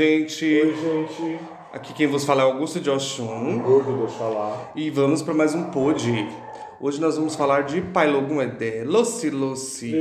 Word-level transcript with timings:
gente. 0.00 0.46
Oi, 0.46 0.74
gente. 0.74 1.38
Aqui 1.74 1.92
quem 1.92 2.06
vos 2.06 2.24
fala 2.24 2.40
é 2.40 2.44
Augusto 2.46 2.80
de 2.80 2.88
Oxum. 2.88 3.58
Gordo 3.58 3.92
do 3.92 4.04
Oxalá. 4.04 4.72
E 4.74 4.88
vamos 4.88 5.20
para 5.20 5.34
mais 5.34 5.54
um 5.54 5.64
pod. 5.64 6.26
Hoje 6.80 6.98
nós 6.98 7.18
vamos 7.18 7.36
falar 7.36 7.64
de 7.64 7.82
Pai 7.82 8.08
Edé, 8.42 8.82
Lossi 8.82 9.28
Lossi. 9.28 9.94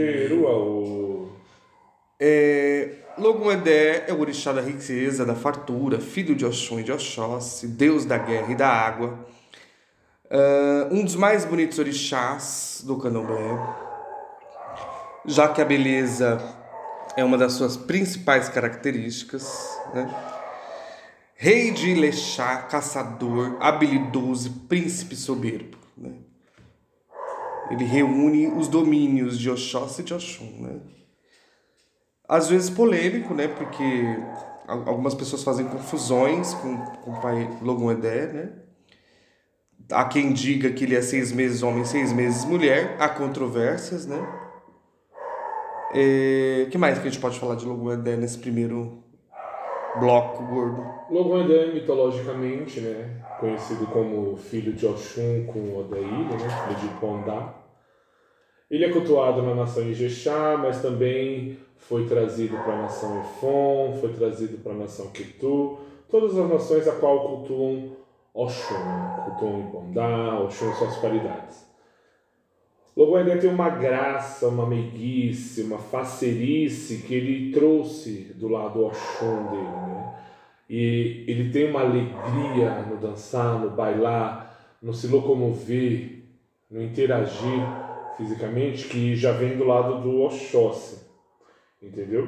É, 2.18 2.92
Logum 3.18 3.52
Edé 3.52 4.06
é 4.08 4.14
o 4.14 4.22
orixá 4.22 4.54
da 4.54 4.62
riqueza, 4.62 5.26
da 5.26 5.36
fartura, 5.36 6.00
filho 6.00 6.34
de 6.34 6.46
Oxum 6.46 6.80
e 6.80 6.84
de 6.84 6.94
Oxóssi, 6.94 7.68
deus 7.68 8.06
da 8.06 8.18
guerra 8.18 8.54
e 8.54 8.56
da 8.56 8.70
água. 8.70 9.20
Ah, 10.32 10.88
um 10.92 11.04
dos 11.04 11.18
mais 11.18 11.44
bonitos 11.44 11.78
orixás 11.78 12.84
do 12.86 12.98
candomblé. 12.98 13.60
Já 15.26 15.50
que 15.50 15.62
a 15.62 15.66
beleza 15.66 16.59
é 17.20 17.24
uma 17.24 17.38
das 17.38 17.54
suas 17.54 17.76
principais 17.78 18.50
características, 18.50 19.78
né? 19.94 20.10
Rei 21.36 21.72
de 21.72 21.92
Ilexá, 21.92 22.58
caçador, 22.64 23.56
habilidoso 23.62 24.52
príncipe 24.68 25.16
soberbo. 25.16 25.78
Né? 25.98 26.12
Ele 27.72 27.86
reúne 27.86 28.48
os 28.48 28.68
domínios 28.68 29.40
de 29.40 29.50
Oxóssi 29.50 30.02
e 30.02 30.04
de 30.04 30.14
Oxum. 30.14 30.52
Né? 30.60 30.80
Às 32.28 32.50
vezes 32.50 32.70
polêmico, 32.70 33.34
né? 33.34 33.48
porque 33.48 34.18
al- 34.68 34.90
algumas 34.90 35.14
pessoas 35.14 35.42
fazem 35.42 35.66
confusões 35.66 36.54
com, 36.56 36.78
com 36.78 37.12
o 37.12 37.22
pai 37.22 37.50
Logum 37.62 37.90
Edé. 37.90 38.28
Né? 38.28 38.52
Há 39.94 40.04
quem 40.06 40.34
diga 40.34 40.70
que 40.72 40.84
ele 40.84 40.96
é 40.96 41.02
seis 41.02 41.32
meses 41.32 41.64
homem, 41.64 41.86
seis 41.86 42.12
meses 42.12 42.44
mulher. 42.44 42.98
Há 43.00 43.08
controvérsias, 43.08 44.06
né? 44.06 44.49
O 45.92 46.70
que 46.70 46.78
mais 46.78 47.00
que 47.00 47.08
a 47.08 47.12
gente 47.12 47.20
pode 47.20 47.40
falar 47.40 47.56
de 47.56 47.66
Logum 47.66 47.92
Edé 47.92 48.16
nesse 48.16 48.38
primeiro 48.38 49.04
bloco 50.00 50.44
gordo? 50.44 50.86
Logandé, 51.10 51.74
mitologicamente, 51.74 52.80
né? 52.80 53.24
Conhecido 53.40 53.88
como 53.88 54.38
filho 54.38 54.74
de 54.74 54.86
Oxum 54.86 55.46
com 55.48 55.78
Odaíra, 55.78 56.38
né? 56.38 56.68
Filho 56.68 56.80
de 56.80 57.00
Pondá. 57.00 57.56
Ele 58.70 58.86
é 58.86 58.90
cultuado 58.90 59.42
na 59.42 59.56
nação 59.56 59.84
Ijexá, 59.84 60.56
mas 60.58 60.80
também 60.80 61.58
foi 61.76 62.06
trazido 62.06 62.56
para 62.58 62.74
a 62.74 62.82
nação 62.84 63.20
Efon, 63.22 63.98
foi 64.00 64.14
trazido 64.14 64.60
para 64.60 64.74
a 64.74 64.76
nação 64.76 65.08
Ketu, 65.08 65.80
todas 66.08 66.38
as 66.38 66.48
nações 66.48 66.88
a 66.88 66.92
qual 66.92 67.28
cultuam 67.28 67.96
Oxum, 68.32 68.76
cultuam 69.26 69.62
Ipondá, 69.62 70.40
Oxum 70.42 70.72
suas 70.74 70.98
qualidades. 70.98 71.69
Logoendé 73.00 73.38
tem 73.38 73.50
uma 73.50 73.70
graça, 73.70 74.50
uma 74.50 74.66
meiguice, 74.66 75.62
uma 75.62 75.78
facerice 75.78 76.98
que 76.98 77.16
ele 77.16 77.54
trouxe 77.54 78.34
do 78.36 78.50
lado 78.50 78.84
Oxum 78.84 79.46
dele, 79.52 79.88
né? 79.88 80.16
E 80.70 81.24
ele 81.26 81.50
tem 81.50 81.70
uma 81.70 81.80
alegria 81.80 82.82
no 82.82 82.98
dançar, 82.98 83.58
no 83.58 83.70
bailar, 83.70 84.54
no 84.82 84.94
se 84.94 85.08
locomover, 85.08 86.24
no 86.70 86.84
interagir 86.84 87.62
fisicamente, 88.18 88.90
que 88.90 89.16
já 89.16 89.32
vem 89.32 89.56
do 89.56 89.64
lado 89.64 90.02
do 90.02 90.20
Oxóssi, 90.20 91.00
entendeu? 91.82 92.28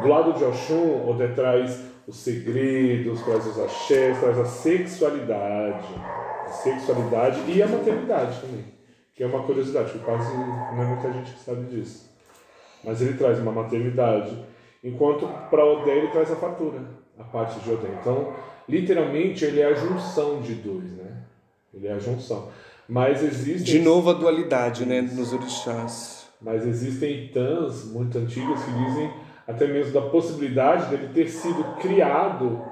Do 0.00 0.06
lado 0.06 0.34
de 0.34 0.44
Oxum, 0.44 1.10
Odé 1.10 1.26
traz 1.34 1.84
os 2.06 2.18
segredos, 2.18 3.22
traz 3.22 3.44
os 3.44 3.58
axés, 3.58 4.20
traz 4.20 4.38
a 4.38 4.44
sexualidade, 4.44 5.88
a 6.46 6.48
sexualidade 6.48 7.40
e 7.50 7.60
a 7.60 7.66
maternidade 7.66 8.40
também, 8.40 8.74
que 9.14 9.22
é 9.22 9.26
uma 9.26 9.42
curiosidade, 9.44 9.92
que 9.92 9.98
quase 10.00 10.36
não 10.36 10.82
é 10.82 10.86
muita 10.86 11.12
gente 11.12 11.32
que 11.32 11.40
sabe 11.40 11.66
disso. 11.66 12.10
Mas 12.82 13.00
ele 13.00 13.16
traz 13.16 13.38
uma 13.38 13.52
maternidade, 13.52 14.36
enquanto 14.82 15.26
para 15.48 15.64
Odé 15.64 15.96
ele 15.96 16.08
traz 16.08 16.30
a 16.32 16.36
fatura, 16.36 16.80
a 17.18 17.24
parte 17.24 17.60
de 17.60 17.70
Odé. 17.70 17.88
Então, 18.00 18.34
literalmente, 18.68 19.44
ele 19.44 19.60
é 19.60 19.66
a 19.66 19.74
junção 19.74 20.40
de 20.40 20.54
dois, 20.54 20.92
né? 20.92 21.22
Ele 21.72 21.86
é 21.86 21.92
a 21.92 21.98
junção. 21.98 22.48
Mas 22.88 23.22
existem... 23.22 23.64
De 23.64 23.78
novo 23.78 24.10
a 24.10 24.12
dualidade, 24.12 24.84
né, 24.84 25.00
nos 25.00 25.32
orixás. 25.32 26.28
Mas 26.40 26.66
existem 26.66 27.26
itãs 27.26 27.84
muito 27.86 28.18
antigas 28.18 28.62
que 28.62 28.72
dizem 28.72 29.10
até 29.46 29.66
mesmo 29.66 29.92
da 29.92 30.02
possibilidade 30.02 30.90
dele 30.90 31.12
ter 31.14 31.28
sido 31.28 31.76
criado, 31.76 32.62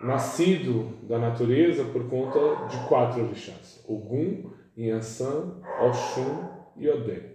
nascido 0.00 0.92
da 1.02 1.18
natureza 1.18 1.84
por 1.84 2.08
conta 2.08 2.66
de 2.66 2.76
quatro 2.88 3.22
orixás: 3.22 3.84
Ogum, 3.86 4.50
Yansan, 4.76 5.54
Oxum 5.80 6.48
e 6.76 6.88
Odé. 6.88 7.32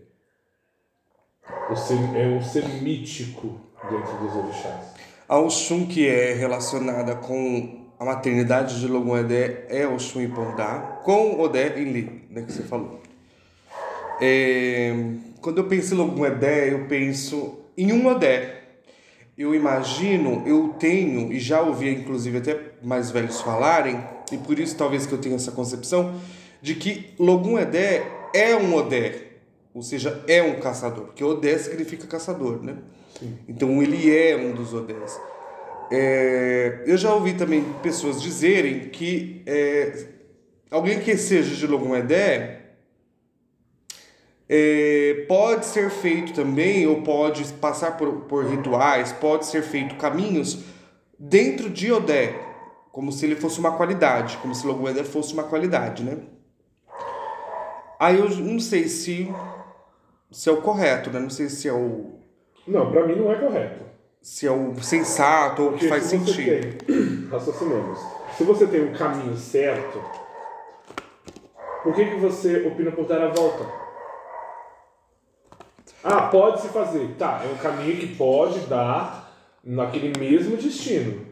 É 2.15 2.27
um 2.27 2.41
ser 2.41 2.67
mítico 2.81 3.59
dentro 3.89 4.17
dos 4.17 4.35
orixás. 4.35 4.93
A 5.27 5.37
Oxum, 5.37 5.85
que 5.85 6.07
é 6.07 6.33
relacionada 6.33 7.15
com 7.15 7.87
a 7.99 8.05
maternidade 8.05 8.79
de 8.79 8.87
Logum 8.87 9.17
Edé, 9.17 9.65
é 9.69 9.87
Oxum 9.87 10.21
e 10.21 10.27
Pondá, 10.27 11.01
com 11.03 11.39
Odé 11.39 11.79
em 11.79 11.91
Li, 11.91 12.27
né, 12.29 12.43
que 12.43 12.51
você 12.51 12.63
falou. 12.63 13.01
É, 14.21 14.93
quando 15.41 15.59
eu 15.59 15.67
penso 15.67 15.93
em 15.93 15.97
Logum 15.97 16.25
Edé, 16.25 16.71
eu 16.71 16.87
penso 16.87 17.59
em 17.77 17.91
um 17.91 18.07
Odé. 18.07 18.55
Eu 19.37 19.53
imagino, 19.53 20.43
eu 20.47 20.75
tenho, 20.79 21.31
e 21.31 21.39
já 21.39 21.61
ouvi 21.61 21.89
inclusive 21.93 22.39
até 22.39 22.59
mais 22.81 23.11
velhos 23.11 23.41
falarem, 23.41 24.03
e 24.31 24.37
por 24.37 24.57
isso 24.57 24.75
talvez 24.75 25.05
que 25.05 25.13
eu 25.13 25.19
tenha 25.19 25.35
essa 25.35 25.51
concepção, 25.51 26.15
de 26.62 26.75
que 26.75 27.13
Logum 27.19 27.57
Edé 27.57 28.06
é 28.34 28.56
um 28.56 28.75
Odé, 28.75 29.28
ou 29.73 29.81
seja, 29.81 30.23
é 30.28 30.41
um 30.41 30.59
caçador, 30.59 31.06
porque 31.06 31.23
Odé 31.23 31.57
significa 31.57 32.07
caçador, 32.07 32.63
né? 32.63 32.78
Então 33.47 33.81
ele 33.81 34.16
é 34.16 34.35
um 34.35 34.53
dos 34.53 34.73
Odés. 34.73 35.19
É, 35.91 36.84
eu 36.85 36.97
já 36.97 37.13
ouvi 37.13 37.34
também 37.34 37.63
pessoas 37.81 38.22
dizerem 38.22 38.90
que 38.90 39.41
é, 39.45 40.07
alguém 40.69 41.00
que 41.00 41.16
seja 41.18 41.56
de 41.56 41.66
Logum 41.66 41.95
Edé 41.95 42.62
é, 44.50 45.25
pode 45.28 45.66
ser 45.66 45.89
feito 45.89 46.34
também, 46.34 46.88
ou 46.88 47.01
pode 47.01 47.44
passar 47.53 47.97
por, 47.97 48.22
por 48.22 48.45
rituais, 48.45 49.12
pode 49.12 49.45
ser 49.45 49.62
feito 49.62 49.95
caminhos 49.95 50.59
dentro 51.18 51.69
de 51.69 51.91
Odé, 51.91 52.34
como 52.91 53.12
se 53.12 53.25
ele 53.25 53.35
fosse 53.35 53.59
uma 53.59 53.75
qualidade, 53.75 54.38
como 54.38 54.56
se 54.56 54.66
Logum 54.66 54.88
Edé 54.88 55.03
fosse 55.03 55.34
uma 55.34 55.44
qualidade, 55.44 56.03
né? 56.03 56.18
Aí 57.99 58.19
eu 58.19 58.29
não 58.29 58.59
sei 58.59 58.87
se, 58.87 59.33
se 60.31 60.49
é 60.49 60.51
o 60.51 60.61
correto, 60.61 61.09
né? 61.09 61.19
Não 61.19 61.29
sei 61.29 61.49
se 61.49 61.67
é 61.67 61.73
o, 61.73 62.19
Não, 62.67 62.91
para 62.91 63.05
mim 63.07 63.15
não 63.15 63.31
é 63.31 63.35
correto. 63.35 63.83
se 64.21 64.45
é 64.45 64.51
o 64.51 64.75
sensato 64.81 65.63
ou 65.63 65.69
o 65.71 65.73
que 65.77 65.87
faz 65.87 66.03
se 66.03 66.17
você 66.17 66.33
sentido. 66.33 66.85
Tem, 66.85 67.27
raciocinemos. 67.31 67.99
Se 68.37 68.43
você 68.43 68.67
tem 68.67 68.83
um 68.87 68.93
caminho 68.93 69.35
certo, 69.35 69.99
por 71.83 71.93
que, 71.95 72.05
que 72.05 72.15
você 72.17 72.67
opina 72.67 72.91
por 72.91 73.05
dar 73.05 73.21
a 73.23 73.29
volta? 73.29 73.65
Ah, 76.03 76.27
pode 76.27 76.61
se 76.61 76.67
fazer. 76.69 77.15
Tá, 77.17 77.41
é 77.43 77.47
um 77.51 77.57
caminho 77.57 77.97
que 77.97 78.15
pode 78.15 78.59
dar 78.61 79.31
naquele 79.63 80.17
mesmo 80.19 80.55
destino. 80.55 81.25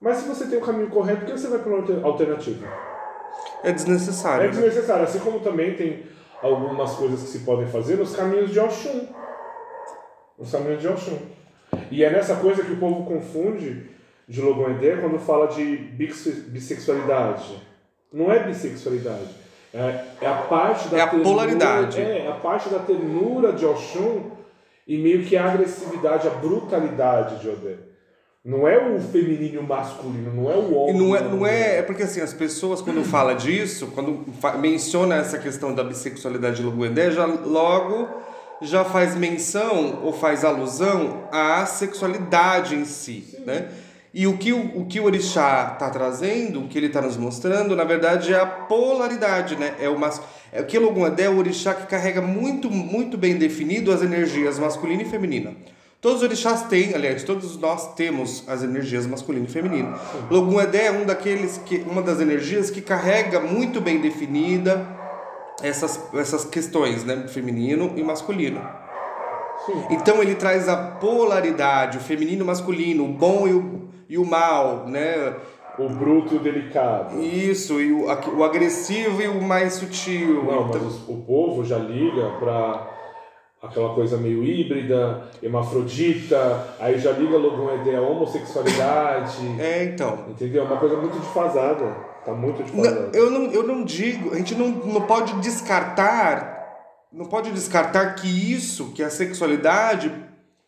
Mas 0.00 0.18
se 0.18 0.28
você 0.28 0.46
tem 0.46 0.58
o 0.58 0.64
caminho 0.64 0.90
correto, 0.90 1.20
por 1.20 1.26
que 1.26 1.38
você 1.38 1.48
vai 1.48 1.58
para 1.60 1.68
uma 1.70 1.78
alter- 1.80 2.04
alternativa? 2.04 2.66
É 3.62 3.72
desnecessário. 3.72 4.44
É 4.44 4.46
né? 4.46 4.52
desnecessário. 4.52 5.04
Assim 5.04 5.18
como 5.20 5.40
também 5.40 5.74
tem 5.74 6.04
algumas 6.42 6.92
coisas 6.94 7.20
que 7.22 7.28
se 7.28 7.40
podem 7.40 7.66
fazer 7.66 7.96
nos 7.96 8.14
caminhos 8.14 8.50
de 8.50 8.60
Oxum. 8.60 9.08
Nos 10.38 10.50
caminhos 10.52 10.80
de 10.80 10.88
Oxum. 10.88 11.18
E 11.90 12.04
é 12.04 12.10
nessa 12.10 12.36
coisa 12.36 12.62
que 12.64 12.72
o 12.72 12.76
povo 12.78 13.04
confunde 13.04 13.90
de 14.28 14.40
Logoendé 14.40 14.96
quando 14.96 15.18
fala 15.18 15.46
de 15.48 15.76
bissexualidade. 15.76 17.62
Não 18.12 18.30
é 18.32 18.42
bissexualidade. 18.44 19.28
É, 19.74 20.04
é 20.22 20.26
a 20.26 20.34
parte 20.42 20.88
da 20.88 20.98
É 20.98 21.00
a 21.02 21.08
ternura- 21.08 21.28
polaridade. 21.30 22.00
É, 22.00 22.28
a 22.28 22.34
parte 22.34 22.68
da 22.70 22.78
ternura 22.78 23.52
de 23.52 23.66
Oxum 23.66 24.30
e 24.86 24.96
meio 24.96 25.24
que 25.24 25.36
a 25.36 25.44
agressividade, 25.52 26.26
a 26.26 26.30
brutalidade 26.30 27.40
de 27.40 27.48
Odé. 27.48 27.76
Não 28.44 28.66
é 28.66 28.78
o 28.94 29.00
feminino 29.00 29.54
e 29.54 29.58
o 29.58 29.62
masculino, 29.62 30.32
não 30.32 30.50
é 30.50 30.56
o 30.56 30.70
E 30.70 30.74
homem. 30.74 30.96
não 30.96 31.16
é, 31.16 31.22
não 31.22 31.46
é, 31.46 31.78
é 31.78 31.82
porque 31.82 32.04
assim, 32.04 32.20
as 32.20 32.32
pessoas 32.32 32.80
quando 32.80 33.04
fala 33.04 33.34
disso, 33.34 33.88
quando 33.94 34.24
menciona 34.58 35.16
essa 35.16 35.38
questão 35.38 35.74
da 35.74 35.82
bissexualidade 35.82 36.56
de 36.56 36.62
Loguendé, 36.62 37.10
já 37.10 37.26
logo 37.26 38.08
já 38.62 38.84
faz 38.84 39.14
menção 39.14 40.00
ou 40.02 40.12
faz 40.12 40.44
alusão 40.44 41.28
à 41.30 41.64
sexualidade 41.66 42.74
em 42.74 42.84
si, 42.84 43.36
né? 43.46 43.68
E 44.14 44.26
o 44.26 44.36
que 44.38 44.52
o, 44.52 44.80
o 44.80 44.86
que 44.86 44.98
o 44.98 45.04
orixá 45.04 45.72
está 45.74 45.90
trazendo, 45.90 46.60
o 46.60 46.68
que 46.68 46.76
ele 46.78 46.86
está 46.86 47.00
nos 47.00 47.16
mostrando, 47.16 47.76
na 47.76 47.84
verdade 47.84 48.32
é 48.32 48.40
a 48.40 48.46
polaridade, 48.46 49.54
né? 49.56 49.74
É 49.80 49.88
o 49.88 49.98
mas, 49.98 50.20
é 50.52 50.60
o 50.60 50.64
que 50.64 50.78
Loguendé 50.78 51.24
é 51.24 51.28
o 51.28 51.38
orixá 51.38 51.74
que 51.74 51.86
carrega 51.86 52.22
muito 52.22 52.70
muito 52.70 53.18
bem 53.18 53.36
definido 53.36 53.92
as 53.92 54.02
energias 54.02 54.58
masculina 54.58 55.02
e 55.02 55.04
feminina. 55.04 55.52
Todos 56.00 56.18
os 56.18 56.22
orixás 56.22 56.62
têm, 56.68 56.94
aliás, 56.94 57.24
todos 57.24 57.58
nós 57.58 57.94
temos 57.94 58.44
as 58.46 58.62
energias 58.62 59.04
masculina 59.04 59.46
e 59.46 59.50
feminina. 59.50 59.98
Logum 60.30 60.60
Edé 60.60 60.86
é 60.86 60.92
um 60.92 61.04
daqueles 61.04 61.58
que, 61.66 61.78
uma 61.78 62.00
das 62.00 62.20
energias 62.20 62.70
que 62.70 62.80
carrega 62.80 63.40
muito 63.40 63.80
bem 63.80 64.00
definida 64.00 64.86
essas, 65.60 66.00
essas 66.14 66.44
questões, 66.44 67.04
né, 67.04 67.26
feminino 67.26 67.94
e 67.96 68.04
masculino. 68.04 68.60
Então 69.90 70.22
ele 70.22 70.36
traz 70.36 70.68
a 70.68 70.76
polaridade, 70.76 71.98
o 71.98 72.00
feminino 72.00 72.38
e 72.38 72.42
o 72.42 72.46
masculino, 72.46 73.04
o 73.04 73.08
bom 73.08 73.48
e 73.48 73.52
o, 73.52 73.88
e 74.08 74.18
o 74.18 74.24
mal, 74.24 74.86
né? 74.86 75.34
O 75.76 75.88
bruto 75.88 76.34
e 76.34 76.36
o 76.36 76.40
delicado. 76.40 77.20
Isso, 77.20 77.80
e 77.80 77.92
o, 77.92 78.06
o 78.36 78.44
agressivo 78.44 79.20
e 79.20 79.26
o 79.26 79.42
mais 79.42 79.74
sutil. 79.74 80.44
Não, 80.44 80.68
então... 80.68 80.80
mas 80.80 81.08
o, 81.08 81.12
o 81.12 81.22
povo 81.22 81.64
já 81.64 81.76
liga 81.76 82.30
para 82.38 82.97
aquela 83.62 83.94
coisa 83.94 84.16
meio 84.16 84.44
híbrida, 84.44 85.28
hermafrodita, 85.42 86.74
aí 86.78 86.98
já 86.98 87.12
liga 87.12 87.36
logo 87.36 87.62
uma 87.62 87.74
ideia 87.74 88.00
homossexualidade. 88.00 89.38
É, 89.58 89.84
então. 89.84 90.24
Entendeu? 90.28 90.62
É 90.62 90.66
uma 90.66 90.76
coisa 90.76 90.96
muito 90.96 91.18
defasada. 91.18 91.84
Tá 92.24 92.32
muito 92.32 92.62
defasada. 92.62 93.06
Não, 93.06 93.12
eu, 93.12 93.30
não, 93.30 93.50
eu 93.50 93.62
não 93.66 93.84
digo, 93.84 94.32
a 94.32 94.36
gente 94.36 94.54
não, 94.54 94.68
não 94.68 95.02
pode 95.02 95.32
descartar, 95.40 97.06
não 97.12 97.26
pode 97.26 97.50
descartar 97.50 98.14
que 98.14 98.28
isso, 98.28 98.92
que 98.92 99.02
a 99.02 99.10
sexualidade 99.10 100.12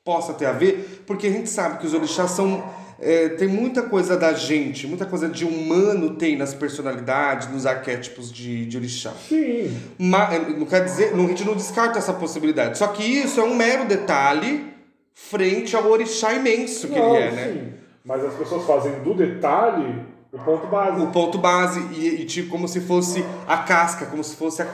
possa 0.04 0.32
ter 0.32 0.46
a 0.46 0.52
ver, 0.52 1.04
porque 1.06 1.26
a 1.26 1.30
gente 1.30 1.48
sabe 1.48 1.78
que 1.78 1.86
os 1.86 1.94
orixás 1.94 2.32
são 2.32 2.64
é, 3.00 3.30
tem 3.30 3.48
muita 3.48 3.82
coisa 3.82 4.16
da 4.16 4.34
gente, 4.34 4.86
muita 4.86 5.06
coisa 5.06 5.28
de 5.28 5.44
humano 5.44 6.16
tem 6.16 6.36
nas 6.36 6.52
personalidades, 6.52 7.50
nos 7.50 7.64
arquétipos 7.64 8.30
de, 8.30 8.66
de 8.66 8.76
orixá. 8.76 9.12
Sim. 9.26 9.74
Mas, 9.98 10.34
é, 10.34 10.38
não 10.50 10.66
quer 10.66 10.84
dizer, 10.84 11.16
não, 11.16 11.24
a 11.24 11.28
gente 11.28 11.44
não 11.44 11.54
descarta 11.54 11.98
essa 11.98 12.12
possibilidade. 12.12 12.76
Só 12.76 12.88
que 12.88 13.02
isso 13.02 13.40
é 13.40 13.44
um 13.44 13.54
mero 13.54 13.86
detalhe 13.86 14.66
frente 15.14 15.74
ao 15.74 15.86
orixá 15.86 16.34
imenso 16.34 16.88
que 16.88 16.98
não, 16.98 17.16
ele 17.16 17.24
é, 17.24 17.30
né? 17.30 17.52
Sim. 17.52 17.72
Mas 18.04 18.24
as 18.24 18.34
pessoas 18.34 18.66
fazem 18.66 18.92
do 19.02 19.14
detalhe 19.14 20.04
o 20.32 20.38
ponto 20.38 20.66
base. 20.68 21.02
O 21.02 21.06
ponto 21.08 21.38
base, 21.38 21.80
e, 21.92 22.20
e 22.20 22.24
tipo, 22.24 22.50
como 22.50 22.68
se 22.68 22.80
fosse 22.80 23.24
a 23.48 23.58
casca, 23.58 24.06
como 24.06 24.22
se 24.22 24.36
fosse 24.36 24.62
a, 24.62 24.66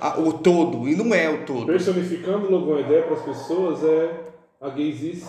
a, 0.00 0.20
o 0.20 0.32
todo, 0.32 0.88
e 0.88 0.94
não 0.94 1.14
é 1.14 1.30
o 1.30 1.44
todo. 1.44 1.66
Personificando 1.66 2.50
logo 2.50 2.72
uma 2.72 2.80
ideia 2.80 3.02
para 3.04 3.14
as 3.14 3.22
pessoas 3.22 3.82
é 3.82 4.10
a 4.60 4.68
gaysice 4.68 5.24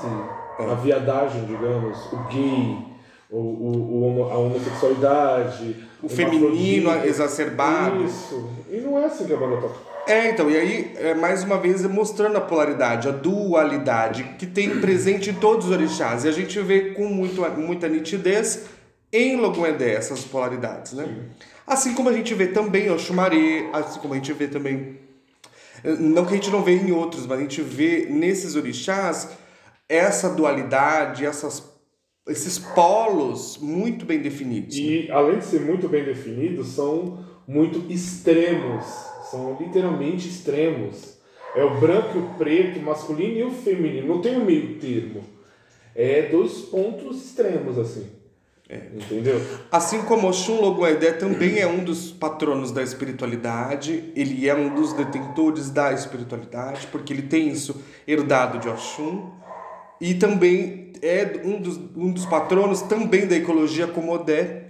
a 0.69 0.75
viadagem, 0.75 1.45
digamos, 1.45 1.97
o 2.11 2.17
gay, 2.29 2.77
o, 3.29 3.37
o, 3.37 4.19
o 4.19 4.31
a 4.31 4.37
homossexualidade, 4.37 5.75
o 6.03 6.09
feminino 6.09 6.91
exacerbado. 7.05 8.03
Isso. 8.03 8.49
E 8.69 8.77
não 8.77 8.99
é 8.99 9.05
assim 9.05 9.25
que 9.25 9.33
a 9.33 9.37
banda 9.37 9.61
toca. 9.61 9.91
É, 10.07 10.31
então, 10.31 10.49
e 10.49 10.57
aí, 10.57 10.93
é, 10.97 11.13
mais 11.13 11.43
uma 11.43 11.57
vez, 11.57 11.85
mostrando 11.85 12.35
a 12.35 12.41
polaridade, 12.41 13.07
a 13.07 13.11
dualidade 13.11 14.23
que 14.39 14.47
tem 14.47 14.81
presente 14.81 15.29
em 15.29 15.33
todos 15.33 15.67
os 15.67 15.71
orixás. 15.71 16.25
E 16.25 16.27
a 16.27 16.31
gente 16.31 16.59
vê 16.59 16.91
com 16.91 17.05
muito, 17.05 17.41
muita 17.57 17.87
nitidez 17.87 18.65
em 19.13 19.35
Logoendé 19.35 19.93
essas 19.93 20.23
polaridades, 20.23 20.93
né? 20.93 21.05
Sim. 21.05 21.45
Assim 21.67 21.93
como 21.93 22.09
a 22.09 22.13
gente 22.13 22.33
vê 22.33 22.47
também 22.47 22.89
o 22.89 22.97
Xumaré, 22.97 23.69
assim 23.71 23.99
como 23.99 24.13
a 24.13 24.17
gente 24.17 24.33
vê 24.33 24.47
também... 24.47 24.99
Não 25.83 26.25
que 26.25 26.33
a 26.33 26.35
gente 26.35 26.49
não 26.49 26.63
vê 26.63 26.73
em 26.73 26.91
outros, 26.91 27.25
mas 27.25 27.37
a 27.37 27.41
gente 27.41 27.61
vê 27.61 28.07
nesses 28.09 28.55
orixás 28.55 29.29
essa 29.91 30.29
dualidade, 30.29 31.25
essas, 31.25 31.69
esses 32.27 32.57
polos 32.57 33.57
muito 33.57 34.05
bem 34.05 34.21
definidos. 34.21 34.77
E 34.77 35.11
além 35.11 35.39
de 35.39 35.45
ser 35.45 35.59
muito 35.61 35.89
bem 35.89 36.05
definidos, 36.05 36.69
são 36.69 37.19
muito 37.45 37.91
extremos, 37.91 38.85
são 39.29 39.57
literalmente 39.59 40.27
extremos. 40.29 41.19
É 41.53 41.63
o 41.65 41.79
branco 41.81 42.17
e 42.17 42.21
o 42.21 42.29
preto, 42.37 42.79
o 42.79 42.83
masculino 42.83 43.37
e 43.37 43.43
o 43.43 43.51
feminino, 43.51 44.07
não 44.07 44.21
tem 44.21 44.37
um 44.37 44.45
meio 44.45 44.79
termo. 44.79 45.21
É 45.93 46.29
dois 46.31 46.53
pontos 46.61 47.25
extremos 47.25 47.77
assim. 47.77 48.07
É. 48.71 48.77
Entendeu? 48.95 49.41
Assim 49.69 50.01
como 50.03 50.29
Oxum 50.29 50.61
Logoedé 50.61 51.11
também 51.11 51.59
é 51.59 51.67
um 51.67 51.83
dos 51.83 52.09
patronos 52.09 52.71
da 52.71 52.81
espiritualidade, 52.81 54.13
ele 54.15 54.47
é 54.47 54.55
um 54.55 54.73
dos 54.73 54.93
detentores 54.93 55.69
da 55.69 55.91
espiritualidade, 55.91 56.87
porque 56.87 57.11
ele 57.11 57.23
tem 57.23 57.49
isso 57.49 57.81
herdado 58.07 58.59
de 58.59 58.69
Oxum. 58.69 59.29
E 60.01 60.15
também 60.15 60.93
é 61.03 61.41
um 61.45 61.61
dos, 61.61 61.77
um 61.95 62.11
dos 62.11 62.25
patronos 62.25 62.81
também 62.81 63.27
da 63.27 63.35
ecologia 63.35 63.85
como 63.87 64.11
Odé, 64.11 64.63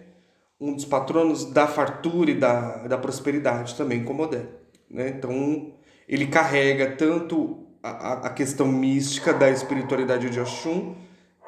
um 0.60 0.74
dos 0.74 0.84
patronos 0.84 1.46
da 1.46 1.66
fartura 1.66 2.32
e 2.32 2.36
da, 2.36 2.86
da 2.86 2.98
prosperidade 2.98 3.76
também 3.76 4.04
como 4.04 4.24
Odé. 4.24 4.44
Né? 4.90 5.08
Então 5.08 5.72
ele 6.08 6.28
carrega 6.28 6.92
tanto 6.98 7.66
a, 7.82 8.28
a 8.28 8.30
questão 8.30 8.68
mística 8.68 9.34
da 9.34 9.50
espiritualidade 9.50 10.30
de 10.30 10.40
Oxum 10.40 10.96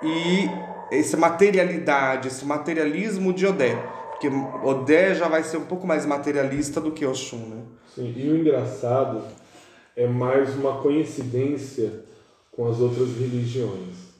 e 0.01 0.49
essa 0.89 1.17
materialidade, 1.17 2.29
esse 2.29 2.45
materialismo 2.45 3.33
de 3.33 3.45
Odé. 3.45 3.75
Porque 4.11 4.29
Odé 4.63 5.13
já 5.13 5.27
vai 5.27 5.43
ser 5.43 5.57
um 5.57 5.65
pouco 5.65 5.85
mais 5.85 6.05
materialista 6.05 6.79
do 6.79 6.91
que 6.91 7.05
Oxum, 7.05 7.49
né? 7.49 7.61
Sim, 7.93 8.13
e 8.15 8.29
o 8.29 8.37
engraçado 8.37 9.23
é 9.93 10.07
mais 10.07 10.55
uma 10.55 10.81
coincidência 10.81 12.12
com 12.55 12.67
as 12.67 12.79
outras 12.79 13.09
religiões. 13.17 14.13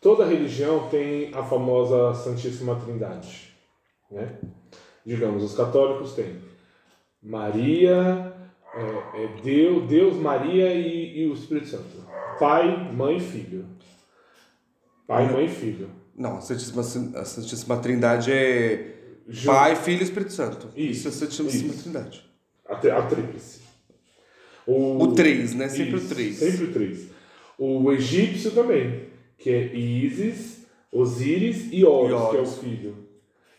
Toda 0.00 0.26
religião 0.26 0.88
tem 0.88 1.32
a 1.34 1.42
famosa 1.42 2.14
Santíssima 2.14 2.76
Trindade. 2.76 3.54
Né? 4.10 4.38
Digamos, 5.04 5.42
os 5.42 5.54
católicos 5.54 6.12
têm 6.12 6.38
Maria, 7.22 8.34
é, 8.74 9.24
é 9.24 9.40
Deus, 9.42 9.88
Deus, 9.88 10.16
Maria 10.16 10.72
e, 10.74 11.22
e, 11.22 11.28
o 11.28 11.34
Espírito 11.34 11.68
Santo. 11.68 12.06
Pai, 12.38 12.92
mãe 12.92 13.16
e 13.16 13.20
filho. 13.20 13.66
Pai, 15.06 15.30
mãe 15.32 15.46
e 15.46 15.48
filho. 15.48 15.90
Não, 16.14 16.38
a 16.38 16.40
Santíssima, 16.40 16.82
a 17.20 17.24
Santíssima 17.24 17.76
Trindade 17.78 18.32
é 18.32 18.94
Pai, 19.44 19.76
Filho 19.76 20.00
e 20.00 20.04
Espírito 20.04 20.32
Santo. 20.32 20.68
Isso, 20.76 21.08
isso 21.08 21.24
é 21.24 21.26
a 21.26 21.30
Santíssima 21.30 21.72
isso. 21.72 21.82
Trindade. 21.82 22.24
A, 22.66 22.74
a 22.74 23.02
tríplice. 23.02 23.60
O, 24.66 25.02
o 25.02 25.14
três, 25.14 25.54
né? 25.54 25.68
Sempre 25.68 25.96
isso, 25.96 26.06
o 26.06 26.08
três. 26.08 26.36
Sempre 26.36 26.64
o 26.64 26.72
três. 26.72 27.15
O 27.58 27.90
egípcio 27.92 28.50
também, 28.50 29.04
que 29.38 29.50
é 29.50 29.74
Isis, 29.74 30.66
Osíris 30.92 31.68
e 31.72 31.84
Horus, 31.84 32.12
Horus, 32.12 32.30
que 32.30 32.36
é 32.36 32.40
o 32.40 32.46
filho. 32.46 32.94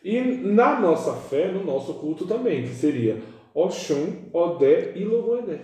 E 0.03 0.21
na 0.21 0.79
nossa 0.79 1.13
fé, 1.13 1.51
no 1.51 1.63
nosso 1.63 1.95
culto 1.95 2.25
também, 2.25 2.63
que 2.63 2.75
seria 2.75 3.21
Oxum, 3.53 4.29
Odé 4.31 4.93
e 4.95 5.03
Logoedé. 5.03 5.61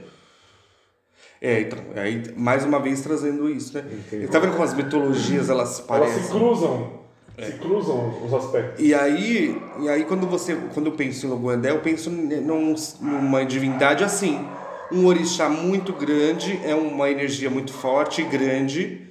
É, 1.39 1.61
então, 1.61 1.79
aí, 1.95 2.23
mais 2.35 2.65
uma 2.65 2.79
vez 2.79 3.01
trazendo 3.01 3.49
isso, 3.49 3.77
né? 3.77 3.85
Entendi. 3.91 4.27
Tá 4.27 4.39
vendo 4.39 4.51
como 4.51 4.63
as 4.63 4.73
mitologias 4.73 5.49
elas 5.49 5.79
parecem? 5.79 6.15
Elas 6.15 6.25
se 6.25 6.31
cruzam. 6.31 7.03
É. 7.37 7.45
Se 7.45 7.53
cruzam 7.53 8.25
os 8.25 8.33
aspectos. 8.33 8.83
E 8.83 8.93
aí, 8.93 9.59
e 9.81 9.89
aí 9.89 10.05
quando 10.05 10.27
você, 10.27 10.55
quando 10.73 10.87
eu 10.87 10.93
penso 10.93 11.25
em 11.25 11.29
Logoedé, 11.29 11.71
eu 11.71 11.81
penso 11.81 12.09
num, 12.09 12.75
numa 13.01 13.45
divindade 13.45 14.03
assim 14.03 14.45
um 14.91 15.05
orixá 15.05 15.49
muito 15.49 15.93
grande, 15.93 16.59
é 16.63 16.75
uma 16.75 17.09
energia 17.09 17.49
muito 17.49 17.73
forte 17.73 18.21
e 18.21 18.25
grande, 18.25 19.07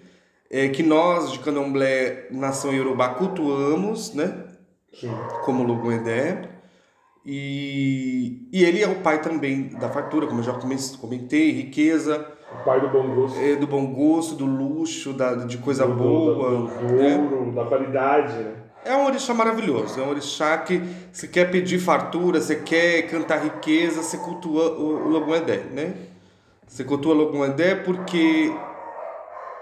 é, 0.50 0.69
que 0.69 0.83
nós 0.83 1.33
de 1.33 1.38
Candomblé, 1.38 2.26
nação 2.31 2.73
Yorubá, 2.73 3.11
cultuamos, 3.11 4.14
né? 4.14 4.45
Sim. 4.93 5.11
Como 5.45 5.64
Logoedé. 5.64 6.50
E, 7.25 8.49
e 8.52 8.64
ele 8.64 8.83
é 8.83 8.88
o 8.88 8.97
pai 8.97 9.23
também 9.23 9.69
da 9.69 9.88
fartura, 9.88 10.26
como 10.26 10.41
eu 10.41 10.45
já 10.45 10.52
comentei, 11.00 11.52
riqueza. 11.52 12.26
O 12.61 12.64
pai 12.64 12.81
do 12.81 12.88
bom 12.88 13.14
gosto. 13.14 13.38
É, 13.38 13.57
do 13.57 13.67
bom 13.67 13.87
gosto, 13.95 14.35
do 14.35 14.45
luxo, 14.45 15.12
da, 15.12 15.35
de 15.37 15.57
coisa 15.59 15.87
do, 15.87 15.95
boa. 15.95 16.35
Do, 16.35 16.67
do, 16.67 16.95
né? 16.95 17.17
ouro, 17.17 17.52
da 17.52 17.64
qualidade, 17.64 18.35
né? 18.35 18.55
É 18.84 18.96
um 18.96 19.06
orixá 19.06 19.32
maravilhoso, 19.32 20.00
é 20.00 20.02
um 20.02 20.10
orixá 20.10 20.58
que 20.58 20.82
você 21.12 21.28
quer 21.28 21.48
pedir 21.52 21.78
fartura, 21.78 22.40
você 22.40 22.56
quer 22.56 23.02
cantar 23.02 23.44
riqueza, 23.44 24.02
você 24.02 24.18
cultua 24.18 24.72
o, 24.72 25.08
Loguendé, 25.08 25.58
né? 25.70 25.94
Você 26.66 26.82
cultua 26.82 27.14
o 27.14 27.16
Loguendé 27.16 27.76
porque 27.76 28.52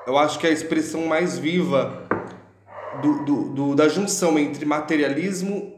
eu 0.07 0.17
acho 0.17 0.39
que 0.39 0.47
é 0.47 0.51
a 0.51 0.53
expressão 0.53 1.05
mais 1.05 1.39
viva 1.39 2.09
do, 3.03 3.25
do, 3.25 3.43
do, 3.51 3.75
da 3.75 3.89
junção 3.89 4.39
entre 4.39 4.65
materialismo 4.65 5.71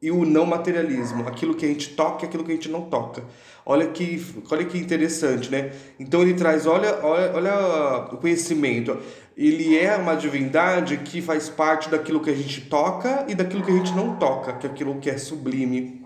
e 0.00 0.12
o 0.12 0.24
não 0.24 0.46
materialismo, 0.46 1.26
aquilo 1.26 1.54
que 1.54 1.66
a 1.66 1.68
gente 1.68 1.96
toca 1.96 2.24
e 2.24 2.28
aquilo 2.28 2.44
que 2.44 2.52
a 2.52 2.54
gente 2.54 2.68
não 2.68 2.82
toca. 2.82 3.24
Olha 3.66 3.88
que, 3.88 4.24
olha 4.48 4.64
que 4.64 4.78
interessante, 4.78 5.50
né? 5.50 5.72
Então 5.98 6.22
ele 6.22 6.34
traz, 6.34 6.64
olha, 6.64 7.04
olha, 7.04 7.32
olha 7.34 8.08
o 8.12 8.18
conhecimento 8.18 8.96
ele 9.38 9.78
é 9.78 9.96
uma 9.96 10.16
divindade 10.16 10.96
que 10.96 11.22
faz 11.22 11.48
parte 11.48 11.88
daquilo 11.88 12.20
que 12.20 12.28
a 12.28 12.34
gente 12.34 12.62
toca 12.62 13.24
e 13.28 13.36
daquilo 13.36 13.64
que 13.64 13.70
a 13.70 13.74
gente 13.74 13.94
não 13.94 14.16
toca, 14.16 14.54
que 14.54 14.66
é 14.66 14.70
aquilo 14.70 14.98
que 14.98 15.08
é 15.08 15.16
sublime, 15.16 16.04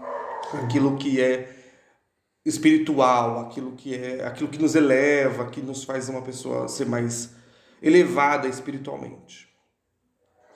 aquilo 0.63 0.99
que 0.99 1.19
é 1.19 1.49
espiritual, 2.45 3.41
aquilo 3.41 3.73
que 3.73 3.95
é 3.95 4.27
aquilo 4.27 4.51
que 4.51 4.61
nos 4.61 4.75
eleva, 4.75 5.47
que 5.47 5.63
nos 5.63 5.83
faz 5.83 6.11
uma 6.11 6.21
pessoa 6.21 6.69
ser 6.69 6.85
mais 6.85 7.35
elevada 7.81 8.47
espiritualmente. 8.49 9.49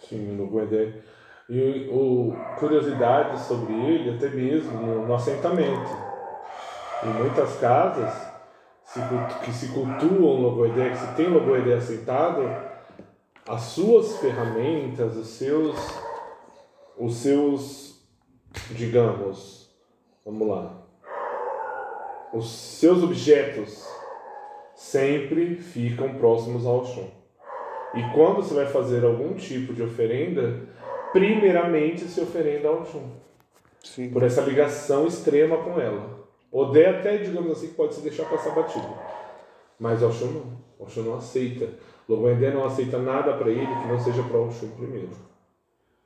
Sim, 0.07 0.37
no 0.37 0.47
Guedé. 0.47 1.01
E 1.49 1.89
o, 1.91 2.37
curiosidade 2.59 3.41
sobre 3.41 3.73
ele, 3.73 4.17
até 4.17 4.29
mesmo 4.29 4.73
no, 4.73 5.07
no 5.07 5.15
assentamento. 5.15 5.97
Em 7.03 7.09
muitas 7.09 7.57
casas 7.57 8.26
se, 8.97 9.45
que 9.45 9.53
se 9.53 9.69
cultuam 9.69 10.41
Logoedé, 10.41 10.91
que 10.91 10.99
se 10.99 11.15
tem 11.15 11.29
Logoedé 11.29 11.75
assentado, 11.75 12.43
as 13.47 13.63
suas 13.63 14.17
ferramentas, 14.17 15.17
os 15.17 15.29
seus, 15.29 15.77
os 16.99 17.17
seus, 17.17 18.03
digamos, 18.71 19.71
vamos 20.25 20.49
lá, 20.49 20.83
os 22.33 22.51
seus 22.51 23.03
objetos 23.03 23.87
sempre 24.75 25.57
ficam 25.57 26.15
próximos 26.15 26.67
ao 26.67 26.79
Oxum. 26.79 27.09
E 27.95 28.03
quando 28.15 28.37
você 28.37 28.55
vai 28.55 28.67
fazer 28.67 29.05
algum 29.05 29.35
tipo 29.35 29.73
de 29.73 29.83
oferenda, 29.83 30.69
primeiramente 31.13 32.05
se 32.05 32.21
oferenda 32.21 32.69
ao 32.69 32.81
Oxum. 32.81 33.11
Sim. 33.83 34.11
Por 34.11 34.23
essa 34.23 34.41
ligação 34.41 35.07
extrema 35.07 35.59
com 35.59 35.81
ela. 35.81 36.16
Odé 36.51 36.89
até, 36.89 37.19
digamos 37.19 37.51
assim, 37.53 37.69
pode 37.69 37.95
se 37.95 38.01
deixar 38.01 38.25
passar 38.25 38.55
batido. 38.55 38.89
Mas 39.79 40.03
Oxum 40.03 40.31
não. 40.33 40.67
Oxum 40.79 41.03
não 41.03 41.17
aceita. 41.17 41.69
Logoendé 42.09 42.51
não 42.53 42.65
aceita 42.65 42.99
nada 42.99 43.35
para 43.35 43.51
ele 43.51 43.67
que 43.67 43.89
não 43.89 43.99
seja 43.99 44.23
para 44.23 44.39
Oxum 44.39 44.71
primeiro. 44.71 45.11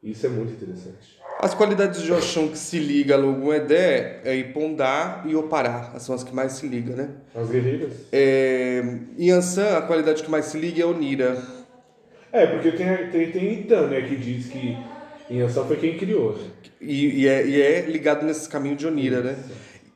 Isso 0.03 0.25
é 0.27 0.31
muito 0.31 0.53
interessante. 0.53 1.21
As 1.39 1.53
qualidades 1.53 2.03
de 2.03 2.11
Oxum 2.11 2.49
que 2.49 2.57
se 2.57 2.79
liga 2.79 3.15
a 3.15 3.19
Logum 3.19 3.53
Edé 3.53 4.23
é 4.25 4.35
Ipondá 4.35 5.23
e 5.27 5.37
Opará. 5.37 5.99
São 5.99 6.15
as 6.15 6.25
que 6.25 6.35
mais 6.35 6.53
se 6.53 6.67
ligam, 6.67 6.97
né? 6.97 7.11
As 7.35 7.51
guerreiras? 7.51 7.93
É, 8.11 8.83
Yansan, 9.19 9.77
a 9.77 9.83
qualidade 9.83 10.23
que 10.23 10.31
mais 10.31 10.47
se 10.47 10.59
liga 10.59 10.83
é 10.83 10.87
Onira. 10.87 11.43
É, 12.33 12.47
porque 12.47 12.73
tem, 12.73 13.11
tem, 13.11 13.31
tem 13.31 13.61
Itan, 13.61 13.89
né, 13.89 14.01
que 14.03 14.17
diz 14.17 14.47
que 14.47 14.77
Yansan 15.31 15.65
foi 15.65 15.77
quem 15.77 15.99
criou. 15.99 16.33
Né? 16.33 16.45
E, 16.81 17.23
e, 17.23 17.29
é, 17.29 17.47
e 17.47 17.61
é 17.61 17.81
ligado 17.83 18.25
nesse 18.25 18.49
caminho 18.49 18.77
de 18.77 18.87
Onira, 18.87 19.21
né? 19.21 19.37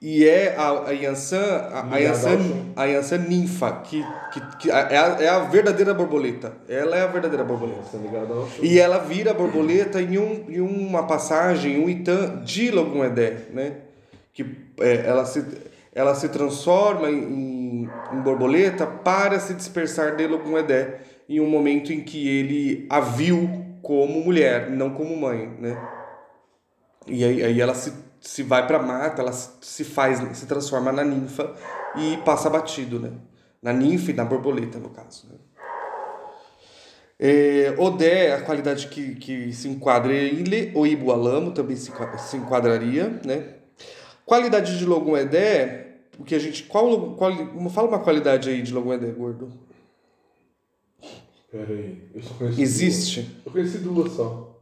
E 0.06 0.28
é 0.28 0.54
a, 0.54 0.88
a 0.88 0.90
Yansan, 0.90 1.38
a, 1.72 1.94
a 1.94 1.98
Yansan, 1.98 2.38
a 2.76 2.84
Yansan 2.84 3.18
ninfa, 3.26 3.72
que, 3.84 4.04
que, 4.30 4.56
que 4.58 4.70
é, 4.70 4.74
a, 4.74 5.16
é 5.18 5.28
a 5.30 5.38
verdadeira 5.38 5.94
borboleta. 5.94 6.52
Ela 6.68 6.98
é 6.98 7.00
a 7.00 7.06
verdadeira 7.06 7.42
borboleta. 7.42 7.80
Oxum. 7.80 8.62
E 8.62 8.78
ela 8.78 8.98
vira 8.98 9.32
borboleta 9.32 10.02
em, 10.02 10.18
um, 10.18 10.44
em 10.50 10.60
uma 10.60 11.06
passagem, 11.06 11.82
um 11.82 11.88
Itan 11.88 12.42
de 12.44 12.70
Logum 12.70 13.02
Edé, 13.02 13.46
né? 13.50 13.76
Que 14.34 14.44
é, 14.78 15.06
ela, 15.06 15.24
se, 15.24 15.42
ela 15.94 16.14
se 16.14 16.28
transforma 16.28 17.10
em, 17.10 17.88
em 18.12 18.20
borboleta 18.20 18.86
para 18.86 19.40
se 19.40 19.54
dispersar 19.54 20.16
de 20.16 20.26
Logum 20.26 20.58
Edé 20.58 21.00
em 21.26 21.40
um 21.40 21.48
momento 21.48 21.94
em 21.94 22.02
que 22.02 22.28
ele 22.28 22.86
a 22.90 23.00
viu 23.00 23.48
como 23.80 24.22
mulher, 24.22 24.68
não 24.68 24.90
como 24.90 25.16
mãe, 25.16 25.50
né? 25.58 25.78
E 27.06 27.24
aí, 27.24 27.42
aí 27.42 27.58
ela 27.58 27.74
se, 27.74 28.03
se 28.24 28.42
vai 28.42 28.66
para 28.66 28.82
mata, 28.82 29.20
ela 29.20 29.32
se, 29.32 29.84
faz, 29.84 30.18
se 30.36 30.46
transforma 30.46 30.90
na 30.90 31.04
ninfa 31.04 31.54
e 31.94 32.16
passa 32.24 32.48
batido, 32.48 32.98
né? 32.98 33.12
Na 33.62 33.72
ninfa 33.72 34.10
e 34.10 34.14
na 34.14 34.24
borboleta, 34.24 34.78
no 34.78 34.88
caso, 34.88 35.28
né? 35.28 35.36
É, 37.18 37.74
Odé, 37.78 38.32
a 38.34 38.40
qualidade 38.42 38.88
que, 38.88 39.14
que 39.14 39.52
se 39.52 39.68
enquadra 39.68 40.12
é 40.12 40.24
Ile, 40.24 40.72
ou 40.74 40.86
Ibualamo 40.86 41.52
também 41.52 41.76
se, 41.76 41.92
se 42.18 42.36
enquadraria, 42.36 43.20
né? 43.24 43.54
Qualidade 44.24 44.78
de 44.78 44.86
Logum 44.86 45.16
Edé, 45.16 45.98
o 46.18 46.24
que 46.24 46.34
a 46.34 46.38
gente, 46.38 46.64
qual, 46.64 47.14
qual, 47.14 47.30
fala 47.70 47.88
uma 47.88 48.00
qualidade 48.00 48.48
aí 48.48 48.62
de 48.62 48.72
Logum 48.72 48.94
Edé, 48.94 49.10
gordo. 49.12 49.52
Pera 51.52 51.72
aí, 51.72 52.08
eu 52.14 52.22
só 52.22 52.34
conheci 52.34 52.62
Existe? 52.62 53.20
duas. 53.20 53.46
Eu 53.46 53.52
conheci 53.52 53.78
duas 53.78 54.12
só. 54.12 54.53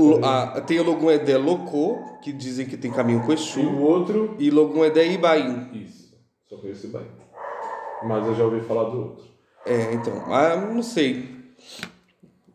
O, 0.00 0.24
a, 0.24 0.60
tem 0.62 0.78
o 0.80 0.84
Logum 0.84 1.10
Edé 1.10 1.36
Locô, 1.36 1.98
que 2.22 2.32
dizem 2.32 2.66
que 2.66 2.76
tem 2.76 2.90
caminho 2.90 3.20
com 3.24 3.30
E 3.30 3.34
Exu, 3.34 3.60
o 3.60 3.82
outro, 3.82 4.34
e 4.38 4.50
Logum 4.50 4.84
Edé 4.84 5.06
Ibaim. 5.06 5.70
isso. 5.74 6.14
Só 6.48 6.56
conheci 6.56 6.86
bem. 6.88 7.06
Mas 8.02 8.26
eu 8.26 8.34
já 8.34 8.44
ouvi 8.44 8.60
falar 8.62 8.84
do 8.84 8.98
outro. 8.98 9.24
É, 9.66 9.92
então, 9.92 10.32
ah, 10.32 10.56
não 10.56 10.82
sei. 10.82 11.38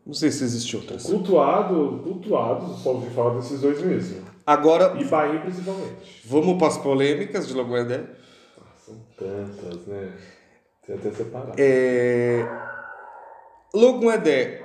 Não 0.04 0.14
sei 0.14 0.30
se 0.30 0.44
existe 0.44 0.76
outras. 0.76 1.04
Cultuado, 1.04 2.00
cultuados, 2.02 2.70
eu 2.70 2.76
só 2.76 2.90
ouvi 2.90 3.10
falar 3.10 3.34
desses 3.36 3.60
dois 3.60 3.80
mesmo. 3.82 4.24
Agora, 4.46 4.96
E 5.00 5.04
Bahia 5.04 5.40
principalmente. 5.40 6.22
vamos 6.24 6.58
para 6.58 6.68
as 6.68 6.78
polêmicas 6.78 7.48
de 7.48 7.54
Logum 7.54 7.76
Edé. 7.76 8.04
Ah, 8.60 8.64
são 8.76 8.94
tantas, 9.16 9.86
né? 9.86 10.12
Tem 10.86 10.96
até 10.96 11.10
separado. 11.10 11.52
É... 11.58 12.46
Edé 14.12 14.62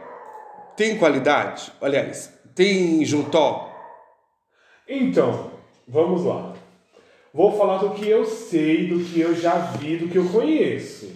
tem 0.77 0.97
qualidade? 0.97 1.71
Aliás, 1.81 2.33
tem 2.55 3.03
juntó? 3.05 3.71
Então, 4.87 5.51
vamos 5.87 6.25
lá. 6.25 6.53
Vou 7.33 7.57
falar 7.57 7.77
do 7.77 7.91
que 7.91 8.09
eu 8.09 8.25
sei, 8.25 8.87
do 8.87 9.03
que 9.03 9.19
eu 9.21 9.33
já 9.33 9.57
vi, 9.57 9.97
do 9.97 10.09
que 10.09 10.17
eu 10.17 10.29
conheço. 10.29 11.15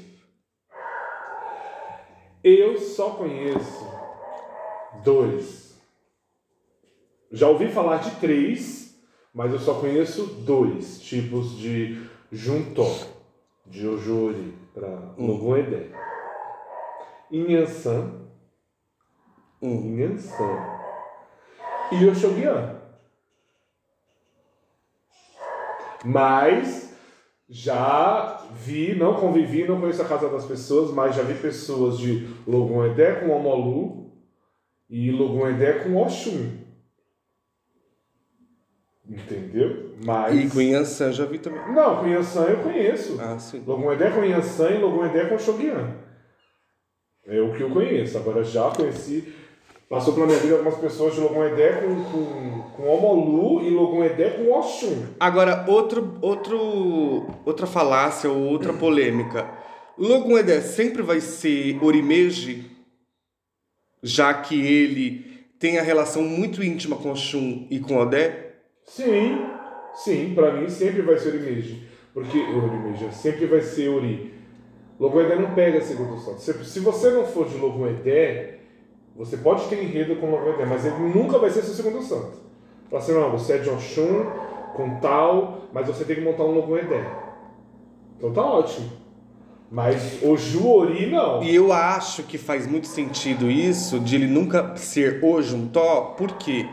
Eu 2.44 2.78
só 2.80 3.12
conheço 3.12 3.86
dois. 5.04 5.78
Já 7.32 7.50
ouvi 7.50 7.68
falar 7.68 7.98
de 7.98 8.12
três, 8.12 8.98
mas 9.34 9.52
eu 9.52 9.60
só 9.60 9.74
conheço 9.80 10.26
dois 10.26 11.02
tipos 11.02 11.58
de 11.58 12.02
juntó, 12.32 12.90
de 13.66 13.86
ojori, 13.86 14.54
para 14.74 14.88
Logum 15.18 15.58
Edé. 15.58 15.90
Inhansan, 17.30 18.30
Inhansan 19.62 20.85
e 21.92 22.06
Oxoguian. 22.08 22.76
Mas 26.04 26.94
já 27.50 28.44
vi, 28.54 28.96
não 28.96 29.16
convivi, 29.16 29.68
não 29.68 29.80
conheço 29.80 30.02
a 30.02 30.08
casa 30.08 30.30
das 30.30 30.46
pessoas, 30.46 30.92
mas 30.92 31.16
já 31.16 31.24
vi 31.24 31.36
pessoas 31.36 31.98
de 31.98 32.28
Logum 32.48 32.86
Edé 32.86 33.16
com 33.16 33.30
Omolu 33.30 34.12
e 34.90 35.12
Logum 35.12 35.48
Edé 35.48 35.74
com 35.80 35.96
Oxum. 35.98 36.66
Entendeu? 39.08 39.96
Mas. 40.04 40.36
E 40.36 40.50
com 40.50 40.62
Yansan 40.62 41.12
já 41.12 41.26
vi 41.26 41.38
também. 41.38 41.60
Não, 41.74 41.98
com 41.98 42.08
Yansan 42.08 42.46
eu 42.46 42.64
conheço. 42.64 43.18
Ah, 43.22 43.38
sim. 43.38 43.64
Logum 43.66 43.92
Edé 43.92 44.10
com 44.10 44.24
Yansan 44.24 44.72
e 44.72 44.78
Logum 44.80 45.06
Edé 45.06 45.26
com 45.26 45.38
Shoguian. 45.38 45.96
É 47.26 47.40
o 47.40 47.54
que 47.54 47.62
eu 47.62 47.70
conheço. 47.70 48.18
Agora 48.18 48.44
já 48.44 48.70
conheci. 48.72 49.34
Passou 49.88 50.16
pela 50.16 50.26
minha 50.26 50.40
vida 50.40 50.56
algumas 50.56 50.80
pessoas 50.80 51.14
de 51.14 51.22
Logum 51.22 51.44
Edé 51.46 51.82
com, 51.82 52.04
com, 52.06 52.62
com 52.72 52.88
Omolu 52.88 53.62
e 53.64 53.70
Logum 53.70 54.04
Edé 54.04 54.32
com 54.32 54.52
Oxum. 54.52 55.06
Agora, 55.20 55.64
outro, 55.68 56.18
outro, 56.22 57.28
outra 57.46 57.68
falácia 57.68 58.30
ou 58.30 58.46
outra 58.46 58.74
polêmica. 58.74 59.48
Logum 59.96 60.38
Edé 60.38 60.60
sempre 60.62 61.04
vai 61.04 61.22
ser 61.22 61.78
Orimeji, 61.84 62.66
já 64.02 64.34
que 64.34 64.60
ele 64.60 65.46
tem 65.60 65.78
a 65.78 65.84
relação 65.84 66.24
muito 66.24 66.64
íntima 66.64 66.96
com 66.96 67.12
Oxum 67.12 67.68
e 67.70 67.80
com 67.80 67.98
Odé? 67.98 68.56
Sim, 68.86 69.38
sim, 69.94 70.34
pra 70.34 70.52
mim 70.54 70.68
sempre 70.68 71.04
vai 71.04 71.18
ser 71.20 71.30
Orimeji. 71.30 71.88
Porque 72.12 72.40
Orimeji 72.40 73.14
sempre 73.14 73.46
vai 73.46 73.62
ser 73.62 73.90
Ori. 73.90 74.34
Logum 75.00 75.22
Edé 75.22 75.36
não 75.36 75.54
pega 75.54 75.80
segundo 75.80 76.18
santo. 76.18 76.42
Se, 76.42 76.66
se 76.66 76.80
você 76.80 77.12
não 77.12 77.26
for 77.26 77.48
de 77.48 77.58
Logum 77.58 77.88
Edé, 77.88 78.62
você 79.16 79.38
pode 79.38 79.68
ter 79.68 79.82
enredo 79.82 80.18
com 80.18 80.30
Logum 80.30 80.50
Edé, 80.50 80.66
mas 80.66 80.86
ele 80.86 81.14
nunca 81.14 81.40
vai 81.40 81.50
ser 81.50 81.62
seu 81.62 81.74
segundo 81.74 82.02
santo. 82.02 82.34
Fala 82.90 83.02
assim, 83.02 83.14
não, 83.14 83.32
você 83.32 83.54
é 83.54 83.58
de 83.60 83.70
Oxum, 83.70 84.26
com 84.76 85.00
tal, 85.00 85.62
mas 85.74 85.88
você 85.88 86.04
tem 86.04 86.18
que 86.18 86.22
montar 86.22 86.44
um 86.44 86.78
Edé. 86.78 87.10
Então 88.18 88.34
tá 88.34 88.42
ótimo. 88.44 88.90
Mas 89.72 90.20
o 90.22 90.38
Juori 90.38 91.08
não. 91.08 91.42
E 91.42 91.56
eu 91.56 91.74
acho 91.74 92.24
que 92.24 92.38
faz 92.38 92.68
muito 92.68 92.88
sentido 92.88 93.50
isso, 93.50 94.00
de 94.00 94.16
ele 94.16 94.28
nunca 94.28 94.76
ser 94.76 95.20
o 95.24 95.42
Juntó, 95.42 96.14
por 96.18 96.34
quê? 96.34 96.68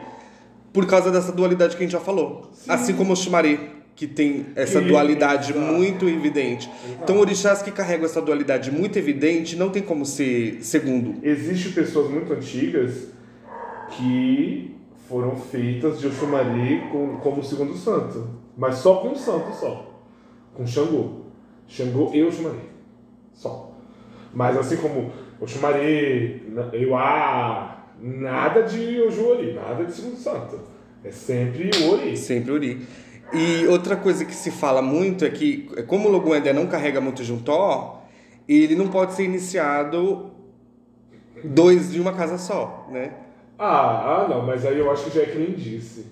Por 0.73 0.87
causa 0.87 1.11
dessa 1.11 1.33
dualidade 1.33 1.77
que 1.77 1.83
a 1.83 1.87
gente 1.87 1.93
já 1.93 2.01
falou. 2.01 2.51
Assim 2.69 2.95
como 2.95 3.13
o 3.13 3.17
Shumari, 3.17 3.82
que 3.95 4.07
tem 4.07 4.47
essa 4.57 4.81
dualidade 4.81 5.55
muito 5.55 6.09
evidente. 6.09 6.71
Então, 7.03 7.19
orixás 7.19 7.63
que 7.63 7.71
carregam 7.71 8.07
essa 8.07 8.21
dualidade 8.21 8.71
muito 8.71 8.99
evidente 8.99 9.57
não 9.57 9.71
tem 9.71 9.83
como 9.83 10.05
ser 10.05 10.59
segundo. 10.63 11.15
Existem 11.23 11.73
pessoas 11.73 12.11
muito 12.11 12.33
antigas 12.33 13.09
que 13.91 14.75
foram 15.09 15.37
feitas 15.37 16.01
de 16.01 16.07
Oxumari 16.07 16.83
com, 16.91 17.19
como 17.19 17.43
segundo 17.43 17.77
santo. 17.77 18.41
Mas 18.57 18.77
só 18.77 18.97
com 18.97 19.09
um 19.09 19.15
santo 19.15 19.55
só. 19.55 20.01
Com 20.55 20.67
Xangô. 20.67 21.23
Xangô 21.69 22.11
e 22.15 22.23
Oxumari. 22.23 22.71
Só. 23.33 23.77
Mas 24.33 24.57
assim 24.57 24.77
como 24.77 25.13
Oxumari, 25.41 26.43
Euá, 26.73 27.89
nada 28.01 28.63
de 28.63 29.01
Ojuori, 29.03 29.53
nada 29.53 29.85
de 29.85 29.93
segundo 29.93 30.17
santo. 30.17 30.59
É 31.05 31.11
sempre 31.11 31.71
o 31.83 31.93
Ori. 31.93 32.17
Sempre 32.17 32.53
Uri. 32.53 32.87
E 33.33 33.67
outra 33.67 33.97
coisa 33.97 34.25
que 34.25 34.35
se 34.35 34.51
fala 34.51 34.83
muito 34.83 35.25
é 35.25 35.31
que, 35.31 35.69
como 35.87 36.09
o 36.09 36.35
Edé 36.35 36.53
não 36.53 36.67
carrega 36.67 37.01
muito 37.01 37.25
Juntó, 37.25 38.03
ele 38.47 38.75
não 38.75 38.89
pode 38.89 39.15
ser 39.15 39.25
iniciado 39.25 40.31
dois 41.43 41.91
de 41.91 42.01
uma 42.01 42.13
casa 42.13 42.37
só, 42.37 42.87
né? 42.91 43.13
Ah, 43.65 44.25
ah, 44.25 44.29
não, 44.29 44.45
mas 44.45 44.67
aí 44.67 44.77
eu 44.77 44.91
acho 44.91 45.05
que 45.05 45.15
já 45.17 45.23
é 45.23 45.27
crendice. 45.27 46.05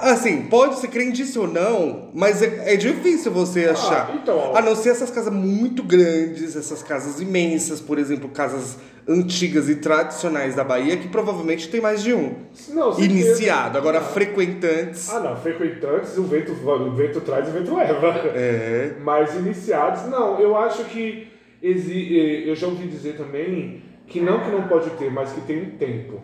Assim, 0.00 0.42
pode 0.48 0.80
ser 0.80 0.88
crendice 0.88 1.38
ou 1.38 1.46
não, 1.46 2.08
mas 2.12 2.42
é, 2.42 2.74
é 2.74 2.76
difícil 2.76 3.30
você 3.30 3.66
achar. 3.66 4.10
Ah, 4.10 4.16
então. 4.20 4.56
A 4.56 4.60
não 4.60 4.74
ser 4.74 4.88
essas 4.90 5.08
casas 5.08 5.32
muito 5.32 5.84
grandes, 5.84 6.56
essas 6.56 6.82
casas 6.82 7.20
imensas, 7.20 7.80
por 7.80 7.96
exemplo, 7.96 8.28
casas 8.30 8.76
antigas 9.06 9.68
e 9.68 9.76
tradicionais 9.76 10.56
da 10.56 10.64
Bahia, 10.64 10.96
que 10.96 11.06
provavelmente 11.06 11.68
tem 11.68 11.80
mais 11.80 12.02
de 12.02 12.12
um. 12.12 12.34
Não. 12.70 12.98
Iniciado. 12.98 13.78
Agora, 13.78 13.98
Ah. 13.98 14.02
frequentantes. 14.02 15.08
Ah, 15.10 15.20
não, 15.20 15.36
frequentantes, 15.36 16.18
o 16.18 16.24
vento, 16.24 16.50
o 16.52 16.90
vento 16.96 17.20
traz 17.20 17.46
e 17.46 17.50
o 17.50 17.52
vento 17.52 17.72
leva. 17.76 18.08
É. 18.34 18.94
Mas 19.04 19.36
iniciados, 19.36 20.06
não, 20.10 20.40
eu 20.40 20.56
acho 20.56 20.84
que 20.86 21.28
exi 21.62 22.18
eh, 22.18 22.50
eu 22.50 22.56
já 22.56 22.66
ouvi 22.66 22.88
dizer 22.88 23.16
também 23.16 23.82
que 24.08 24.20
não 24.20 24.40
que 24.40 24.50
não 24.50 24.66
pode 24.66 24.90
ter, 24.90 25.08
mas 25.08 25.30
que 25.32 25.40
tem 25.42 25.62
um 25.62 25.70
tempo. 25.76 26.20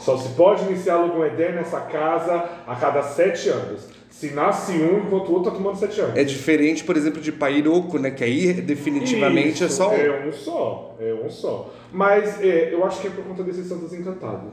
Só 0.00 0.16
se 0.16 0.28
pode 0.30 0.64
iniciar 0.66 0.96
logo 0.98 1.24
ideia 1.26 1.52
nessa 1.52 1.80
casa 1.80 2.44
a 2.66 2.74
cada 2.76 3.02
sete 3.02 3.48
anos. 3.48 3.88
Se 4.10 4.30
nasce 4.30 4.72
um 4.72 4.98
enquanto 5.06 5.28
o 5.28 5.34
outro 5.34 5.48
está 5.48 5.50
tomando 5.50 5.76
sete 5.76 6.00
anos. 6.00 6.16
É 6.16 6.24
diferente, 6.24 6.82
por 6.84 6.96
exemplo, 6.96 7.20
de 7.20 7.30
Pairoco, 7.32 7.98
né? 7.98 8.10
Que 8.10 8.24
aí 8.24 8.52
definitivamente 8.54 9.62
é 9.62 9.66
Isso, 9.66 9.76
só 9.76 9.90
um. 9.90 9.94
É 9.94 10.26
um 10.26 10.32
só, 10.32 10.96
é 10.98 11.14
um 11.14 11.28
só. 11.28 11.70
Mas 11.92 12.40
é, 12.40 12.72
eu 12.72 12.84
acho 12.86 13.00
que 13.00 13.08
é 13.08 13.10
por 13.10 13.24
conta 13.24 13.42
desses 13.42 13.66
santos 13.66 13.92
encantados. 13.92 14.52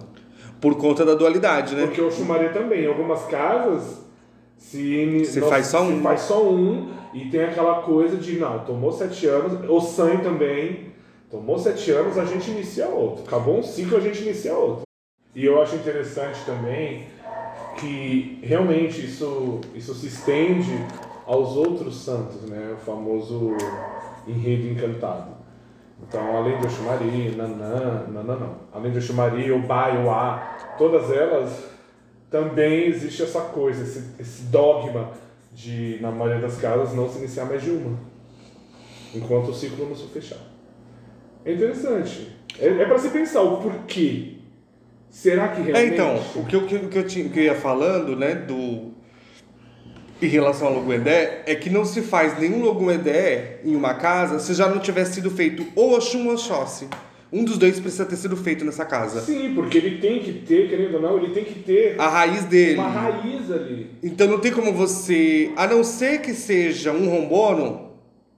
Por 0.59 0.75
conta 0.75 1.05
da 1.05 1.13
dualidade, 1.13 1.75
né? 1.75 1.85
Porque 1.85 2.01
o 2.01 2.11
Xumaré 2.11 2.49
também, 2.49 2.83
em 2.83 2.87
algumas 2.87 3.23
casas, 3.25 4.01
se, 4.57 5.23
Se 5.25 5.39
nós- 5.39 5.49
faz 5.49 5.67
só 5.67 5.79
se 5.85 5.91
um. 5.93 6.01
faz 6.01 6.21
só 6.21 6.43
um, 6.43 6.91
e 7.13 7.25
tem 7.29 7.43
aquela 7.43 7.81
coisa 7.83 8.17
de, 8.17 8.39
não, 8.39 8.59
tomou 8.59 8.91
sete 8.91 9.27
anos, 9.27 9.69
o 9.69 9.79
sangue 9.81 10.23
também, 10.23 10.87
tomou 11.29 11.57
sete 11.59 11.91
anos, 11.91 12.17
a 12.17 12.25
gente 12.25 12.49
inicia 12.51 12.87
outro. 12.87 13.23
Acabou 13.25 13.59
um 13.59 13.63
ciclo, 13.63 13.97
a 13.97 14.01
gente 14.01 14.21
inicia 14.23 14.53
outro. 14.53 14.82
E 15.35 15.45
eu 15.45 15.61
acho 15.61 15.75
interessante 15.75 16.39
também 16.45 17.07
que 17.79 18.39
realmente 18.43 19.03
isso, 19.03 19.59
isso 19.73 19.93
se 19.95 20.07
estende 20.07 20.77
aos 21.25 21.55
outros 21.55 21.95
santos, 22.03 22.43
né? 22.43 22.75
O 22.75 22.85
famoso 22.85 23.55
enredo 24.27 24.67
encantado. 24.67 25.31
Então, 26.07 26.35
além 26.35 26.59
de 26.59 26.67
Oxumari, 26.67 27.33
Nanã, 27.35 28.05
Nanã 28.09 28.35
não. 28.35 28.55
Além 28.71 28.91
de 28.91 28.97
Oxumari, 28.99 29.51
Obai, 29.51 30.05
Oá, 30.05 30.75
todas 30.77 31.09
elas, 31.11 31.63
também 32.29 32.87
existe 32.87 33.23
essa 33.23 33.41
coisa, 33.41 33.83
esse, 33.83 34.03
esse 34.19 34.43
dogma 34.43 35.11
de, 35.51 35.97
na 36.01 36.11
maioria 36.11 36.41
das 36.41 36.57
casas, 36.57 36.93
não 36.93 37.09
se 37.09 37.19
iniciar 37.19 37.45
mais 37.45 37.61
de 37.61 37.69
uma. 37.69 37.97
Enquanto 39.13 39.49
o 39.49 39.53
ciclo 39.53 39.87
não 39.87 39.95
se 39.95 40.07
fechar. 40.07 40.39
É 41.45 41.53
interessante. 41.53 42.35
É, 42.59 42.67
é 42.67 42.85
para 42.85 42.97
se 42.97 43.09
pensar 43.09 43.41
o 43.41 43.61
porquê. 43.61 44.39
Será 45.13 45.49
que 45.49 45.61
É, 45.61 45.65
realmente... 45.65 45.93
então, 45.93 46.19
o 46.35 46.43
que 46.43 46.55
eu, 46.55 46.65
que 46.65 46.73
eu- 46.75 46.89
que 46.89 46.97
eu, 46.97 47.05
tinha- 47.05 47.29
que 47.29 47.39
eu 47.39 47.43
ia 47.43 47.53
falando, 47.55 48.15
né, 48.15 48.33
do. 48.33 48.91
Em 50.19 50.27
relação 50.27 50.69
ao 50.69 50.73
Loguedé, 50.75 51.43
é 51.45 51.53
que 51.53 51.69
não 51.69 51.85
se 51.85 52.01
faz 52.01 52.39
nenhum 52.39 52.63
Loguedé 52.63 53.59
em 53.63 53.75
uma 53.75 53.93
casa 53.93 54.39
se 54.39 54.53
já 54.53 54.67
não 54.67 54.79
tivesse 54.79 55.15
sido 55.15 55.29
feito 55.29 55.65
ou 55.75 55.93
Oxum 55.95 56.27
ou 56.27 56.33
Oxóssi. 56.33 56.87
Um 57.31 57.43
dos 57.43 57.57
dois 57.57 57.79
precisa 57.79 58.05
ter 58.05 58.15
sido 58.15 58.35
feito 58.37 58.63
nessa 58.65 58.85
casa. 58.85 59.21
Sim, 59.21 59.51
porque 59.53 59.77
ele 59.77 59.97
tem 59.99 60.19
que 60.19 60.31
ter, 60.33 60.69
querendo 60.69 60.95
ou 60.95 61.01
não, 61.01 61.17
ele 61.17 61.33
tem 61.33 61.43
que 61.43 61.59
ter 61.59 61.99
A 61.99 62.07
raiz 62.07 62.45
dele. 62.45 62.75
uma 62.79 62.87
raiz 62.89 63.51
ali. 63.51 63.91
Então 64.01 64.27
não 64.27 64.39
tem 64.39 64.51
como 64.51 64.71
você. 64.73 65.51
A 65.55 65.67
não 65.67 65.83
ser 65.83 66.21
que 66.21 66.33
seja 66.33 66.91
um 66.91 67.07
rombono, 67.09 67.91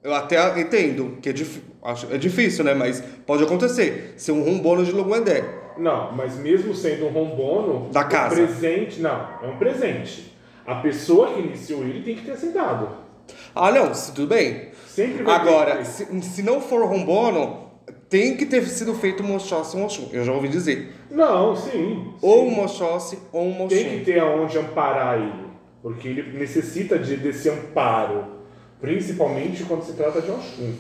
eu 0.04 0.14
até 0.14 0.60
entendo 0.60 1.18
que 1.22 1.30
é, 1.30 1.34
dif- 1.34 1.62
acho- 1.84 2.08
é 2.12 2.18
difícil, 2.18 2.64
né? 2.66 2.74
Mas 2.74 3.02
pode 3.28 3.44
acontecer. 3.44 4.14
Ser 4.18 4.32
um 4.32 4.42
rombono 4.44 4.84
de 4.84 4.92
Loguedé. 4.92 5.44
Não, 5.78 6.12
mas 6.14 6.38
mesmo 6.38 6.74
sendo 6.74 7.06
um 7.06 7.10
rombono, 7.10 7.90
Da 7.92 8.02
o 8.02 8.10
casa. 8.10 8.36
presente, 8.36 9.02
não, 9.02 9.28
é 9.44 9.48
um 9.48 9.58
presente. 9.58 10.34
A 10.66 10.76
pessoa 10.76 11.34
que 11.34 11.40
iniciou 11.42 11.84
ele 11.84 12.02
tem 12.02 12.16
que 12.16 12.24
ter 12.26 12.32
aceitado. 12.32 12.90
Ah, 13.54 13.72
não, 13.72 13.92
tudo 13.92 14.28
bem. 14.28 14.70
Sempre 14.88 15.24
vai 15.24 15.36
Agora, 15.36 15.78
ter. 15.78 15.86
se, 15.86 16.22
se 16.22 16.42
não 16.44 16.62
for 16.62 16.86
rombono, 16.86 17.66
tem 18.10 18.38
que 18.38 18.46
ter 18.46 18.64
sido 18.66 18.94
feito 18.94 19.24
um 19.24 19.34
ou 19.34 19.36
um 19.36 19.86
Oxum. 19.86 20.10
Eu 20.12 20.24
já 20.24 20.32
ouvi 20.32 20.48
dizer. 20.48 20.94
Não, 21.12 21.56
sim. 21.56 22.14
Ou 22.22 22.46
sim. 22.46 22.48
um 22.48 22.52
Moxóssi 22.56 23.20
ou 23.32 23.48
um 23.48 23.68
Tem 23.68 24.00
que 24.00 24.06
ter 24.06 24.20
aonde 24.20 24.58
amparar 24.58 25.20
ele. 25.20 25.46
Porque 25.82 26.08
ele 26.08 26.38
necessita 26.38 26.98
de, 26.98 27.18
desse 27.18 27.50
amparo. 27.50 28.26
Principalmente 28.80 29.64
quando 29.64 29.84
se 29.84 29.94
trata 29.94 30.22
de 30.22 30.32
Oxum. 30.32 30.74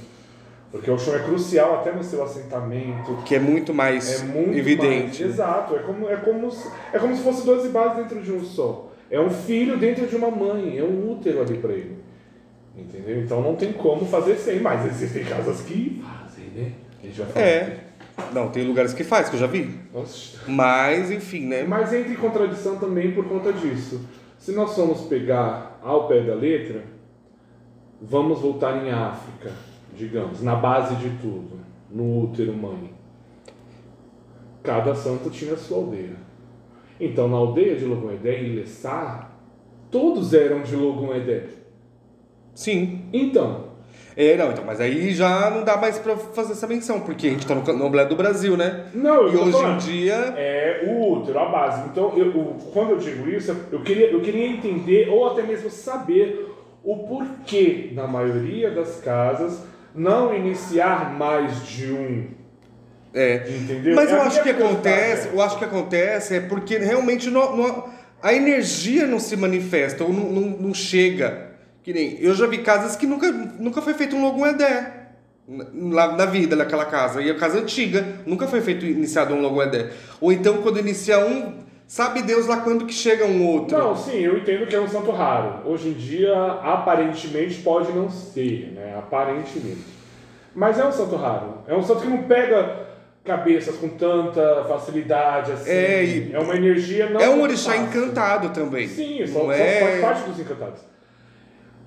Porque 0.71 0.91
o 0.91 0.95
Oxum 0.95 1.15
é 1.15 1.19
crucial 1.19 1.75
até 1.79 1.91
no 1.93 2.03
seu 2.03 2.21
assentamento. 2.23 3.17
Que 3.25 3.35
é 3.35 3.39
muito 3.39 3.73
mais 3.73 4.21
É 4.21 4.25
muito 4.25 4.57
evidente. 4.57 5.21
mais- 5.23 5.33
exato. 5.33 5.75
É 5.75 5.79
como, 5.79 6.09
é, 6.09 6.17
como 6.17 6.51
se, 6.51 6.69
é 6.91 6.99
como 6.99 7.15
se 7.15 7.23
fosse 7.23 7.45
12 7.45 7.69
bases 7.69 7.97
dentro 7.97 8.21
de 8.21 8.31
um 8.31 8.43
só. 8.43 8.91
É 9.09 9.19
um 9.19 9.29
filho 9.29 9.77
dentro 9.77 10.05
de 10.07 10.15
uma 10.15 10.29
mãe. 10.29 10.77
É 10.77 10.83
um 10.83 11.11
útero 11.11 11.41
ali 11.41 11.57
para 11.57 11.71
ele. 11.71 11.97
Entendeu? 12.77 13.21
Então 13.21 13.41
não 13.41 13.55
tem 13.55 13.71
como 13.71 14.05
fazer 14.05 14.35
sem. 14.35 14.59
Mas 14.59 14.85
existem 14.85 15.23
casas 15.23 15.61
que 15.61 16.03
fazem, 16.03 16.45
né? 16.55 16.71
A 17.01 17.05
gente 17.05 17.21
vai 17.21 17.27
falar. 17.31 17.45
É. 17.45 17.77
Não, 18.33 18.49
tem 18.49 18.65
lugares 18.65 18.93
que 18.93 19.03
faz, 19.03 19.29
que 19.29 19.35
eu 19.35 19.39
já 19.39 19.47
vi. 19.47 19.77
Nossa. 19.93 20.39
Mas, 20.47 21.11
enfim, 21.11 21.45
né? 21.47 21.63
Mas 21.63 21.93
entra 21.93 22.11
em 22.11 22.15
contradição 22.15 22.77
também 22.77 23.11
por 23.11 23.25
conta 23.27 23.51
disso. 23.53 24.01
Se 24.37 24.51
nós 24.53 24.73
formos 24.75 25.01
pegar 25.01 25.79
ao 25.83 26.07
pé 26.07 26.21
da 26.21 26.33
letra, 26.33 26.83
vamos 28.01 28.39
voltar 28.41 28.85
em 28.85 28.91
África, 28.91 29.51
digamos, 29.95 30.41
na 30.41 30.55
base 30.55 30.95
de 30.95 31.09
tudo, 31.21 31.59
no 31.89 32.23
útero 32.23 32.53
mãe. 32.53 32.93
Cada 34.63 34.95
santo 34.95 35.29
tinha 35.29 35.55
sua 35.55 35.77
aldeia. 35.77 36.15
Então, 36.99 37.27
na 37.27 37.37
aldeia 37.37 37.75
de 37.75 37.85
Logoedé, 37.85 38.41
em 38.41 38.55
Lessá, 38.55 39.31
todos 39.91 40.33
eram 40.33 40.61
de 40.63 40.75
Logoedé. 40.75 41.43
Sim. 42.53 43.01
Então, 43.13 43.65
É, 44.17 44.37
não, 44.37 44.49
então, 44.51 44.63
mas 44.65 44.79
aí 44.79 45.11
já 45.13 45.49
não 45.49 45.61
dá 45.65 45.75
mais 45.75 45.99
pra 45.99 46.15
fazer 46.15 46.53
essa 46.53 46.65
menção, 46.65 47.01
porque 47.01 47.27
a 47.27 47.29
gente 47.31 47.45
tá 47.45 47.53
no 47.53 47.63
candomblé 47.63 48.05
do 48.05 48.15
Brasil, 48.15 48.55
né? 48.55 48.85
não, 48.93 49.23
eu 49.27 49.33
E 49.33 49.35
hoje 49.35 49.49
em 49.49 49.51
falando. 49.51 49.79
dia. 49.81 50.13
É 50.37 50.85
o 50.87 51.11
útero, 51.11 51.37
a 51.37 51.49
base. 51.49 51.89
Então, 51.89 52.13
eu, 52.17 52.27
o- 52.29 52.55
quando 52.71 52.91
eu 52.91 52.97
digo 52.97 53.27
isso, 53.29 53.53
eu 53.73 53.81
queria, 53.81 54.09
eu 54.09 54.21
queria 54.21 54.47
entender, 54.47 55.09
ou 55.09 55.27
até 55.27 55.41
mesmo 55.43 55.69
saber, 55.69 56.49
o 56.81 56.99
porquê, 56.99 57.91
na 57.93 58.07
maioria 58.07 58.71
das 58.71 59.01
casas, 59.01 59.61
não 59.95 60.35
iniciar 60.35 61.13
mais 61.17 61.65
de 61.67 61.91
um. 61.91 62.27
É. 63.13 63.45
Entendeu? 63.49 63.95
Mas 63.95 64.09
É 64.09 64.13
eu 64.15 64.21
acho 64.21 64.43
que 64.43 64.49
acontece, 64.49 65.29
eu 65.33 65.41
acho 65.41 65.57
que 65.57 65.63
acontece 65.65 66.35
é 66.35 66.39
porque 66.41 66.77
realmente 66.77 67.29
não, 67.29 67.55
não- 67.55 67.89
a 68.21 68.33
energia 68.33 69.07
não 69.07 69.19
se 69.19 69.37
manifesta 69.37 70.03
ou 70.03 70.11
não, 70.11 70.31
não, 70.31 70.41
não 70.57 70.73
chega. 70.73 71.51
Que 71.81 71.93
nem, 71.93 72.17
eu 72.19 72.33
já 72.33 72.47
vi 72.47 72.57
casas 72.59 72.95
que 72.95 73.05
nunca, 73.07 73.31
nunca 73.31 73.81
foi 73.81 73.93
feito 73.93 74.15
um 74.15 74.21
logo 74.23 74.45
Edé 74.45 74.91
lá 75.47 76.13
na 76.17 76.25
vida 76.25 76.55
naquela 76.55 76.85
casa. 76.85 77.21
E 77.21 77.29
a 77.29 77.35
casa 77.35 77.59
antiga, 77.59 78.03
nunca 78.25 78.47
foi 78.47 78.61
feito 78.61 78.85
iniciado 78.85 79.33
um 79.33 79.39
logo 79.41 79.61
Edé. 79.61 79.91
Ou 80.19 80.31
então 80.31 80.61
quando 80.63 80.79
inicia 80.79 81.19
um, 81.23 81.53
sabe 81.87 82.21
Deus 82.21 82.47
lá 82.47 82.57
quando 82.61 82.85
que 82.85 82.93
chega 82.93 83.25
um 83.25 83.47
outro. 83.47 83.77
Não, 83.77 83.95
sim, 83.95 84.19
eu 84.19 84.37
entendo 84.37 84.67
que 84.67 84.75
é 84.75 84.79
um 84.79 84.87
santo 84.87 85.11
raro. 85.11 85.69
Hoje 85.69 85.89
em 85.89 85.93
dia, 85.93 86.33
aparentemente, 86.61 87.61
pode 87.61 87.91
não 87.91 88.09
ser, 88.09 88.71
né? 88.73 88.95
Aparentemente. 88.97 89.85
Mas 90.53 90.79
é 90.79 90.85
um 90.85 90.91
santo 90.91 91.15
raro. 91.15 91.59
É 91.67 91.75
um 91.75 91.83
santo 91.83 92.01
que 92.01 92.07
não 92.07 92.23
pega 92.23 92.85
cabeças 93.23 93.75
com 93.77 93.89
tanta 93.89 94.63
facilidade 94.65 95.51
assim. 95.51 95.69
É, 95.69 96.03
e- 96.03 96.31
é 96.33 96.39
uma 96.39 96.55
energia 96.55 97.09
não 97.09 97.19
é 97.19 97.27
um 97.27 97.41
orixá 97.41 97.71
fácil. 97.73 97.85
encantado 97.87 98.49
também. 98.49 98.87
Sim, 98.87 99.21
não 99.21 99.27
só, 99.27 99.51
é... 99.51 99.79
faz 99.81 100.01
parte 100.01 100.29
dos 100.29 100.39
encantados. 100.39 100.81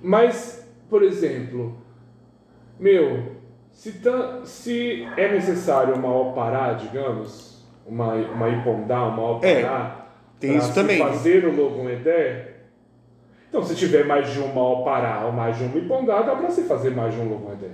Mas, 0.02 0.68
por 0.90 1.02
exemplo, 1.02 1.80
meu, 2.78 3.36
se, 3.72 3.94
se 4.44 5.08
é 5.16 5.32
necessário 5.32 5.94
uma 5.94 6.14
opará, 6.14 6.72
digamos, 6.72 7.47
uma, 7.88 8.14
uma 8.14 8.48
ipondá, 8.48 9.04
uma 9.04 9.32
opará, 9.32 10.06
É, 10.06 10.40
tem 10.40 10.56
isso 10.56 10.74
também. 10.74 10.98
fazer 10.98 11.44
o 11.44 11.54
logo 11.54 11.88
edé, 11.88 12.54
então 13.48 13.62
se 13.62 13.74
tiver 13.74 14.04
mais 14.04 14.30
de 14.32 14.38
uma 14.40 14.62
opará 14.62 15.24
ou 15.24 15.32
mais 15.32 15.56
de 15.56 15.64
uma 15.64 15.76
ipondá, 15.78 16.22
dá 16.22 16.36
pra 16.36 16.50
se 16.50 16.62
fazer 16.62 16.90
mais 16.90 17.14
de 17.14 17.20
um 17.20 17.28
logo 17.28 17.52
edé. 17.52 17.70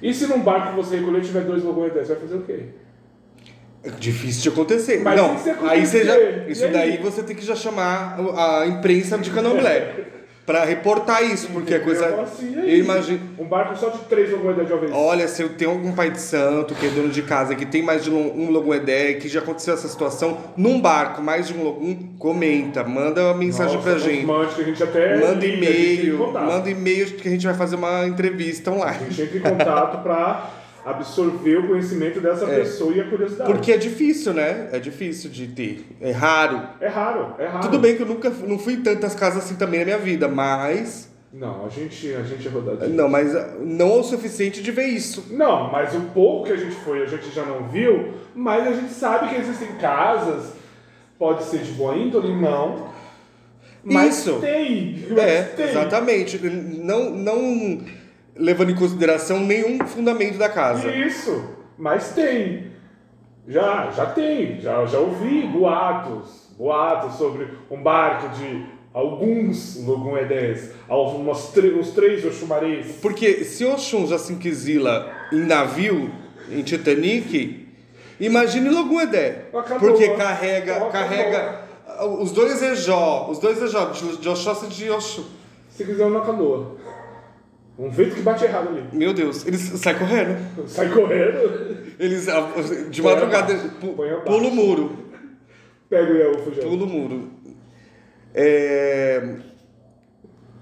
E 0.00 0.12
se 0.12 0.26
num 0.26 0.40
barco 0.40 0.70
que 0.70 0.76
você 0.76 0.96
recolher 0.96 1.20
tiver 1.20 1.42
dois 1.42 1.62
logo 1.62 1.86
edé, 1.86 2.02
você 2.02 2.14
vai 2.14 2.22
fazer 2.22 2.36
o 2.36 2.42
quê? 2.42 2.64
É 3.84 3.90
difícil 3.90 4.42
de 4.42 4.48
acontecer. 4.48 5.00
Mas 5.02 5.20
não, 5.20 5.36
se 5.36 5.50
acontecer? 5.50 5.74
aí 5.74 5.86
você 5.86 6.04
já, 6.04 6.20
isso 6.48 6.64
aí? 6.64 6.72
daí 6.72 6.96
você 6.98 7.22
tem 7.22 7.34
que 7.36 7.44
já 7.44 7.54
chamar 7.56 8.16
a 8.36 8.66
imprensa 8.66 9.18
de 9.18 9.30
candomblé 9.30 10.06
pra 10.46 10.64
reportar 10.64 11.22
isso, 11.22 11.48
porque 11.48 11.74
é 11.74 11.78
coisa. 11.78 12.04
Eu 12.04 12.10
falo 12.10 12.22
assim, 12.22 12.58
aí? 12.58 12.72
Eu 12.78 12.84
imagino. 12.84 13.20
Um 13.38 13.44
barco 13.44 13.76
só 13.76 13.88
de 13.90 13.98
três 14.00 14.30
logo 14.30 14.50
edé 14.50 14.64
de. 14.64 14.92
Olha, 14.92 15.28
se 15.28 15.42
eu 15.42 15.50
tenho 15.50 15.70
algum 15.70 15.92
pai 15.92 16.10
de 16.10 16.20
santo 16.20 16.74
que 16.74 16.86
é 16.86 16.90
dono 16.90 17.08
de 17.08 17.22
casa 17.22 17.54
que 17.54 17.64
tem 17.66 17.82
mais 17.82 18.04
de 18.04 18.10
um 18.10 18.50
Loguedé, 18.50 19.14
que 19.14 19.28
já 19.28 19.40
aconteceu 19.40 19.74
essa 19.74 19.88
situação 19.88 20.38
num 20.56 20.80
barco, 20.80 21.22
mais 21.22 21.48
de 21.48 21.54
um 21.54 21.62
Logum, 21.62 21.96
comenta, 22.18 22.82
manda 22.84 23.22
uma 23.22 23.34
mensagem 23.34 23.76
Nossa, 23.76 23.88
pra 23.88 23.96
uns 23.98 24.02
gente. 24.02 24.54
que 24.54 24.60
a 24.60 24.64
gente 24.64 24.82
até 24.82 25.16
Manda 25.18 25.44
a 25.44 25.48
e-mail, 25.48 26.32
manda 26.32 26.70
e-mail 26.70 27.06
que 27.12 27.28
a 27.28 27.30
gente 27.30 27.46
vai 27.46 27.54
fazer 27.54 27.76
uma 27.76 28.06
entrevista 28.06 28.70
A 28.70 28.74
online. 28.74 29.10
gente 29.10 29.22
entra 29.36 29.38
em 29.38 29.40
contato 29.58 30.02
pra 30.02 30.50
absorver 30.84 31.58
o 31.58 31.68
conhecimento 31.68 32.20
dessa 32.20 32.44
É. 32.46 32.58
pessoa 32.60 32.92
e 32.94 33.00
a 33.00 33.04
curiosidade. 33.08 33.50
Porque 33.52 33.72
é 33.72 33.76
difícil, 33.76 34.32
né? 34.34 34.68
É 34.72 34.78
difícil 34.78 35.30
de 35.30 35.46
ter. 35.48 35.86
É 36.00 36.10
raro. 36.10 36.60
É 36.80 36.88
raro, 36.88 37.34
é 37.38 37.46
raro. 37.46 37.60
Tudo 37.62 37.78
bem 37.78 37.96
que 37.96 38.02
eu 38.02 38.06
nunca 38.06 38.30
não 38.30 38.58
fui 38.58 38.74
em 38.74 38.82
tantas 38.82 39.14
casas 39.14 39.44
assim 39.44 39.54
também 39.54 39.80
na 39.80 39.86
minha 39.86 39.98
vida, 39.98 40.26
mas. 40.28 41.10
Não, 41.32 41.64
a 41.64 41.68
gente, 41.70 42.12
a 42.12 42.22
gente 42.22 42.46
é 42.46 42.50
rodadinho. 42.50 42.94
Não, 42.94 43.08
mas 43.08 43.34
ah, 43.34 43.54
não 43.60 44.00
o 44.00 44.02
suficiente 44.02 44.62
de 44.62 44.70
ver 44.70 44.86
isso. 44.88 45.28
Não, 45.30 45.70
mas 45.72 45.94
o 45.94 46.00
pouco 46.12 46.46
que 46.46 46.52
a 46.52 46.56
gente 46.56 46.74
foi, 46.76 47.02
a 47.02 47.06
gente 47.06 47.30
já 47.34 47.42
não 47.44 47.68
viu, 47.68 48.12
mas 48.34 48.66
a 48.66 48.72
gente 48.72 48.92
sabe 48.92 49.30
que 49.30 49.40
existem 49.40 49.68
casas, 49.80 50.52
pode 51.18 51.44
ser 51.44 51.60
de 51.60 51.72
boa 51.72 51.96
índole, 51.96 52.38
não. 52.38 52.92
Mas 53.84 54.18
Isso. 54.18 54.38
tem. 54.40 55.06
Mas 55.08 55.18
É, 55.18 55.42
tem. 55.42 55.68
exatamente. 55.70 56.38
Não, 56.38 57.10
não 57.10 57.80
levando 58.36 58.70
em 58.70 58.74
consideração 58.74 59.40
nenhum 59.40 59.86
fundamento 59.86 60.38
da 60.38 60.48
casa. 60.48 60.90
Isso, 60.90 61.44
mas 61.78 62.12
tem. 62.12 62.72
Já, 63.46 63.90
já 63.90 64.06
tem. 64.06 64.60
Já, 64.60 64.84
já 64.86 64.98
ouvi 64.98 65.46
boatos. 65.46 66.42
Boatos 66.56 67.16
sobre 67.16 67.48
um 67.70 67.82
barco 67.82 68.28
de 68.36 68.66
alguns 68.92 69.84
Logum 69.84 70.16
Edés, 70.18 70.70
uns, 70.88 71.90
três 71.90 72.24
Oxumarés. 72.24 72.98
Porque 73.00 73.44
se 73.44 73.64
Oxum 73.64 74.06
já 74.06 74.18
se 74.18 74.32
inquisila 74.32 75.10
em 75.32 75.40
navio, 75.40 76.10
em 76.50 76.62
Titanic, 76.62 77.66
imagine. 78.20 78.68
Acabou. 79.52 79.78
Porque 79.78 80.10
carrega, 80.10 80.72
Acabou. 80.72 80.90
carrega 80.92 81.62
os 82.20 82.32
dois 82.32 82.62
Ejó, 82.62 83.28
os 83.30 83.38
dois 83.38 83.60
Ejó, 83.60 83.86
de 83.86 84.18
de 84.18 84.28
Oxóssi 84.28 84.66
e 84.66 84.68
de 84.68 84.90
Oxum. 84.90 85.24
Se 85.70 85.84
quiser 85.84 86.06
uma 86.06 86.20
canoa. 86.20 86.76
Um 87.78 87.90
vento 87.90 88.14
que 88.14 88.20
bate 88.22 88.44
errado 88.44 88.68
ali. 88.68 88.84
Meu 88.92 89.14
Deus, 89.14 89.46
eles 89.46 89.60
saem 89.60 89.98
correndo. 89.98 90.68
Sai 90.68 90.88
correndo, 90.90 91.94
Eles, 91.98 92.26
de 92.90 93.02
Põe 93.02 93.14
madrugada, 93.14 93.54
abaixo, 93.54 93.70
pula 93.80 94.48
o 94.48 94.54
muro. 94.54 94.98
pega 95.88 96.12
o 96.12 96.16
Iaú 96.16 96.54
já. 96.54 96.62
Pula 96.62 96.84
o 96.84 96.88
muro. 96.88 97.30
É, 98.34 99.36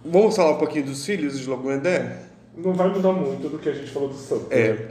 Vamos 0.04 0.34
falar 0.34 0.52
um 0.52 0.58
pouquinho 0.58 0.86
dos 0.86 1.04
filhos 1.04 1.38
de 1.38 1.48
Loguedé? 1.48 2.16
Não 2.56 2.72
vai 2.72 2.88
mudar 2.88 3.12
muito 3.12 3.48
do 3.48 3.58
que 3.58 3.68
a 3.68 3.72
gente 3.72 3.90
falou 3.90 4.08
do 4.08 4.14
santo. 4.14 4.46
É. 4.50 4.72
né? 4.72 4.88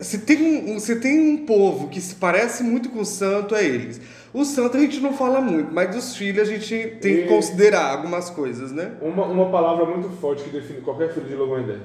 Se 0.00 0.18
tem, 0.18 0.74
um, 0.74 0.80
se 0.80 0.96
tem 0.96 1.20
um 1.20 1.46
povo 1.46 1.88
que 1.88 2.00
se 2.00 2.16
parece 2.16 2.62
muito 2.64 2.88
com 2.88 3.00
o 3.00 3.04
santo, 3.04 3.54
é 3.54 3.64
eles. 3.64 4.00
O 4.34 4.44
santo 4.44 4.76
a 4.76 4.80
gente 4.80 4.98
não 5.00 5.12
fala 5.12 5.40
muito, 5.40 5.72
mas 5.72 5.94
dos 5.94 6.16
filhos 6.16 6.48
a 6.48 6.50
gente 6.52 6.98
tem 7.00 7.14
que 7.18 7.20
E- 7.22 7.28
considerar 7.28 7.92
algumas 7.92 8.28
coisas, 8.30 8.72
né? 8.72 8.90
Uma, 9.00 9.24
uma 9.26 9.48
palavra 9.50 9.86
muito 9.86 10.08
forte 10.20 10.42
que 10.42 10.50
define 10.50 10.80
qualquer 10.80 11.12
filho 11.14 11.26
de 11.26 11.34
Logoendé. 11.36 11.76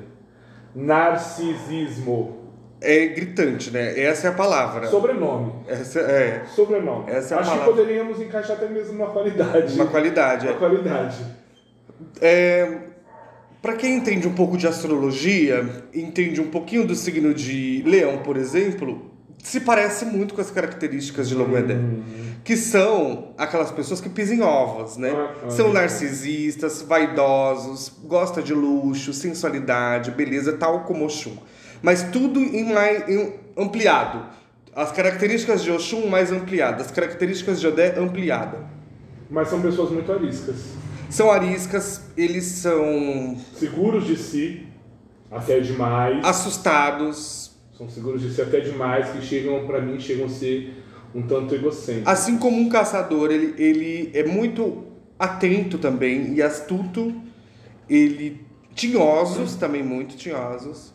Narcisismo. 0.75 2.38
É 2.81 3.07
gritante, 3.07 3.71
né? 3.71 3.99
Essa 3.99 4.27
é 4.27 4.29
a 4.31 4.33
palavra. 4.33 4.88
Sobrenome. 4.88 5.53
Essa 5.67 5.99
é 5.99 6.45
Sobrenome. 6.55 7.12
Essa 7.12 7.35
é 7.35 7.38
a 7.38 7.41
Acho 7.41 7.51
que 7.51 7.57
palavra. 7.57 7.75
poderíamos 7.81 8.21
encaixar 8.21 8.55
até 8.57 8.67
mesmo 8.69 8.93
uma 8.95 9.07
qualidade. 9.12 9.75
uma 9.75 9.85
qualidade. 9.88 10.47
Uma 10.47 10.55
É. 10.55 10.57
qualidade. 10.57 11.17
É, 12.21 12.77
para 13.62 13.73
quem 13.73 13.95
entende 13.97 14.27
um 14.27 14.33
pouco 14.33 14.57
de 14.57 14.65
astrologia, 14.65 15.83
entende 15.93 16.39
um 16.39 16.49
pouquinho 16.49 16.88
do 16.88 16.95
signo 16.95 17.33
de 17.33 17.83
Leão, 17.85 18.19
por 18.19 18.38
exemplo, 18.38 19.12
se 19.43 19.62
parece 19.62 20.06
muito 20.06 20.34
com 20.34 20.41
as 20.41 20.52
características 20.52 21.28
de 21.30 21.36
Loguedé. 21.36 21.78
Que 22.43 22.56
são 22.56 23.30
aquelas 23.38 23.71
pessoas 23.71 23.99
que 24.02 24.10
pisam 24.10 24.36
em 24.38 24.41
ovos, 24.41 24.97
né? 24.97 25.12
Ah, 25.12 25.49
são 25.49 25.71
narcisistas, 25.73 26.82
vaidosos, 26.82 27.91
gosta 28.04 28.41
de 28.41 28.54
luxo, 28.54 29.13
sensualidade, 29.13 30.12
beleza, 30.12 30.54
tal 30.54 30.82
como 30.84 31.06
Oxum. 31.06 31.38
Mas 31.82 32.04
tudo 32.12 32.39
em 32.39 32.73
mais 32.73 33.08
em 33.08 33.34
ampliado. 33.58 34.25
As 34.75 34.91
características 34.91 35.63
de 35.63 35.71
Oxum 35.71 36.08
mais 36.08 36.32
ampliadas, 36.32 36.88
as 36.88 36.91
características 36.91 37.60
de 37.60 37.67
Odé 37.67 37.95
ampliada. 37.97 38.65
Mas 39.30 39.49
são 39.49 39.62
pessoas 39.62 39.91
muito 39.91 40.12
ariscas. 40.12 40.56
São 41.10 41.32
ariscas, 41.32 42.02
eles 42.15 42.45
são 42.45 43.36
Seguros 43.58 44.06
de 44.06 44.15
si, 44.15 44.67
até 45.32 45.60
demais. 45.60 46.23
assustados, 46.23 47.48
São 47.80 47.88
seguros 47.89 48.22
de 48.22 48.30
si 48.30 48.42
até 48.42 48.60
demais, 48.60 49.08
que 49.12 49.22
chegam, 49.22 49.65
pra 49.65 49.80
mim, 49.82 49.98
chegam 50.02 50.26
a 50.26 50.30
ser 50.30 50.74
um 51.15 51.22
tanto 51.22 51.56
egocêntricos. 51.56 52.12
Assim 52.12 52.38
como 52.38 52.58
um 52.60 52.68
caçador, 52.68 53.32
ele, 53.32 53.54
ele 53.58 54.12
é 54.13 54.26
muito 54.26 54.84
atento 55.18 55.78
também 55.78 56.34
e 56.34 56.42
astuto. 56.42 57.13
Ele 57.89 58.42
tinhosos, 58.76 59.56
também 59.56 59.82
muito 59.82 60.18
tinhosos. 60.18 60.94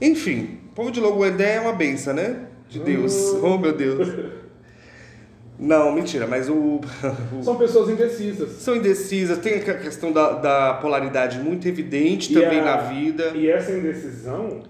Enfim, 0.00 0.60
o 0.70 0.74
povo 0.76 0.92
de 0.92 1.00
Loguedé 1.00 1.56
é 1.56 1.60
uma 1.60 1.72
benção, 1.72 2.14
né? 2.14 2.46
De 2.68 2.78
Deus. 2.78 3.14
Oh, 3.42 3.58
meu 3.58 3.72
Deus. 3.76 4.08
Não, 5.58 5.92
mentira, 5.92 6.26
mas 6.28 6.48
o... 6.48 6.80
o- 7.36 7.42
São 7.42 7.56
pessoas 7.56 7.88
indecisas. 7.90 8.50
São 8.62 8.76
indecisas, 8.76 9.38
tem 9.38 9.54
a 9.54 9.74
questão 9.78 10.12
da, 10.12 10.32
da 10.32 10.74
polaridade 10.74 11.38
muito 11.40 11.66
evidente 11.68 12.32
E 12.32 12.34
também 12.40 12.60
a- 12.60 12.64
na 12.64 12.76
vida. 12.76 13.32
E 13.34 13.48
essa 13.50 13.72
indecisão 13.72 14.62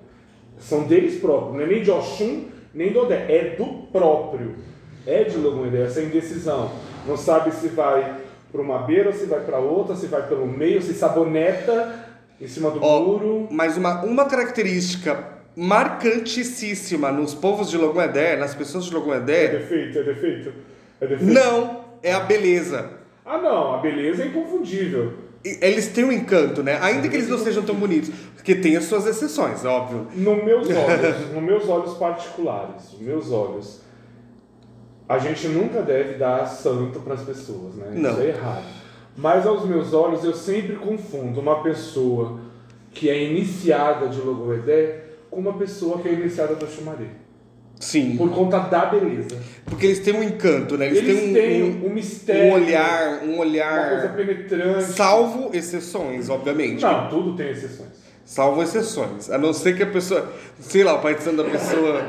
são 0.63 0.85
deles 0.85 1.21
próprios, 1.21 1.55
não 1.55 1.61
é 1.63 1.67
nem 1.67 1.83
de 1.83 1.91
Oxum, 1.91 2.45
nem 2.75 2.93
do 2.93 3.01
Odé, 3.01 3.27
é 3.29 3.57
do 3.57 3.67
próprio. 3.93 4.55
É 5.07 5.25
de 5.25 5.37
Logoendé, 5.37 5.83
essa 5.83 6.01
indecisão. 6.01 6.71
Não 7.07 7.17
sabe 7.17 7.51
se 7.51 7.69
vai 7.69 8.21
para 8.53 8.61
uma 8.61 8.79
beira 8.79 9.09
ou 9.09 9.15
se 9.15 9.27
vai 9.27 9.41
para 9.41 9.59
outra, 9.59 9.97
se 9.97 10.07
vai 10.07 10.27
pelo 10.29 10.47
meio, 10.47 10.81
se 10.81 10.95
saboneta 10.95 12.07
em 12.41 12.47
cima 12.47 12.71
do 12.71 12.81
Ó, 12.83 13.01
muro. 13.01 13.49
Mas 13.51 13.77
uma, 13.77 14.05
uma 14.05 14.27
característica 14.27 15.33
marcantíssima 15.57 17.11
nos 17.11 17.35
povos 17.35 17.69
de 17.71 17.77
Loguedé, 17.77 18.37
nas 18.37 18.55
pessoas 18.55 18.85
de 18.85 18.95
É 18.95 18.99
Loguedé, 18.99 19.49
defeito, 19.49 19.99
é 19.99 20.03
defeito. 20.03 20.53
É 21.01 21.07
defeito. 21.07 21.33
não 21.33 21.85
é 22.03 22.13
a 22.13 22.21
beleza. 22.21 22.91
Ah 23.25 23.39
não, 23.39 23.75
a 23.75 23.79
beleza 23.79 24.23
é 24.23 24.27
inconfundível. 24.27 25.15
Eles 25.45 25.89
têm 25.89 26.05
um 26.05 26.13
encanto, 26.13 26.63
né? 26.63 26.79
Ainda 26.81 27.09
que 27.09 27.17
eles 27.17 27.29
não 27.29 27.39
sejam 27.39 27.65
tão 27.65 27.75
bonitos, 27.75 28.11
porque 28.35 28.55
tem 28.55 28.77
as 28.77 28.85
suas 28.85 29.07
exceções, 29.07 29.65
óbvio. 29.65 30.07
Nos 30.15 30.45
meus 30.45 30.69
olhos, 30.69 31.33
nos 31.33 31.43
meus 31.43 31.69
olhos 31.69 31.95
particulares, 31.95 32.93
nos 32.93 33.01
meus 33.01 33.33
olhos, 33.33 33.81
a 35.09 35.19
gente 35.19 35.49
nunca 35.49 35.83
deve 35.83 36.15
dar 36.15 36.47
santo 36.47 37.01
para 37.01 37.15
as 37.15 37.23
pessoas, 37.23 37.75
né? 37.75 37.91
Não. 37.95 38.11
Isso 38.13 38.21
é 38.21 38.29
errado. 38.29 38.65
Mas 39.17 39.47
aos 39.47 39.67
meus 39.67 39.93
olhos 39.93 40.25
eu 40.25 40.35
sempre 40.35 40.77
confundo 40.77 41.41
uma 41.41 41.63
pessoa 41.63 42.41
que 42.93 43.11
é 43.11 43.25
iniciada 43.25 44.09
de 44.09 44.21
Logoedé 44.21 45.05
com 45.31 45.41
uma 45.41 45.55
pessoa 45.55 45.99
que 45.99 46.09
é 46.09 46.13
iniciada 46.13 46.55
do 46.55 46.67
Xumaré. 46.67 47.22
Sim. 47.83 48.17
Por 48.17 48.31
conta 48.31 48.61
da 48.61 48.87
beleza. 48.87 49.37
Porque 49.65 49.87
eles 49.87 49.99
têm 49.99 50.15
um 50.15 50.23
encanto, 50.23 50.79
né? 50.79 50.87
Eles, 50.87 50.99
Eles 50.99 51.21
têm 51.21 51.31
um, 51.31 51.35
têm 51.35 51.63
um, 51.65 51.87
um, 51.87 51.93
mistério, 51.93 52.45
um 52.45 52.55
olhar, 52.55 53.23
um 53.25 53.35
uma 53.35 53.37
coisa 53.39 53.41
olhar. 53.41 54.15
penetrante. 54.15 54.85
Salvo 54.85 55.51
exceções, 55.53 56.31
obviamente. 56.31 56.81
Não, 56.81 57.09
tudo 57.09 57.35
tem 57.37 57.51
exceções. 57.51 57.91
Salvo 58.25 58.63
exceções. 58.63 59.29
A 59.29 59.37
não 59.37 59.53
ser 59.53 59.77
que 59.77 59.83
a 59.83 59.87
pessoa, 59.87 60.33
sei 60.61 60.85
lá, 60.85 60.95
o 60.95 61.01
pai 61.01 61.17
de 61.17 61.25
santo 61.25 61.43
da 61.43 61.51
pessoa, 61.51 62.01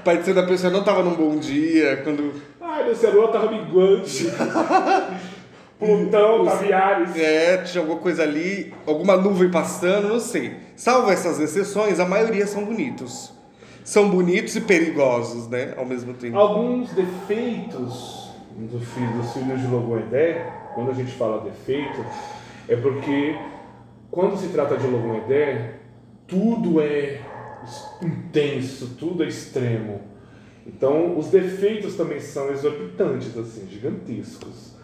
o 0.00 0.02
pai 0.02 0.18
de 0.18 0.24
santo 0.24 0.34
da 0.34 0.46
pessoa 0.48 0.72
não 0.72 0.82
tava 0.82 1.04
num 1.04 1.14
bom 1.14 1.36
dia, 1.38 2.00
quando 2.02 2.32
Ai, 2.60 2.90
esse 2.90 3.06
lua 3.06 3.28
tava 3.28 3.52
minguante. 3.52 4.26
Plutão, 5.78 6.44
Taviares. 6.44 7.16
é, 7.16 7.58
tinha 7.58 7.82
alguma 7.82 8.00
coisa 8.00 8.24
ali, 8.24 8.74
alguma 8.84 9.16
nuvem 9.16 9.48
passando, 9.48 10.08
não 10.08 10.20
sei. 10.20 10.56
Salvo 10.74 11.08
essas 11.10 11.38
exceções, 11.38 12.00
a 12.00 12.04
maioria 12.04 12.46
são 12.48 12.64
bonitos. 12.64 13.32
São 13.84 14.10
bonitos 14.10 14.54
e 14.56 14.60
perigosos, 14.60 15.48
né, 15.48 15.74
ao 15.76 15.84
mesmo 15.84 16.14
tempo. 16.14 16.36
Alguns 16.36 16.92
defeitos 16.92 18.30
do 18.56 18.78
filho, 18.80 19.12
dos 19.12 19.32
filhos 19.32 19.60
de 19.60 19.66
Logoedé, 19.66 20.46
quando 20.74 20.90
a 20.90 20.94
gente 20.94 21.12
fala 21.12 21.42
defeito, 21.42 22.04
é 22.68 22.76
porque 22.76 23.36
quando 24.10 24.36
se 24.36 24.48
trata 24.48 24.76
de 24.76 24.86
Logoedé, 24.86 25.76
tudo 26.26 26.80
é 26.80 27.20
intenso, 28.02 28.96
tudo 28.98 29.24
é 29.24 29.28
extremo. 29.28 30.02
Então, 30.66 31.18
os 31.18 31.28
defeitos 31.28 31.96
também 31.96 32.20
são 32.20 32.50
exorbitantes, 32.50 33.36
assim, 33.36 33.66
gigantescos. 33.68 34.76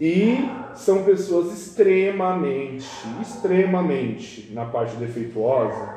E 0.00 0.48
são 0.74 1.02
pessoas 1.02 1.52
extremamente, 1.52 2.86
extremamente, 3.20 4.52
na 4.52 4.64
parte 4.64 4.94
defeituosa, 4.96 5.96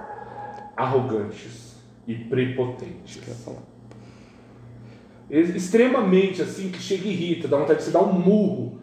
arrogantes 0.75 1.70
e 2.07 2.15
prepotentes. 2.15 3.19
Quer 3.23 3.35
falar? 3.35 3.63
Extremamente 5.29 6.41
assim, 6.41 6.69
que 6.69 6.79
chega 6.79 7.07
e 7.07 7.11
irrita, 7.11 7.47
dá 7.47 7.57
vontade 7.57 7.79
de 7.79 7.85
se 7.85 7.91
dar 7.91 8.01
um 8.01 8.11
murro 8.13 8.79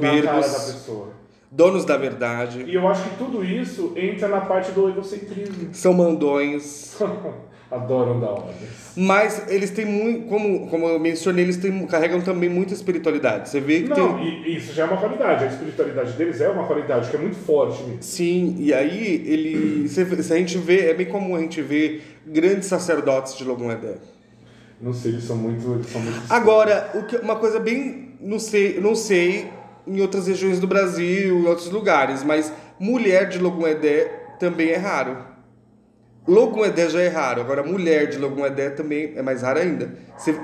cara 0.00 0.22
da 0.22 0.42
Soberbos, 0.42 0.72
pessoa. 0.72 1.08
donos 1.50 1.84
da 1.84 1.96
verdade, 1.98 2.62
E 2.66 2.74
eu 2.74 2.88
acho 2.88 3.08
que 3.10 3.16
tudo 3.16 3.44
isso 3.44 3.92
entra 3.96 4.28
na 4.28 4.40
parte 4.40 4.72
do 4.72 4.88
egocentrismo. 4.88 5.68
são 5.74 5.92
mandões. 5.92 6.96
Adoram 7.72 8.20
dar 8.20 8.30
ordens. 8.32 8.68
Mas 8.94 9.44
eles 9.48 9.70
têm 9.70 9.86
muito, 9.86 10.26
como, 10.28 10.66
como 10.68 10.86
eu 10.86 10.98
mencionei, 11.00 11.44
eles 11.44 11.56
têm, 11.56 11.86
carregam 11.86 12.20
também 12.20 12.48
muita 12.50 12.74
espiritualidade. 12.74 13.48
Você 13.48 13.60
vê 13.60 13.80
que 13.82 13.88
Não, 13.88 14.18
tem. 14.18 14.42
e 14.44 14.56
isso 14.58 14.74
já 14.74 14.82
é 14.82 14.86
uma 14.86 14.98
qualidade. 14.98 15.44
A 15.44 15.46
espiritualidade 15.46 16.12
deles 16.12 16.40
é 16.42 16.50
uma 16.50 16.66
qualidade 16.66 17.08
que 17.08 17.16
é 17.16 17.18
muito 17.18 17.36
forte. 17.36 17.82
mesmo. 17.84 18.02
Sim, 18.02 18.56
e 18.58 18.74
aí 18.74 19.24
ele. 19.26 19.88
Se, 19.88 20.22
se 20.22 20.32
a 20.32 20.36
gente 20.36 20.58
vê, 20.58 20.90
é 20.90 20.94
bem 20.94 21.06
comum 21.06 21.34
a 21.34 21.40
gente 21.40 21.62
ver 21.62 22.02
grandes 22.26 22.66
sacerdotes 22.68 23.34
de 23.36 23.44
Logum 23.44 23.72
Edé. 23.72 23.94
Não 24.78 24.92
sei, 24.92 25.12
eles 25.12 25.24
são 25.24 25.36
muito. 25.36 25.72
Eles 25.72 25.86
são 25.86 26.00
muito 26.00 26.20
Agora, 26.28 26.90
o 26.94 27.04
que, 27.04 27.16
uma 27.16 27.36
coisa 27.36 27.58
bem. 27.58 28.10
Não 28.20 28.38
sei, 28.38 28.78
não 28.80 28.94
sei 28.94 29.48
em 29.86 30.00
outras 30.00 30.26
regiões 30.26 30.60
do 30.60 30.66
Brasil, 30.66 31.40
em 31.40 31.46
outros 31.46 31.70
lugares, 31.70 32.22
mas 32.22 32.52
mulher 32.78 33.28
de 33.28 33.38
Logum 33.38 33.66
Edé 33.66 34.04
também 34.38 34.68
é 34.70 34.76
raro. 34.76 35.31
Logum 36.26 36.64
Edé 36.64 36.88
já 36.88 37.00
é 37.00 37.08
raro, 37.08 37.40
agora 37.40 37.62
mulher 37.64 38.08
de 38.08 38.18
Logum 38.18 38.46
Edé 38.46 38.70
também 38.70 39.12
é 39.16 39.22
mais 39.22 39.42
rara 39.42 39.60
ainda. 39.60 39.92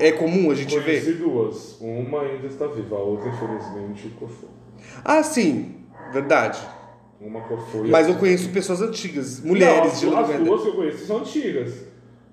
É 0.00 0.10
comum 0.12 0.50
a 0.50 0.54
gente 0.54 0.76
ver? 0.80 1.02
Conheci 1.02 1.12
duas. 1.12 1.76
Uma 1.80 2.22
ainda 2.22 2.46
está 2.46 2.66
viva, 2.66 2.96
a 2.96 2.98
outra, 2.98 3.28
infelizmente, 3.28 4.08
cofou. 4.18 4.50
Ah, 5.04 5.22
sim, 5.22 5.76
verdade. 6.12 6.58
Uma 7.20 7.40
cofou 7.42 7.86
e 7.86 7.90
Mas 7.90 8.08
eu 8.08 8.16
conheço 8.16 8.48
pessoas 8.50 8.82
antigas, 8.82 9.40
mulheres 9.40 9.92
Não, 9.92 9.98
de 10.00 10.06
as, 10.06 10.12
Logum 10.12 10.20
as 10.20 10.30
Edé. 10.30 10.44
duas 10.44 10.62
que 10.62 10.68
eu 10.68 10.74
conheço 10.74 11.06
são 11.06 11.18
antigas. 11.18 11.84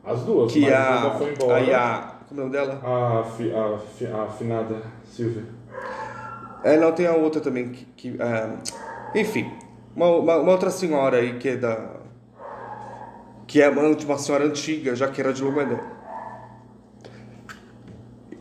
As 0.03 0.21
duas. 0.21 0.51
Que 0.51 0.61
mas 0.61 0.73
a. 0.73 0.97
uma 1.07 1.11
foi 1.17 1.31
embora. 1.31 1.55
Aí 1.55 1.73
a. 1.73 2.15
Como 2.27 2.41
é 2.41 2.43
o 2.43 2.47
nome 2.47 2.57
dela? 2.57 2.81
A, 2.83 3.23
fi, 3.23 3.51
a, 3.51 3.77
fi, 3.77 4.05
a 4.07 4.23
afinada 4.23 4.81
Silvia. 5.03 5.43
É, 6.63 6.77
não, 6.77 6.91
tem 6.91 7.05
a 7.05 7.13
outra 7.13 7.39
também 7.41 7.69
que. 7.69 7.85
que, 7.95 8.21
ah, 8.21 8.55
enfim, 9.13 9.51
uma, 9.95 10.07
uma, 10.07 10.37
uma 10.37 10.51
outra 10.51 10.69
senhora 10.71 11.17
aí 11.17 11.37
que 11.37 11.49
é 11.49 11.55
da. 11.57 11.94
Que 13.47 13.61
é 13.61 13.69
uma, 13.69 13.83
uma 13.83 14.17
senhora 14.17 14.45
antiga, 14.45 14.95
já 14.95 15.07
que 15.07 15.21
era 15.21 15.33
de 15.33 15.43
Lomandé. 15.43 15.79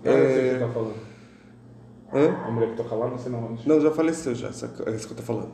Ah, 0.05 0.11
não 0.11 0.27
sei 0.27 0.39
o 0.39 0.53
que 0.53 0.59
você 0.59 0.59
tá 0.59 0.69
falando. 0.69 0.95
Hã? 2.13 2.47
A 2.47 2.51
mulher 2.51 2.71
que 2.71 2.77
toca 2.77 2.95
lá, 2.95 3.09
não 3.09 3.19
sei 3.19 3.33
não 3.33 3.45
onde. 3.45 3.69
Não, 3.69 3.81
já 3.81 3.91
faleceu 3.91 4.35
já, 4.35 4.49
essa, 4.49 4.67
essa 4.87 5.07
que 5.07 5.13
eu 5.13 5.17
tô 5.17 5.23
falando. 5.23 5.53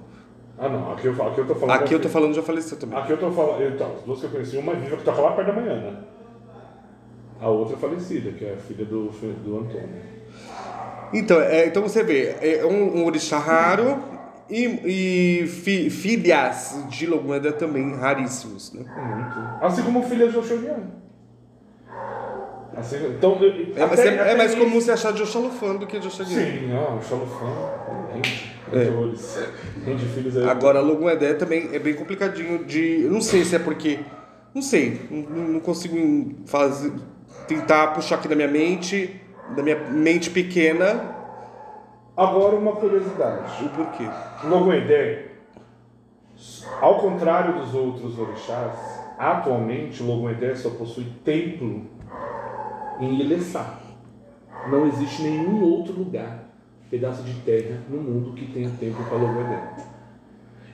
Ah, 0.59 0.69
não. 0.69 0.93
Aqui 0.93 1.07
eu, 1.07 1.13
aqui 1.23 1.41
eu 1.41 1.47
tô 1.47 1.55
falando. 1.55 1.83
Aqui 1.83 1.95
eu 1.95 2.01
tô 2.01 2.09
falando 2.09 2.35
já 2.35 2.43
faleceu 2.43 2.79
também. 2.79 2.99
Aqui 2.99 3.13
eu 3.13 3.19
tô 3.19 3.31
falando. 3.31 3.63
Então, 3.63 3.95
as 3.97 4.03
duas 4.03 4.21
que 4.21 4.27
eu 4.27 4.31
conheci, 4.31 4.57
uma 4.59 4.75
viva 4.75 4.97
que 4.97 5.05
toca 5.05 5.21
lá 5.21 5.33
perto 5.33 5.47
da 5.49 5.53
manhã, 5.55 5.81
né? 5.81 6.05
A 7.41 7.49
outra 7.49 7.77
falecida, 7.79 8.33
que 8.33 8.45
é 8.45 8.53
a 8.53 8.57
filha 8.59 8.85
do, 8.85 9.09
do 9.09 9.59
Antônio. 9.59 9.89
Então, 11.13 11.41
é, 11.41 11.67
então 11.67 11.83
você 11.83 12.03
vê, 12.03 12.37
é 12.41 12.65
um, 12.65 12.99
um 12.99 13.07
orixá 13.07 13.39
raro 13.39 14.20
e, 14.51 15.43
e 15.43 15.47
fi- 15.47 15.89
filhas 15.91 16.85
de 16.89 17.07
Logumedé 17.07 17.53
também 17.53 17.95
raríssimos, 17.95 18.73
né? 18.73 18.83
Muito. 18.97 19.65
Assim 19.65 19.83
como 19.83 20.03
filha 20.03 20.29
de 20.29 20.37
Oxoguiano. 20.37 21.01
Assim, 22.77 22.97
então, 23.17 23.37
É, 23.77 23.83
até- 23.83 24.09
é, 24.09 24.33
é 24.33 24.37
mais 24.37 24.55
comum 24.55 24.81
você 24.81 24.93
achar 24.93 25.13
de 25.13 25.23
Oxalufã 25.23 25.75
do 25.75 25.87
que 25.87 25.99
de 25.99 26.07
Oxaguiano. 26.07 26.41
Sim, 26.61 26.67
não, 26.69 26.99
o 26.99 27.03
Xalofã 27.03 27.47
rende. 28.15 28.51
É. 28.73 28.85
Rende. 28.85 29.21
Rende 29.85 30.07
filhos 30.07 30.37
aí. 30.37 30.49
Agora, 30.49 30.81
Logumedé 30.81 31.35
também 31.35 31.71
é 31.73 31.79
bem 31.79 31.95
complicadinho 31.95 32.65
de. 32.65 33.09
Não 33.11 33.21
sei 33.21 33.45
se 33.45 33.57
é 33.57 33.59
porque. 33.59 33.99
Não 34.55 34.63
sei, 34.63 35.01
não, 35.11 35.49
não 35.49 35.61
consigo 35.61 35.97
fazer, 36.47 36.93
tentar 37.47 37.89
puxar 37.89 38.17
aqui 38.17 38.27
da 38.29 38.35
minha 38.35 38.49
mente, 38.49 39.21
da 39.55 39.63
minha 39.63 39.77
mente 39.91 40.29
pequena, 40.31 41.17
Agora 42.21 42.55
uma 42.55 42.73
curiosidade. 42.73 43.65
o 43.65 43.69
porquê. 43.71 44.07
Logoedé, 44.45 45.29
ao 46.79 46.99
contrário 46.99 47.59
dos 47.59 47.75
outros 47.75 48.19
orixás, 48.19 48.75
atualmente 49.19 50.03
Logoedé 50.03 50.55
só 50.55 50.69
possui 50.69 51.07
templo 51.25 51.87
em 53.01 53.21
Ilessá. 53.21 53.81
Não 54.71 54.87
existe 54.87 55.23
nenhum 55.23 55.65
outro 55.65 55.95
lugar, 55.95 56.45
pedaço 56.91 57.23
de 57.23 57.33
terra 57.41 57.81
no 57.89 57.97
mundo 57.97 58.35
que 58.35 58.53
tenha 58.53 58.69
templo 58.79 59.03
para 59.07 59.17
Logoedé. 59.17 59.63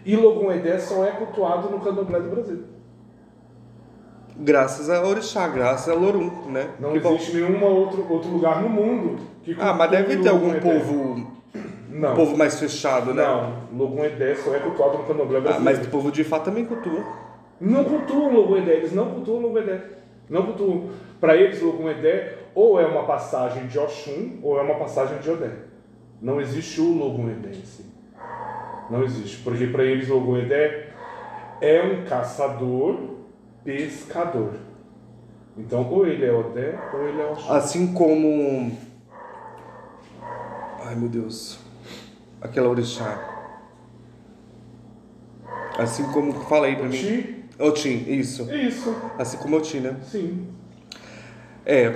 E 0.04 0.16
Logoedé 0.16 0.80
só 0.80 1.04
é 1.04 1.12
cultuado 1.12 1.70
no 1.70 1.78
Candomblé 1.78 2.18
do 2.18 2.28
Brasil. 2.30 2.64
Graças 4.38 4.90
a 4.90 5.00
Orixá, 5.06 5.46
graças 5.46 5.88
a 5.88 5.94
Lorum, 5.94 6.50
né? 6.50 6.70
Não 6.80 6.92
Que 6.92 6.98
bom. 6.98 7.14
existe 7.14 7.36
nenhum 7.36 7.64
outro, 7.64 8.04
outro 8.12 8.30
lugar 8.30 8.60
no 8.60 8.68
mundo 8.68 9.36
que 9.46 9.56
Ah, 9.60 9.72
mas 9.72 9.90
deve 9.92 10.16
ter 10.16 10.28
algum 10.28 10.58
povo, 10.58 11.35
Não. 12.00 12.14
povo 12.14 12.36
mais 12.36 12.58
fechado, 12.58 13.14
né? 13.14 13.22
Não, 13.24 13.78
Logoedé 13.78 14.34
só 14.34 14.54
é 14.54 14.58
cultuado 14.58 14.98
no 14.98 15.04
Candomblé 15.04 15.38
Ah, 15.38 15.40
brasileiro. 15.40 15.78
mas 15.78 15.86
o 15.86 15.90
povo 15.90 16.10
de 16.12 16.24
Fá 16.24 16.38
também 16.40 16.64
cultua. 16.64 17.04
Não 17.60 17.84
cultuam 17.84 18.32
Logoedé, 18.34 18.72
eles 18.74 18.92
não 18.92 19.10
cultuam 19.10 19.40
Logoedé. 19.40 19.80
Não 20.28 20.44
cultuam. 20.44 20.90
Para 21.20 21.36
eles, 21.36 21.60
Logoedé 21.62 22.34
ou 22.54 22.78
é 22.80 22.86
uma 22.86 23.04
passagem 23.04 23.66
de 23.66 23.78
Oxum 23.78 24.38
ou 24.42 24.58
é 24.58 24.62
uma 24.62 24.74
passagem 24.74 25.18
de 25.18 25.30
Odé. 25.30 25.50
Não 26.20 26.40
existe 26.40 26.80
o 26.80 26.92
Logoedé 26.92 27.50
em 27.50 27.64
si. 27.64 27.84
Não 28.90 29.02
existe. 29.02 29.38
Porque 29.42 29.66
para 29.68 29.84
eles, 29.84 30.08
Logoedé 30.08 30.88
é 31.60 31.82
um 31.82 32.04
caçador, 32.04 32.98
pescador. 33.64 34.54
Então, 35.56 35.88
ou 35.90 36.06
ele 36.06 36.24
é 36.26 36.32
Odé 36.32 36.78
ou 36.92 37.08
ele 37.08 37.20
é 37.20 37.24
Oxum. 37.26 37.52
Assim 37.52 37.92
como. 37.94 38.72
Ai 40.84 40.94
meu 40.94 41.08
Deus. 41.08 41.58
Aquela 42.40 42.68
Orixá. 42.68 43.18
Assim 45.78 46.04
como. 46.04 46.32
Fala 46.44 46.66
aí 46.66 46.76
pra 46.76 46.86
mim. 46.86 46.96
Ti? 46.96 47.44
Otim, 47.58 48.04
isso. 48.08 48.52
Isso, 48.54 48.94
Assim 49.18 49.38
como 49.38 49.56
Otim, 49.56 49.80
né? 49.80 49.96
sim. 50.10 50.46
É. 51.64 51.94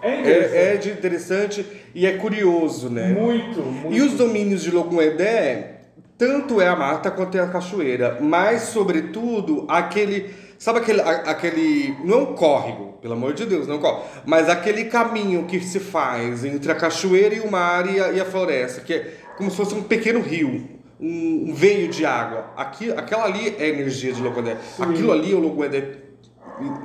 É 0.00 0.20
interessante. 0.20 0.56
É, 0.56 0.74
é 0.74 0.76
de 0.76 0.90
interessante 0.90 1.66
e 1.94 2.06
é 2.06 2.16
curioso, 2.16 2.88
né? 2.90 3.08
Muito, 3.08 3.60
muito. 3.60 3.92
E 3.94 4.00
os 4.00 4.14
domínios 4.14 4.62
de 4.62 4.70
Logumedé, 4.70 5.80
tanto 6.18 6.60
é 6.60 6.66
a 6.68 6.74
mata 6.74 7.10
quanto 7.10 7.36
é 7.36 7.40
a 7.40 7.46
cachoeira, 7.48 8.18
mas 8.20 8.62
sobretudo 8.62 9.64
aquele, 9.68 10.34
sabe 10.58 10.80
aquele, 10.80 11.00
aquele, 11.02 11.94
não 12.04 12.14
é 12.18 12.22
um 12.22 12.34
córrego, 12.34 12.94
pelo 13.00 13.14
amor 13.14 13.32
de 13.32 13.46
Deus, 13.46 13.68
não 13.68 13.76
é 13.76 13.78
um 13.78 13.80
córrego, 13.80 14.04
mas 14.26 14.48
aquele 14.48 14.86
caminho 14.86 15.44
que 15.44 15.60
se 15.60 15.78
faz 15.78 16.44
entre 16.44 16.72
a 16.72 16.74
cachoeira 16.74 17.34
e 17.36 17.40
o 17.40 17.48
mar 17.50 17.88
e 17.88 18.00
a, 18.00 18.10
e 18.10 18.20
a 18.20 18.24
floresta, 18.24 18.80
que 18.80 18.94
é 18.94 19.14
como 19.36 19.50
se 19.50 19.56
fosse 19.56 19.74
um 19.74 19.82
pequeno 19.82 20.20
rio, 20.20 20.68
um, 21.00 21.46
um 21.50 21.54
veio 21.54 21.88
de 21.88 22.04
água. 22.06 22.46
Aqui, 22.56 22.90
aquela 22.92 23.24
ali 23.24 23.54
é 23.58 23.64
a 23.64 23.68
energia 23.68 24.12
de 24.12 24.22
Logumedé. 24.22 24.56
Aquilo 24.78 25.12
ali 25.12 25.32
é 25.32 25.34
o 25.34 25.40
Logumedé 25.40 25.96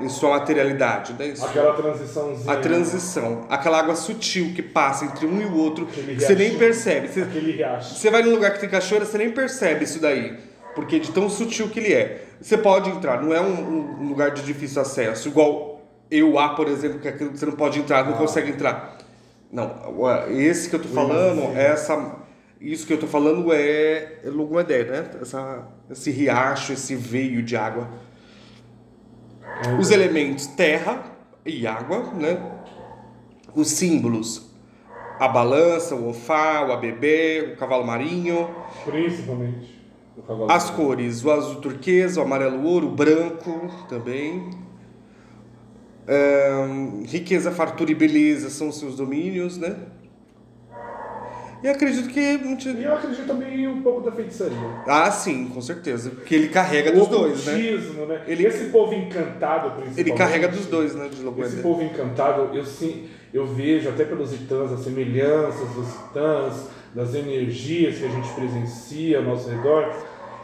em, 0.02 0.10
sua 0.10 0.32
materialidade, 0.32 1.14
né? 1.14 1.34
Aquela 1.40 1.74
transiçãozinha. 1.74 2.52
a 2.52 2.56
transição, 2.58 3.46
aquela 3.50 3.80
água 3.80 3.96
sutil 3.96 4.54
que 4.56 4.62
passa 4.64 5.06
entre 5.06 5.26
um 5.28 5.40
e 5.42 5.46
o 5.46 5.56
outro, 5.58 5.86
Aquele 5.88 6.16
que 6.16 6.22
você 6.22 6.36
nem 6.36 6.58
percebe. 6.58 7.08
Você, 7.10 7.22
Aquele 7.22 7.52
riacho. 7.52 7.96
você 7.96 8.10
vai 8.10 8.24
num 8.24 8.32
lugar 8.32 8.54
que 8.54 8.60
tem 8.60 8.70
cachoeira, 8.70 9.06
você 9.06 9.18
nem 9.20 9.30
percebe 9.30 9.84
isso 9.84 10.00
daí, 10.02 10.36
porque 10.74 11.00
de 11.00 11.12
tão 11.12 11.30
sutil 11.30 11.70
que 11.70 11.80
ele 11.80 11.94
é. 11.94 12.24
Você 12.42 12.58
pode 12.58 12.90
entrar, 12.90 13.22
não 13.22 13.34
é 13.34 13.42
um, 13.42 14.00
um- 14.02 14.08
lugar 14.08 14.32
de 14.32 14.42
difícil 14.44 14.82
acesso, 14.82 15.28
igual 15.28 15.82
eu 16.10 16.40
A, 16.40 16.50
por 16.50 16.68
exemplo, 16.68 17.00
que 17.00 17.08
é 17.08 17.12
aquilo 17.12 17.32
que 17.32 17.38
você 17.38 17.46
não 17.46 17.54
pode 17.54 17.78
entrar, 17.80 18.06
não 18.06 18.14
consegue 18.14 18.50
entrar. 18.52 18.98
Não, 19.52 19.72
esse 20.30 20.70
que 20.70 20.76
eu 20.76 20.82
tô 20.82 20.88
falando, 20.90 21.40
invisível. 21.44 21.62
essa, 21.62 22.16
isso 22.60 22.88
que 22.88 22.94
eu 22.94 23.00
tô 23.00 23.08
falando 23.08 23.52
é 23.54 24.22
Lugumedé, 24.26 24.84
né? 24.84 25.12
Essa, 25.22 25.68
esse 25.90 26.12
riacho, 26.12 26.74
esse 26.74 26.96
veio 26.96 27.44
de 27.44 27.56
água. 27.56 27.90
Os 29.80 29.92
elementos 29.92 30.48
terra 30.48 31.04
e 31.46 31.66
água, 31.66 32.14
né? 32.14 32.40
Os 33.56 33.70
símbolos, 33.70 34.52
a 35.20 35.28
balança, 35.28 35.96
o 35.96 36.10
ofá, 36.10 36.66
o 36.66 36.72
ABB, 36.72 37.54
o 37.54 37.58
cavalo 37.58 37.86
marinho. 37.86 38.50
Principalmente. 38.86 39.82
O 40.16 40.22
cavalo. 40.22 40.52
As 40.52 40.70
cores, 40.70 41.24
o 41.24 41.32
azul 41.32 41.56
turquesa, 41.56 42.20
o 42.20 42.24
amarelo 42.24 42.64
ouro, 42.64 42.88
o 42.88 42.92
branco 42.92 43.86
também. 43.88 44.50
Riqueza, 47.06 47.52
fartura 47.52 47.92
e 47.92 47.96
beleza 47.96 48.50
são 48.50 48.70
os 48.70 48.78
seus 48.80 48.96
domínios, 48.96 49.58
né? 49.58 49.76
E 51.64 51.68
acredito 51.68 52.08
que... 52.10 52.20
E 52.20 52.84
eu 52.84 52.94
acredito 52.94 53.26
também 53.26 53.68
um 53.68 53.82
pouco 53.82 54.02
da 54.02 54.12
feitiçaria. 54.12 54.58
Ah, 54.86 55.10
sim, 55.10 55.48
com 55.48 55.62
certeza. 55.62 56.12
Que 56.26 56.36
ele 56.36 56.50
carrega 56.50 56.92
dos 56.92 57.08
o 57.08 57.10
dois, 57.10 57.46
né? 57.46 57.54
né? 58.08 58.22
Ele- 58.28 58.46
Esse 58.46 58.66
povo 58.66 58.94
encantado, 58.94 59.72
principalmente. 59.72 60.00
Ele 60.00 60.12
carrega 60.14 60.48
dos 60.48 60.66
dois, 60.68 60.94
né? 60.94 61.08
De 61.08 61.16
Esse 61.16 61.24
Logoedé. 61.24 61.62
povo 61.62 61.82
encantado, 61.82 62.56
eu, 62.56 62.64
sim, 62.64 63.08
eu 63.34 63.46
vejo 63.48 63.90
até 63.90 64.06
pelos 64.06 64.34
itãs 64.34 64.72
as 64.72 64.82
semelhanças 64.82 65.68
dos 65.72 65.88
itãs, 66.10 66.70
das 66.94 67.14
energias 67.16 67.98
que 67.98 68.06
a 68.06 68.10
gente 68.10 68.30
presencia 68.34 69.18
ao 69.18 69.24
nosso 69.24 69.50
redor. 69.50 69.94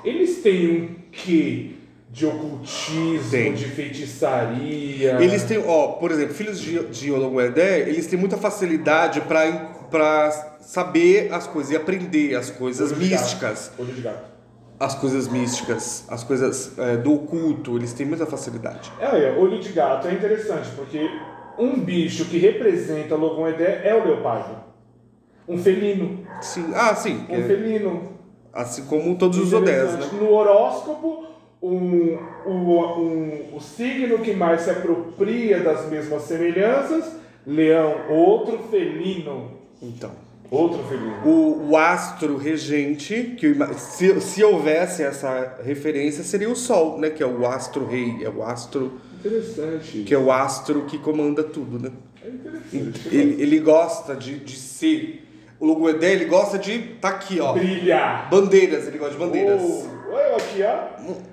Eles 0.04 0.42
têm 0.42 0.68
um 0.82 0.96
quê 1.12 1.72
de 2.12 2.26
ocultismo, 2.26 3.32
Tem. 3.32 3.54
de 3.54 3.66
feitiçaria. 3.66 5.18
Eles 5.20 5.44
têm, 5.44 5.58
ó, 5.66 5.94
por 5.94 6.12
exemplo, 6.12 6.34
filhos 6.34 6.60
de, 6.60 6.80
de 6.88 7.12
Ologuedé, 7.12 7.82
eles 7.90 8.08
têm 8.08 8.20
muita 8.20 8.38
facilidade 8.38 9.22
para 9.22 9.72
pra 9.90 10.53
saber 10.64 11.34
as 11.34 11.46
coisas 11.48 11.72
e 11.72 11.76
aprender 11.76 12.36
as 12.36 12.50
coisas 12.50 12.92
Olho 12.92 13.02
místicas. 13.02 13.72
Olho 13.78 13.94
de 13.94 14.02
gato. 14.02 14.32
As 14.80 14.96
coisas 14.96 15.28
místicas, 15.28 16.04
as 16.10 16.24
coisas 16.24 16.78
é, 16.78 16.98
do 16.98 17.14
oculto, 17.14 17.78
eles 17.78 17.94
têm 17.94 18.06
muita 18.06 18.26
facilidade. 18.26 18.92
É, 19.00 19.06
é, 19.26 19.38
olho 19.38 19.60
de 19.60 19.70
gato 19.72 20.08
é 20.08 20.14
interessante, 20.14 20.70
porque 20.76 21.10
um 21.58 21.80
bicho 21.80 22.26
que 22.26 22.38
representa 22.38 23.16
Logon 23.16 23.48
Edé 23.48 23.82
é 23.86 23.94
o 23.96 24.04
leopardo. 24.06 24.56
Um 25.48 25.58
felino. 25.58 26.26
Sim. 26.42 26.72
Ah, 26.74 26.96
sim. 26.96 27.26
Um 27.30 27.36
é, 27.36 27.44
felino. 27.44 28.14
assim 28.52 28.86
como 28.86 29.16
todos 29.18 29.38
os 29.38 29.54
odés, 29.54 29.94
né? 29.94 30.10
No 30.20 30.32
horóscopo, 30.32 31.28
um, 31.62 32.18
um, 32.46 32.70
um- 32.72 33.56
o 33.56 33.60
signo 33.62 34.20
que 34.20 34.34
mais 34.34 34.62
se 34.62 34.70
apropria 34.70 35.60
das 35.62 35.88
mesmas 35.90 36.24
semelhanças, 36.24 37.16
leão, 37.46 38.10
outro 38.10 38.58
felino. 38.70 39.52
Então. 39.82 40.12
Outro 40.54 40.84
felino. 40.88 41.16
O, 41.26 41.72
o 41.72 41.78
astro 41.78 42.38
regente, 42.38 43.36
que 43.38 43.56
se, 43.78 44.22
se 44.22 44.44
houvesse 44.44 45.02
essa 45.04 45.58
referência, 45.64 46.24
seria 46.24 46.50
o 46.50 46.56
Sol, 46.56 47.00
né? 47.00 47.10
Que 47.10 47.24
é 47.24 47.28
o 47.28 47.46
astro 47.48 47.86
rei, 47.86 48.18
é 48.24 48.30
o 48.30 48.44
astro 48.44 49.00
Interessante. 49.20 50.04
que 50.04 50.14
é 50.14 50.18
o 50.18 50.32
astro 50.32 50.84
que 50.86 50.98
comanda 50.98 51.44
tudo, 51.44 51.80
né? 51.80 51.92
É 52.24 52.28
interessante. 52.28 53.08
Ele, 53.16 53.42
ele 53.42 53.60
gosta 53.60 54.16
de, 54.16 54.38
de 54.40 54.56
ser. 54.56 55.20
O 55.60 55.66
Logoedé, 55.66 56.12
ele 56.12 56.26
gosta 56.26 56.58
de. 56.58 56.78
Tá 57.02 57.10
aqui, 57.10 57.40
ó. 57.40 57.54
Brilhar. 57.54 58.30
Bandeiras, 58.30 58.88
ele 58.88 58.98
gosta 58.98 59.14
de 59.14 59.20
bandeiras. 59.20 59.62
Oh, 59.62 60.14
olha 60.14 60.36
aqui, 60.36 60.62
ó. 60.62 60.68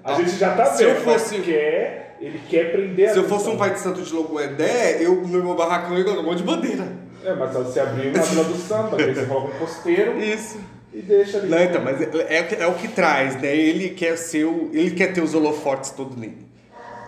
A 0.04 0.12
Ah, 0.12 0.14
gente 0.14 0.30
já 0.36 0.54
tá 0.54 0.66
se 0.66 0.82
eu 0.84 0.94
vendo, 0.94 1.06
mas 1.06 1.22
fosse- 1.22 1.40
quer, 1.40 2.16
ele 2.20 2.40
quer 2.48 2.70
prender 2.72 3.10
a 3.10 3.12
Se 3.12 3.18
eu 3.18 3.24
fosse 3.24 3.48
um 3.48 3.56
pai 3.56 3.72
de 3.74 3.80
santo 3.80 4.00
de 4.02 4.12
Logoedé, 4.12 4.98
eu 5.04 5.16
no 5.16 5.28
meu 5.42 5.54
barracão 5.56 5.98
eu 5.98 6.06
ia 6.06 6.20
um 6.20 6.22
monte 6.22 6.38
de 6.38 6.44
bandeira. 6.44 6.86
É, 7.24 7.34
mas 7.34 7.52
você 7.52 7.80
abrir 7.80 8.12
na 8.12 8.22
Vila 8.22 8.44
do 8.44 8.56
Samba, 8.56 8.96
aí 8.96 9.14
você 9.14 9.26
coloca 9.26 9.54
um 9.54 9.58
costeiro 9.58 10.18
Isso. 10.18 10.58
e 10.92 11.02
deixa 11.02 11.38
ali. 11.38 11.48
Não, 11.48 11.62
então, 11.62 11.82
mas 11.82 12.00
é, 12.00 12.38
é, 12.38 12.40
o 12.42 12.46
que- 12.48 12.54
é 12.54 12.66
o 12.66 12.74
que 12.74 12.88
traz, 12.88 13.40
né? 13.40 13.54
Ele 13.54 13.90
quer 13.90 14.16
ser 14.16 14.44
o, 14.44 14.70
ele 14.72 14.92
quer 14.92 15.12
ter 15.12 15.20
os 15.20 15.34
holofotes 15.34 15.90
todo 15.90 16.16
nele. 16.18 16.48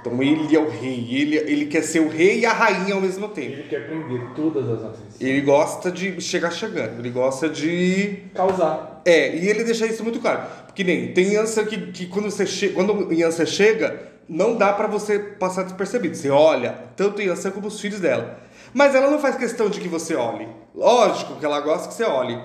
Então 0.01 0.20
ele 0.20 0.55
é 0.55 0.59
o 0.59 0.68
rei, 0.68 1.09
ele, 1.12 1.37
ele 1.37 1.66
quer 1.66 1.83
ser 1.83 2.01
o 2.01 2.09
rei 2.09 2.40
e 2.40 2.46
a 2.46 2.53
rainha 2.53 2.92
ao 2.94 3.01
mesmo 3.01 3.29
tempo. 3.29 3.53
Ele 3.53 3.62
quer 3.68 3.87
prender 3.87 4.20
todas 4.35 4.64
as 4.68 4.81
atenções. 4.85 5.20
Ele 5.20 5.40
gosta 5.42 5.92
de 5.92 6.20
chegar 6.20 6.51
chegando, 6.51 6.98
ele 6.98 7.11
gosta 7.11 7.48
de 7.48 8.18
Causar. 8.35 9.01
É, 9.05 9.35
e 9.37 9.48
ele 9.48 9.62
deixa 9.62 9.87
isso 9.87 10.03
muito 10.03 10.18
claro. 10.18 10.42
Porque 10.66 10.83
nem 10.83 11.12
tem 11.12 11.35
Yansa 11.35 11.64
que, 11.64 11.92
que 11.92 12.07
quando 12.07 12.25
você 12.31 12.44
chega, 12.44 12.75
quando 12.75 13.12
Yansa 13.12 13.46
chega, 13.46 14.03
não 14.29 14.57
dá 14.57 14.72
pra 14.72 14.88
você 14.88 15.18
passar 15.20 15.62
despercebido. 15.62 16.16
Você 16.16 16.31
olha, 16.31 16.75
tanto 16.96 17.22
Yansa 17.22 17.53
como 17.53 17.68
os 17.68 17.81
filhos 17.81 18.01
dela. 18.01 18.40
Mas 18.74 18.94
ela 18.94 19.11
não 19.11 19.18
faz 19.18 19.37
questão 19.37 19.68
de 19.68 19.80
que 19.80 19.88
você 19.88 20.14
olhe. 20.14 20.48
Lógico 20.74 21.37
que 21.37 21.44
ela 21.44 21.61
gosta 21.61 21.88
que 21.88 21.94
você 21.94 22.04
olhe. 22.04 22.38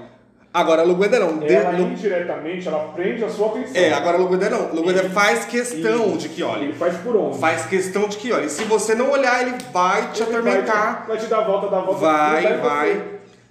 Agora 0.54 0.82
a 0.82 0.86
Lugueda 0.86 1.20
não. 1.20 1.38
De- 1.38 1.54
Ela 1.54 1.72
Lu- 1.72 1.92
indiretamente, 1.92 2.68
ela 2.68 2.80
prende 2.96 3.24
a 3.24 3.30
sua 3.30 3.48
atenção. 3.50 3.76
É, 3.82 3.94
agora 3.94 4.18
a 4.18 4.20
Lugueda 4.20 4.50
não. 4.50 4.74
Lugueda 4.74 5.00
Ele- 5.02 5.10
faz 5.10 5.46
questão 5.46 6.04
Ele- 6.06 6.18
de 6.18 6.30
que 6.30 6.42
olhe. 6.42 6.66
Ele 6.66 6.74
faz 6.74 6.96
por 6.98 7.16
onde? 7.16 7.38
Faz 7.38 7.66
questão 7.66 8.08
de 8.08 8.18
que 8.18 8.32
olhe. 8.32 8.50
Se 8.50 8.64
você 8.64 8.96
não 8.96 9.12
olhar, 9.12 9.42
ele 9.42 9.56
vai 9.72 10.10
te 10.12 10.24
Ele 10.24 10.32
atormentar. 10.32 10.94
Vai 10.94 11.02
te, 11.04 11.08
vai 11.08 11.18
te 11.18 11.26
dar 11.28 11.38
a 11.40 11.44
volta, 11.44 11.68
dar 11.68 11.78
a 11.78 11.82
volta. 11.82 12.00
Vai, 12.02 12.58
vai. 12.58 12.94
você. 12.94 13.02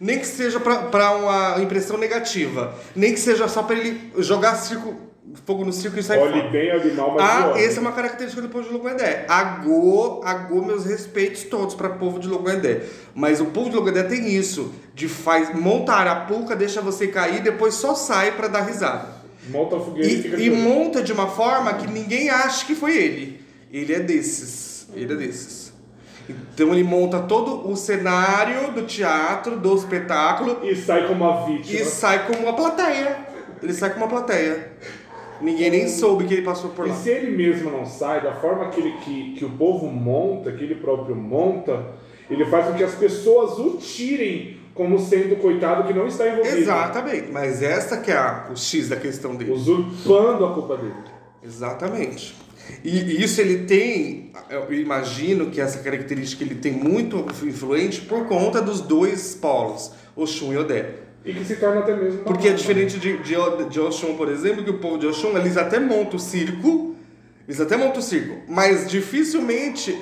Nem 0.01 0.19
que 0.19 0.27
seja 0.27 0.59
pra, 0.59 0.77
pra 0.77 1.13
uma 1.13 1.63
impressão 1.63 1.97
negativa. 1.97 2.75
Nem 2.95 3.15
que 3.15 3.21
seja 3.21 3.47
só 3.47 3.63
pra 3.63 3.77
ele 3.77 4.13
jogar 4.19 4.55
circo, 4.57 4.95
fogo 5.45 5.65
no 5.65 5.73
circo 5.73 5.99
e 5.99 6.03
sair 6.03 6.19
Olhe 6.21 6.41
fora. 6.41 6.51
bem, 6.51 6.73
olhe 6.73 6.93
mal, 6.95 7.15
mas 7.15 7.23
Ah, 7.23 7.49
olhe. 7.53 7.65
essa 7.65 7.79
é 7.79 7.81
uma 7.81 7.93
característica 7.93 8.41
do 8.43 8.49
povo 8.49 8.67
de 8.67 8.73
Logoedé. 8.73 9.27
Agô, 9.29 10.21
agô 10.25 10.63
meus 10.63 10.85
respeitos 10.85 11.43
todos 11.45 11.75
para 11.75 11.89
o 11.89 11.99
povo 11.99 12.19
de 12.19 12.29
Logoedé. 12.29 12.83
Mas 13.15 13.41
o 13.41 13.47
povo 13.47 13.69
de 13.71 13.77
Logoedé 13.77 14.03
tem 14.05 14.29
isso, 14.35 14.73
de 14.95 15.09
faz, 15.09 15.53
monta 15.55 15.93
a 15.93 15.99
arapuca, 15.99 16.55
deixa 16.57 16.81
você 16.81 17.09
cair, 17.09 17.43
depois 17.43 17.75
só 17.75 17.95
sai 17.95 18.33
para 18.33 18.49
dar 18.49 18.63
risada. 18.63 19.15
Monta 19.49 19.77
a 19.77 19.81
fogueira 19.81 20.09
e, 20.09 20.23
fica 20.23 20.37
E, 20.41 20.51
monta 20.51 21.03
de 21.03 21.13
uma 21.13 21.29
forma 21.29 21.73
que 21.75 21.87
ninguém 21.87 22.29
acha 22.31 22.65
que 22.67 22.75
foi 22.75 22.97
ele. 22.97 23.45
Ele 23.73 23.93
é 23.95 24.01
desses. 24.01 24.87
Ele 24.95 25.13
é 25.13 25.17
desses. 25.17 25.73
Então 26.29 26.73
ele 26.73 26.83
monta 26.83 27.21
todo 27.21 27.71
o 27.71 27.77
cenário 27.77 28.73
do 28.73 28.83
teatro, 28.83 29.57
do 29.57 29.77
espetáculo, 29.77 30.59
E 30.65 30.75
sai 30.75 31.07
como 31.07 31.25
a 31.25 31.45
vítima. 31.47 31.81
e 31.81 31.85
sai 31.85 32.27
como 32.27 32.41
uma 32.41 32.55
plateia. 32.55 33.17
Ele 33.63 33.73
sai 33.73 33.91
como 33.91 34.05
uma 34.05 34.11
plateia. 34.11 34.73
Ninguém 35.41 35.71
nem 35.71 35.89
soube 35.89 36.25
que 36.25 36.35
ele 36.35 36.43
passou 36.43 36.71
por 36.71 36.87
E 36.87 36.91
lá. 36.91 36.95
se 36.97 37.11
ele 37.11 37.37
mesmo 37.37 37.71
não 37.71 37.85
sai, 37.87 38.23
da 38.23 38.35
forma 38.35 38.69
que, 38.71 38.81
ele, 38.81 38.93
que, 39.05 39.35
que 39.39 39.45
o 39.45 39.51
povo 39.51 39.87
monta, 39.87 40.53
que 40.53 40.65
ele 40.65 40.77
próprio 40.77 41.15
monta, 41.17 41.87
ele 42.31 42.45
faz 42.47 42.67
com 42.67 42.75
que 42.75 42.83
as 42.85 42.95
pessoas 42.95 43.59
o 43.59 43.77
tirem 43.79 44.57
como 44.75 44.99
sendo 44.99 45.35
o 45.35 45.39
coitado 45.39 45.87
que 45.87 45.95
não 45.95 46.07
está 46.07 46.29
envolvido. 46.29 46.57
Exatamente. 46.59 47.29
Mas 47.33 47.63
essa 47.63 47.97
que 47.99 48.11
é 48.11 48.17
a- 48.17 48.49
o 48.53 48.57
X 48.57 48.89
da 48.91 48.97
questão 48.97 49.35
dele. 49.35 49.51
Usurpando 49.53 50.45
a 50.45 50.53
culpa 50.55 50.77
dele. 50.77 50.93
Exatamente. 51.43 52.35
E, 52.85 52.91
e 52.99 53.23
isso 53.23 53.41
ele 53.41 53.59
tem, 53.65 54.33
eu 54.51 54.73
imagino 54.75 55.47
que 55.51 55.61
essa 55.61 55.79
característica 55.79 56.43
ele 56.43 56.57
tem 56.57 56.73
muito 56.73 57.25
influente 57.45 58.01
por 58.03 58.27
conta 58.27 58.61
dos 58.61 58.81
dois 58.81 59.35
polos, 59.35 59.93
Oxum 60.17 60.53
e 60.53 60.57
Odé. 60.59 61.06
E 61.27 61.35
que 61.35 61.45
se 61.45 61.57
torna 61.57 61.81
até 61.81 61.95
mesmo. 61.95 62.21
Porque 62.21 62.47
é 62.47 62.51
arma. 62.51 62.59
diferente 62.59 62.99
de, 63.01 63.19
de, 63.19 63.35
de 63.69 63.81
Oxum, 63.81 64.17
por 64.17 64.29
exemplo, 64.29 64.63
que 64.63 64.71
o 64.71 64.79
povo 64.79 64.97
de 64.97 65.09
Oxum, 65.09 65.37
eles 65.37 65.57
até 65.57 65.81
montam 65.81 66.17
o 66.17 66.21
circo, 66.21 66.95
eles 67.49 67.61
até 67.61 67.77
montam 67.77 67.99
o 67.99 68.03
circo, 68.03 68.41
mas 68.49 68.89
dificilmente 68.89 70.01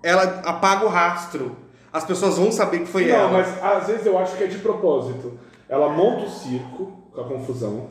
ela 0.00 0.22
apaga 0.44 0.86
o 0.86 0.88
rastro. 0.88 1.56
As 1.92 2.04
pessoas 2.04 2.38
vão 2.38 2.52
saber 2.52 2.80
que 2.80 2.86
foi 2.86 3.06
Não, 3.06 3.16
ela. 3.16 3.30
mas 3.30 3.62
às 3.62 3.88
vezes 3.88 4.06
eu 4.06 4.16
acho 4.16 4.36
que 4.36 4.44
é 4.44 4.46
de 4.46 4.58
propósito. 4.58 5.38
Ela 5.68 5.88
monta 5.88 6.26
o 6.26 6.30
circo 6.30 6.92
com 7.12 7.20
a 7.20 7.24
confusão, 7.24 7.88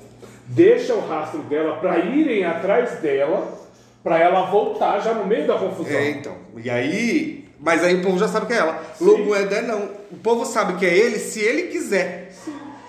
deixa 0.47 0.93
o 0.93 1.05
rastro 1.05 1.41
dela 1.43 1.75
para 1.77 1.99
irem 1.99 2.45
atrás 2.45 2.99
dela, 3.01 3.59
para 4.01 4.19
ela 4.19 4.49
voltar 4.49 4.99
já 4.99 5.13
no 5.13 5.25
meio 5.27 5.45
da 5.45 5.57
confusão. 5.57 5.97
É, 5.97 6.11
então. 6.11 6.33
E 6.55 6.69
aí. 6.69 7.49
Mas 7.59 7.83
aí 7.83 7.95
o 7.95 8.01
povo 8.01 8.17
já 8.17 8.29
sabe 8.29 8.45
que 8.45 8.53
é 8.53 8.57
ela. 8.57 8.81
Sim. 8.95 9.03
Logoedé 9.03 9.61
não. 9.61 9.89
O 10.09 10.17
povo 10.17 10.45
sabe 10.45 10.77
que 10.77 10.85
é 10.85 10.97
ele 10.97 11.19
se 11.19 11.41
ele 11.41 11.63
quiser. 11.63 12.28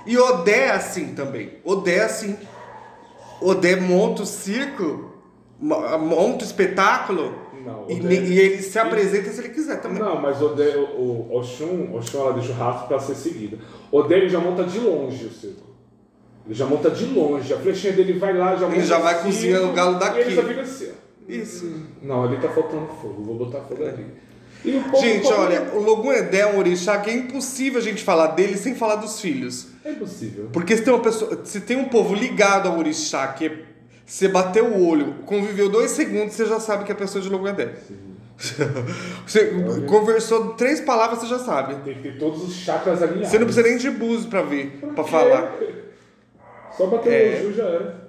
E 0.07 0.17
Odé 0.19 0.67
é 0.67 0.71
assim 0.71 1.15
também. 1.15 1.53
Odé 1.65 1.97
é 1.97 2.05
assim. 2.05 2.37
Odé 3.41 3.77
monta 3.77 4.23
o 4.23 4.27
circo, 4.27 5.13
mo- 5.59 5.99
monta 5.99 6.45
o 6.45 6.47
espetáculo. 6.47 7.35
Não, 7.65 7.85
e, 7.89 7.95
Odé- 8.01 8.09
ne- 8.09 8.29
e 8.29 8.39
ele 8.39 8.63
se 8.63 8.79
apresenta 8.79 9.31
se 9.31 9.41
ele 9.41 9.51
quiser 9.51 9.81
também. 9.81 9.99
Não, 9.99 10.21
mas 10.21 10.41
o, 10.41 10.47
Ode- 10.47 10.77
o, 10.97 11.29
o 11.31 11.37
Oxum, 11.39 11.95
Oxum 11.95 12.21
ela 12.21 12.33
deixa 12.33 12.53
o 12.53 12.55
rastro 12.55 12.89
para 12.89 12.99
ser 12.99 13.15
seguida. 13.15 13.59
Odé 13.93 14.17
ele 14.17 14.29
já 14.29 14.41
monta 14.41 14.65
de 14.65 14.79
longe 14.79 15.27
o 15.27 15.31
circo. 15.31 15.69
Ele 16.47 16.55
já 16.55 16.67
monta 16.67 16.91
de 16.91 17.05
longe. 17.07 17.53
A 17.53 17.59
flechinha 17.59 17.93
dele 17.93 18.15
vai 18.19 18.33
lá, 18.37 18.57
já 18.57 18.67
Ele 18.67 18.77
monta 18.77 18.87
já 18.87 18.99
o 18.99 19.03
vai 19.03 19.23
cozinhando 19.23 19.69
o 19.69 19.73
galo 19.73 19.99
daqui. 19.99 20.19
E 20.19 20.23
ele 20.23 20.35
só 20.35 20.43
fica 20.43 20.61
assim. 20.63 20.89
ó. 20.91 21.11
Isso. 21.31 21.73
Não, 22.03 22.25
ali 22.25 22.39
tá 22.39 22.49
faltando 22.49 22.87
fogo. 23.01 23.23
Vou 23.23 23.37
botar 23.37 23.61
fogo 23.61 23.85
ali. 23.85 24.07
Povo- 24.63 24.97
Gente, 25.01 25.23
povo- 25.23 25.41
olha, 25.41 25.63
o 25.75 25.81
Logoedé 25.81 26.41
é 26.41 26.47
um 26.47 26.59
orixá 26.59 26.99
que 26.99 27.09
é 27.11 27.15
impossível 27.15 27.81
a 27.81 27.83
gente 27.83 28.03
falar 28.05 28.29
dele 28.29 28.57
sem 28.57 28.75
falar 28.75 28.97
dos 28.97 29.21
filhos. 29.21 29.69
É 29.85 29.93
impossível. 29.93 30.51
Porque 30.53 30.77
se 30.77 30.83
tem 30.83 30.93
uma 30.93 31.03
pessoa, 31.03 31.41
se 31.45 31.61
tem 31.61 31.77
um 31.77 31.85
povo 31.89 32.15
ligado 32.15 32.69
ao 32.69 32.79
orixá, 32.79 33.29
que 33.29 33.47
é- 33.47 33.59
você 34.05 34.29
bateu 34.29 34.67
o 34.67 34.87
olho, 34.87 35.15
conviveu 35.25 35.69
dois 35.69 35.93
segundos, 35.93 36.35
você 36.35 36.45
já 36.47 36.61
sabe 36.61 36.85
que 36.85 36.93
é 36.93 36.95
a 36.95 36.99
pessoa 36.99 37.23
de 37.23 37.29
Logoedé. 37.29 37.73
Você 39.27 39.53
conversou 39.87 40.55
três 40.55 40.81
palavras, 40.81 41.19
você 41.19 41.27
já 41.27 41.39
sabe. 41.39 41.75
Tem 41.85 41.95
que 41.95 42.01
ter 42.01 42.19
todos 42.19 42.43
os 42.43 42.55
chakras 42.55 43.03
alinhados. 43.03 43.29
Você 43.29 43.39
não 43.39 43.45
precisa 43.47 43.69
nem 43.69 43.77
de 43.77 43.91
búzio 43.91 44.31
pra 44.31 44.41
ver, 44.41 44.79
pra 44.95 45.05
falar. 45.05 45.53
Só 46.75 46.87
bater 46.87 47.13
É. 47.13 47.41
o 47.43 47.47
olho 47.47 47.55
já 47.55 47.65
era. 47.65 48.00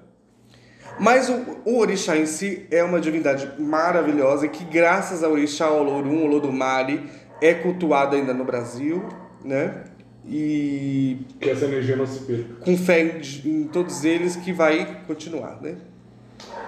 Mas 1.01 1.29
o, 1.29 1.57
o 1.65 1.79
orixá 1.79 2.15
em 2.15 2.27
si 2.27 2.67
é 2.69 2.83
uma 2.83 3.01
divindade 3.01 3.49
maravilhosa 3.59 4.47
que 4.47 4.63
graças 4.63 5.23
ao 5.23 5.31
orixá 5.31 5.67
Olorum, 5.71 6.25
Olodumare, 6.25 7.09
é 7.41 7.55
cultuado 7.55 8.15
ainda 8.15 8.35
no 8.35 8.45
Brasil, 8.45 9.03
né? 9.43 9.83
E 10.27 11.17
Que 11.39 11.49
essa 11.49 11.65
energia 11.65 11.95
não 11.95 12.05
se 12.05 12.19
perca. 12.19 12.53
com 12.63 12.77
fé 12.77 13.01
em, 13.01 13.49
em 13.49 13.63
todos 13.63 14.05
eles 14.05 14.35
que 14.35 14.53
vai 14.53 15.01
continuar, 15.07 15.59
né? 15.59 15.75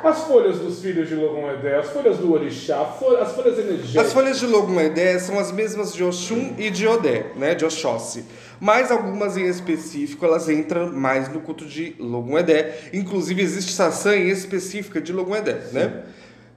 As 0.04 0.24
folhas 0.24 0.58
dos 0.60 0.82
filhos 0.82 1.08
de 1.08 1.16
Logom 1.16 1.50
Edé, 1.52 1.78
as 1.78 1.90
folhas 1.90 2.18
do 2.18 2.34
Orixá, 2.34 2.82
as 3.22 3.32
folhas 3.34 3.58
energéticas. 3.60 4.06
As 4.08 4.14
folhas 4.14 4.40
de 4.40 4.48
Logumedé 4.48 5.18
são 5.20 5.40
as 5.40 5.52
mesmas 5.52 5.94
de 5.94 6.04
Oxum 6.04 6.56
e 6.58 6.70
de 6.70 6.88
Odé, 6.88 7.28
né, 7.36 7.56
de 7.56 7.64
Oxóssi. 7.64 8.26
Mas 8.64 8.92
algumas 8.92 9.36
em 9.36 9.44
específico, 9.46 10.24
elas 10.24 10.48
entram 10.48 10.90
mais 10.90 11.28
no 11.28 11.42
culto 11.42 11.66
de 11.66 11.98
Logumedé. 12.00 12.92
Inclusive, 12.94 13.42
existe 13.42 13.74
saçã 13.74 14.16
em 14.16 14.30
específica 14.30 15.02
de 15.02 15.12
Logumedé, 15.12 15.60
né? 15.74 16.04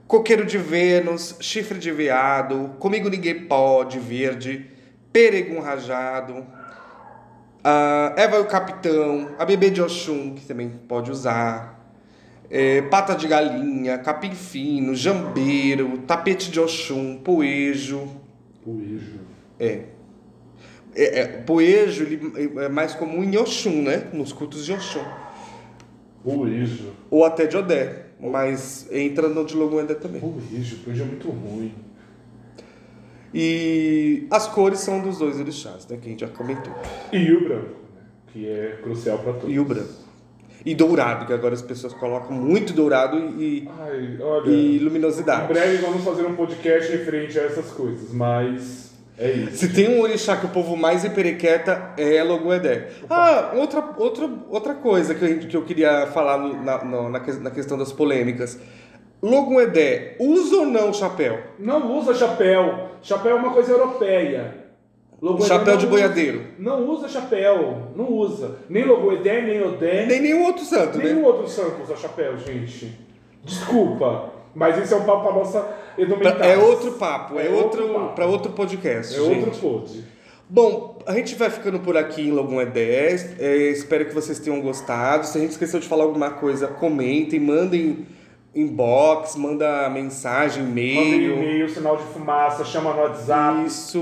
Coqueiro 0.07 0.45
de 0.45 0.57
Vênus, 0.57 1.35
chifre 1.41 1.77
de 1.77 1.91
veado, 1.91 2.75
comigo 2.79 3.09
ninguém 3.09 3.45
pode, 3.45 3.99
verde, 3.99 4.67
peregum 5.11 5.59
rajado, 5.59 6.47
a 7.61 8.13
Eva 8.15 8.37
e 8.37 8.39
o 8.39 8.45
Capitão, 8.45 9.35
a 9.37 9.43
bebê 9.43 9.69
de 9.69 9.81
Oxum, 9.81 10.33
que 10.33 10.45
também 10.45 10.69
pode 10.87 11.11
usar, 11.11 11.91
é, 12.49 12.83
pata 12.83 13.15
de 13.15 13.27
galinha, 13.27 13.97
capim 13.97 14.31
fino, 14.31 14.95
jambeiro, 14.95 15.97
tapete 16.07 16.49
de 16.49 16.59
Oxum, 16.61 17.17
poejo. 17.17 18.07
Poejo. 18.63 19.19
É. 19.59 19.96
É, 20.99 21.19
é, 21.19 21.27
poejo 21.27 22.03
ele 22.03 22.19
é 22.57 22.67
mais 22.67 22.95
comum 22.95 23.23
em 23.23 23.37
Oxum, 23.37 23.83
né? 23.83 24.07
Nos 24.11 24.33
cultos 24.33 24.65
de 24.65 24.73
Oxum. 24.73 25.03
Poejo. 26.23 26.91
Ou 27.11 27.23
até 27.23 27.45
de 27.45 27.55
Odé. 27.55 28.07
Mas 28.19 28.87
entra 28.91 29.29
no 29.29 29.45
de 29.45 29.55
Logoendé 29.55 29.93
também. 29.93 30.19
Poejo, 30.19 30.77
poejo 30.77 31.03
é 31.03 31.05
muito 31.05 31.29
ruim. 31.29 31.71
E 33.31 34.25
as 34.31 34.47
cores 34.47 34.79
são 34.79 34.99
dos 34.99 35.19
dois 35.19 35.39
orixás, 35.39 35.87
né? 35.87 35.97
Que 36.01 36.07
a 36.07 36.09
gente 36.09 36.21
já 36.21 36.27
comentou. 36.27 36.73
E 37.13 37.31
o 37.31 37.43
branco, 37.47 37.75
né? 37.95 38.01
que 38.33 38.47
é 38.49 38.79
crucial 38.81 39.19
para 39.19 39.33
todos. 39.33 39.53
E 39.53 39.59
o 39.59 39.65
branco. 39.65 40.07
E 40.65 40.73
dourado, 40.73 41.27
que 41.27 41.33
agora 41.33 41.53
as 41.53 41.61
pessoas 41.61 41.93
colocam 41.93 42.35
muito 42.35 42.73
dourado 42.73 43.17
e, 43.39 43.69
Ai, 43.79 44.17
olha, 44.19 44.49
e 44.49 44.77
em 44.77 44.79
luminosidade. 44.79 45.53
breve 45.53 45.77
vamos 45.77 46.03
fazer 46.03 46.25
um 46.25 46.35
podcast 46.35 46.91
referente 46.91 47.39
a 47.39 47.43
essas 47.43 47.69
coisas, 47.71 48.11
mas 48.11 48.86
é 49.17 49.31
isso. 49.31 49.57
Se 49.57 49.69
tem 49.73 49.89
um 49.89 50.01
orixá 50.01 50.37
que 50.37 50.45
o 50.45 50.49
povo 50.49 50.75
mais 50.75 51.03
emperequeta 51.05 51.93
é 51.97 52.21
Logoedé. 52.23 52.89
Ah, 53.09 53.51
outra, 53.55 53.83
outra, 53.97 54.29
outra 54.49 54.73
coisa 54.75 55.15
que 55.15 55.23
eu, 55.25 55.39
que 55.39 55.57
eu 55.57 55.61
queria 55.63 56.07
falar 56.07 56.37
na, 56.37 56.83
na, 56.83 57.09
na 57.09 57.51
questão 57.51 57.77
das 57.77 57.91
polêmicas. 57.91 58.59
Logoedé, 59.21 60.15
usa 60.19 60.57
ou 60.57 60.65
não 60.65 60.93
chapéu? 60.93 61.39
Não 61.57 61.97
usa 61.97 62.13
chapéu. 62.13 62.89
Chapéu 63.01 63.37
é 63.37 63.39
uma 63.39 63.51
coisa 63.51 63.71
europeia. 63.71 64.53
Logoedé 65.19 65.47
Chapéu 65.47 65.73
de 65.77 65.85
usa- 65.85 65.87
boiadeiro. 65.87 66.43
Não 66.59 66.87
usa 66.87 67.07
chapéu. 67.09 67.91
Não 67.95 68.11
usa. 68.11 68.57
Nem 68.69 68.85
Logoedé, 68.85 69.41
nem 69.41 69.63
Odé. 69.63 70.05
Nem 70.05 70.21
nenhum 70.21 70.43
outro 70.45 70.63
santo, 70.63 70.99
Nenhum 70.99 71.21
né? 71.21 71.27
outro 71.27 71.47
santo 71.47 71.81
usa 71.81 71.95
chapéu, 71.95 72.37
gente. 72.37 72.95
Desculpa. 73.43 74.36
Mas 74.57 74.75
esse 74.79 74.91
é 74.91 74.97
um 74.97 75.05
papo 75.05 75.23
para 75.23 75.33
nossa 75.33 75.77
edumentada. 75.95 76.43
É 76.45 76.57
outro 76.57 76.93
papo, 76.93 77.39
é, 77.39 77.45
É 77.45 77.49
outro 77.51 78.11
para 78.15 78.25
outro 78.25 78.51
podcast. 78.53 79.15
É 79.15 79.19
gente. 79.19 79.45
outro 79.45 79.61
pod. 79.61 80.03
Bom, 80.49 80.97
a 81.05 81.13
gente 81.13 81.35
vai 81.35 81.51
ficando 81.51 81.79
por 81.79 81.95
aqui 81.95 82.27
em 82.27 82.31
Logum 82.31 82.59
Edé. 82.59 83.15
É, 83.37 83.55
espero 83.69 84.05
que 84.05 84.15
vocês 84.15 84.39
tenham 84.39 84.59
gostado. 84.59 85.27
Se 85.27 85.37
a 85.37 85.41
gente 85.41 85.51
esqueceu 85.51 85.79
de 85.79 85.87
falar 85.87 86.05
alguma 86.05 86.31
coisa, 86.31 86.67
comentem, 86.67 87.39
mandem 87.39 88.07
inbox, 88.55 89.35
manda 89.35 89.87
mensagem, 89.91 90.63
Manda 90.63 90.79
e-mail. 90.79 91.35
e-mail, 91.35 91.69
sinal 91.69 91.97
de 91.97 92.03
fumaça, 92.05 92.65
chama 92.65 92.93
no 92.93 93.01
WhatsApp. 93.01 93.65
Isso, 93.67 94.01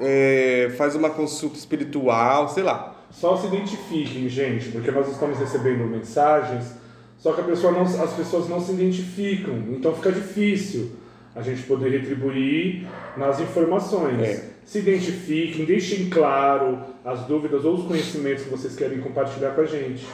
é, 0.00 0.72
faz 0.78 0.94
uma 0.94 1.10
consulta 1.10 1.56
espiritual, 1.56 2.48
sei 2.48 2.62
lá. 2.62 2.94
Só 3.10 3.36
se 3.36 3.48
identifiquem, 3.48 4.28
gente, 4.28 4.68
porque 4.68 4.92
nós 4.92 5.08
estamos 5.08 5.38
recebendo 5.38 5.84
mensagens, 5.86 6.76
só 7.18 7.32
que 7.32 7.40
a 7.40 7.44
pessoa 7.44 7.72
não, 7.72 7.82
as 7.82 8.12
pessoas 8.14 8.48
não 8.48 8.60
se 8.60 8.72
identificam, 8.72 9.54
então 9.70 9.94
fica 9.94 10.12
difícil 10.12 10.92
a 11.34 11.42
gente 11.42 11.62
poder 11.64 11.90
retribuir 11.90 12.86
nas 13.16 13.38
informações. 13.40 14.20
É. 14.20 14.48
Se 14.64 14.78
identifiquem, 14.80 15.64
deixem 15.64 16.08
claro 16.10 16.78
as 17.04 17.20
dúvidas 17.22 17.64
ou 17.64 17.74
os 17.74 17.86
conhecimentos 17.86 18.44
que 18.44 18.50
vocês 18.50 18.76
querem 18.76 19.00
compartilhar 19.00 19.50
com 19.52 19.62
a 19.62 19.66
gente. 19.66 20.06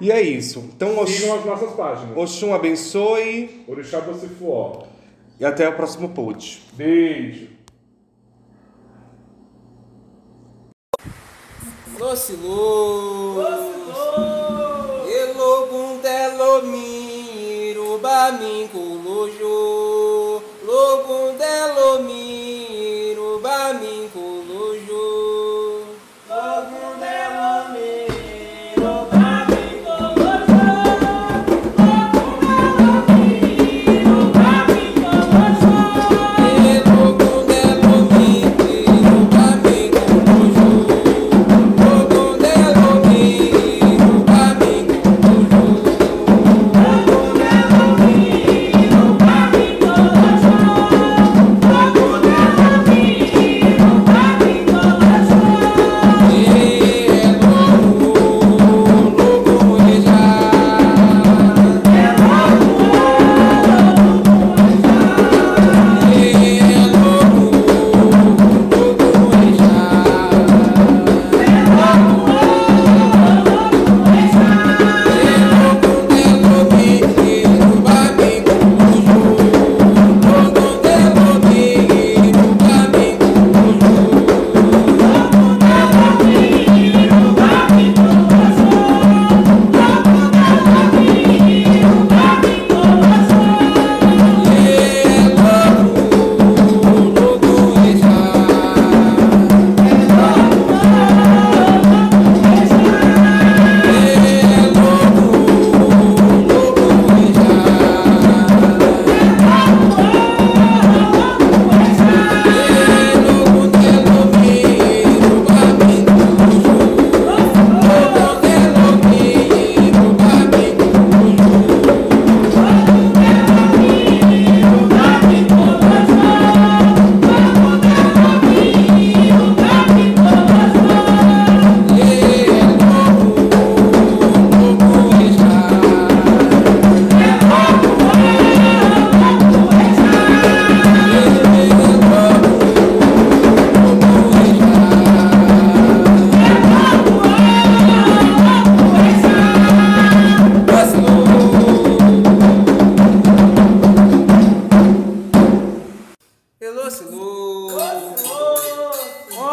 E 0.00 0.10
é 0.10 0.20
isso. 0.20 0.58
Então, 0.74 1.06
Sigam 1.06 1.30
Ox- 1.36 1.40
as 1.40 1.44
nossas 1.46 1.70
páginas. 1.76 2.16
Oxum 2.16 2.52
abençoe 2.54 3.64
Orixá 3.68 4.00
Bocifuó. 4.00 4.84
e 5.40 5.44
até 5.44 5.68
o 5.68 5.72
próximo 5.74 6.08
pod. 6.10 6.60
Beijo. 6.74 7.46
Doce 11.98 12.32
luz, 12.32 13.81
delomiro, 16.60 17.98
baminco 17.98 18.78
lojo, 19.04 20.42
Logun 20.66 21.38
delomiro, 21.38 22.41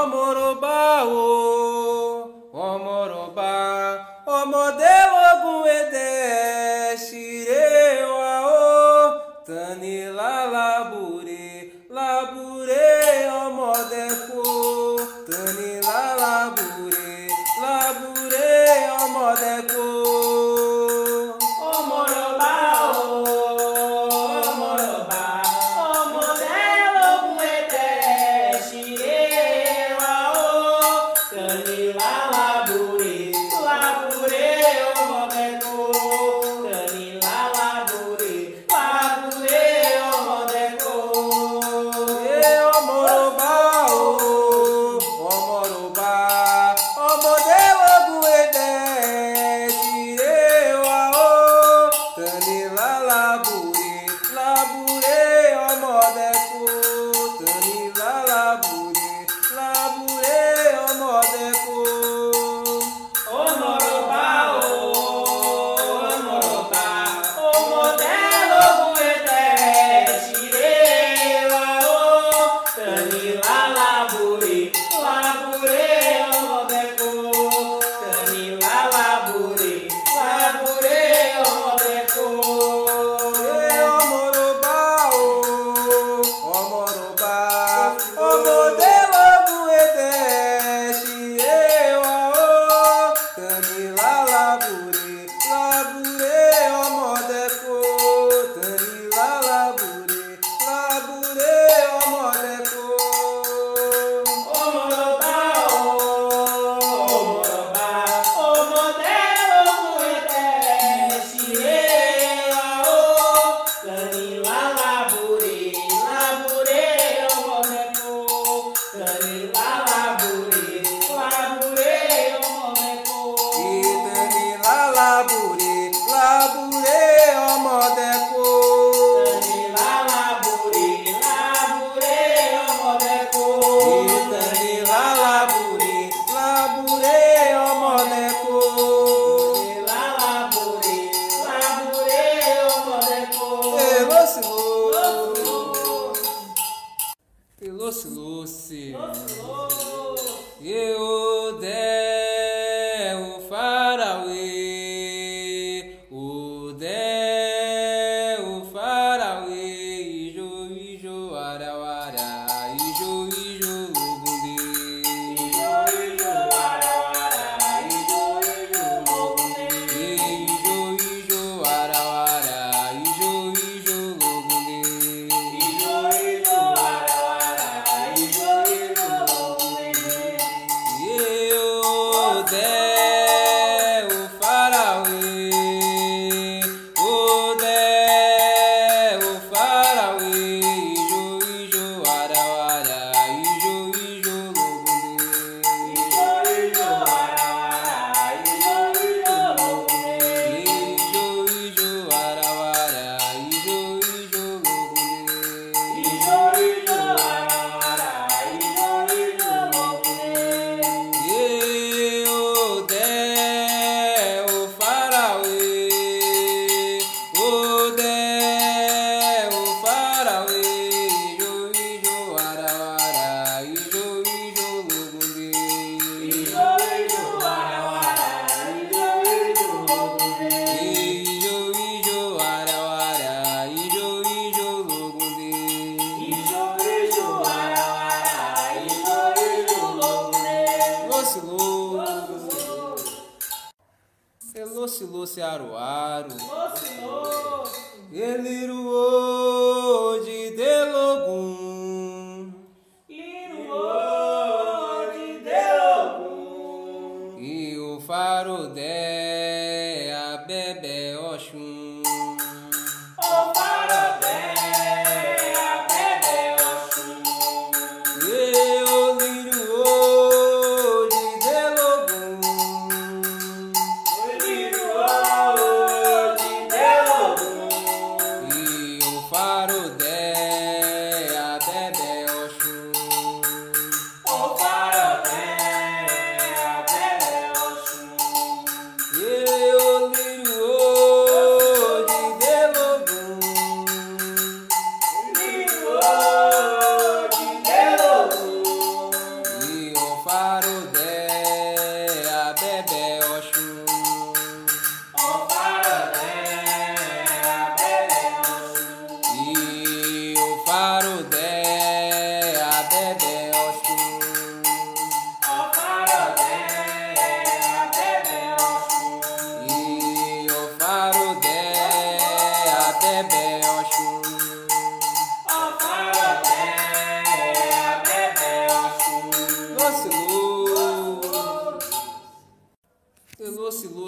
Omoroba, 0.04 1.04
o 1.04 1.39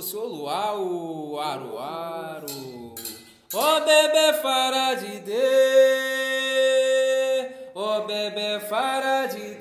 fosse 0.01 0.17
o 0.17 0.25
luar, 0.25 0.75
o 0.79 1.39
aruaru. 1.39 2.95
Ó 3.53 3.79
bebê 3.81 4.33
fará 4.41 4.95
de 4.95 5.19
Deus, 5.19 5.37
ó 7.75 8.01
bebê 8.01 8.59
fará 8.61 9.27
de 9.27 9.53
Deus. 9.55 9.60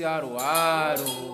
Aro, 0.00 0.38
aro. 0.38 0.38
Aro, 0.38 1.31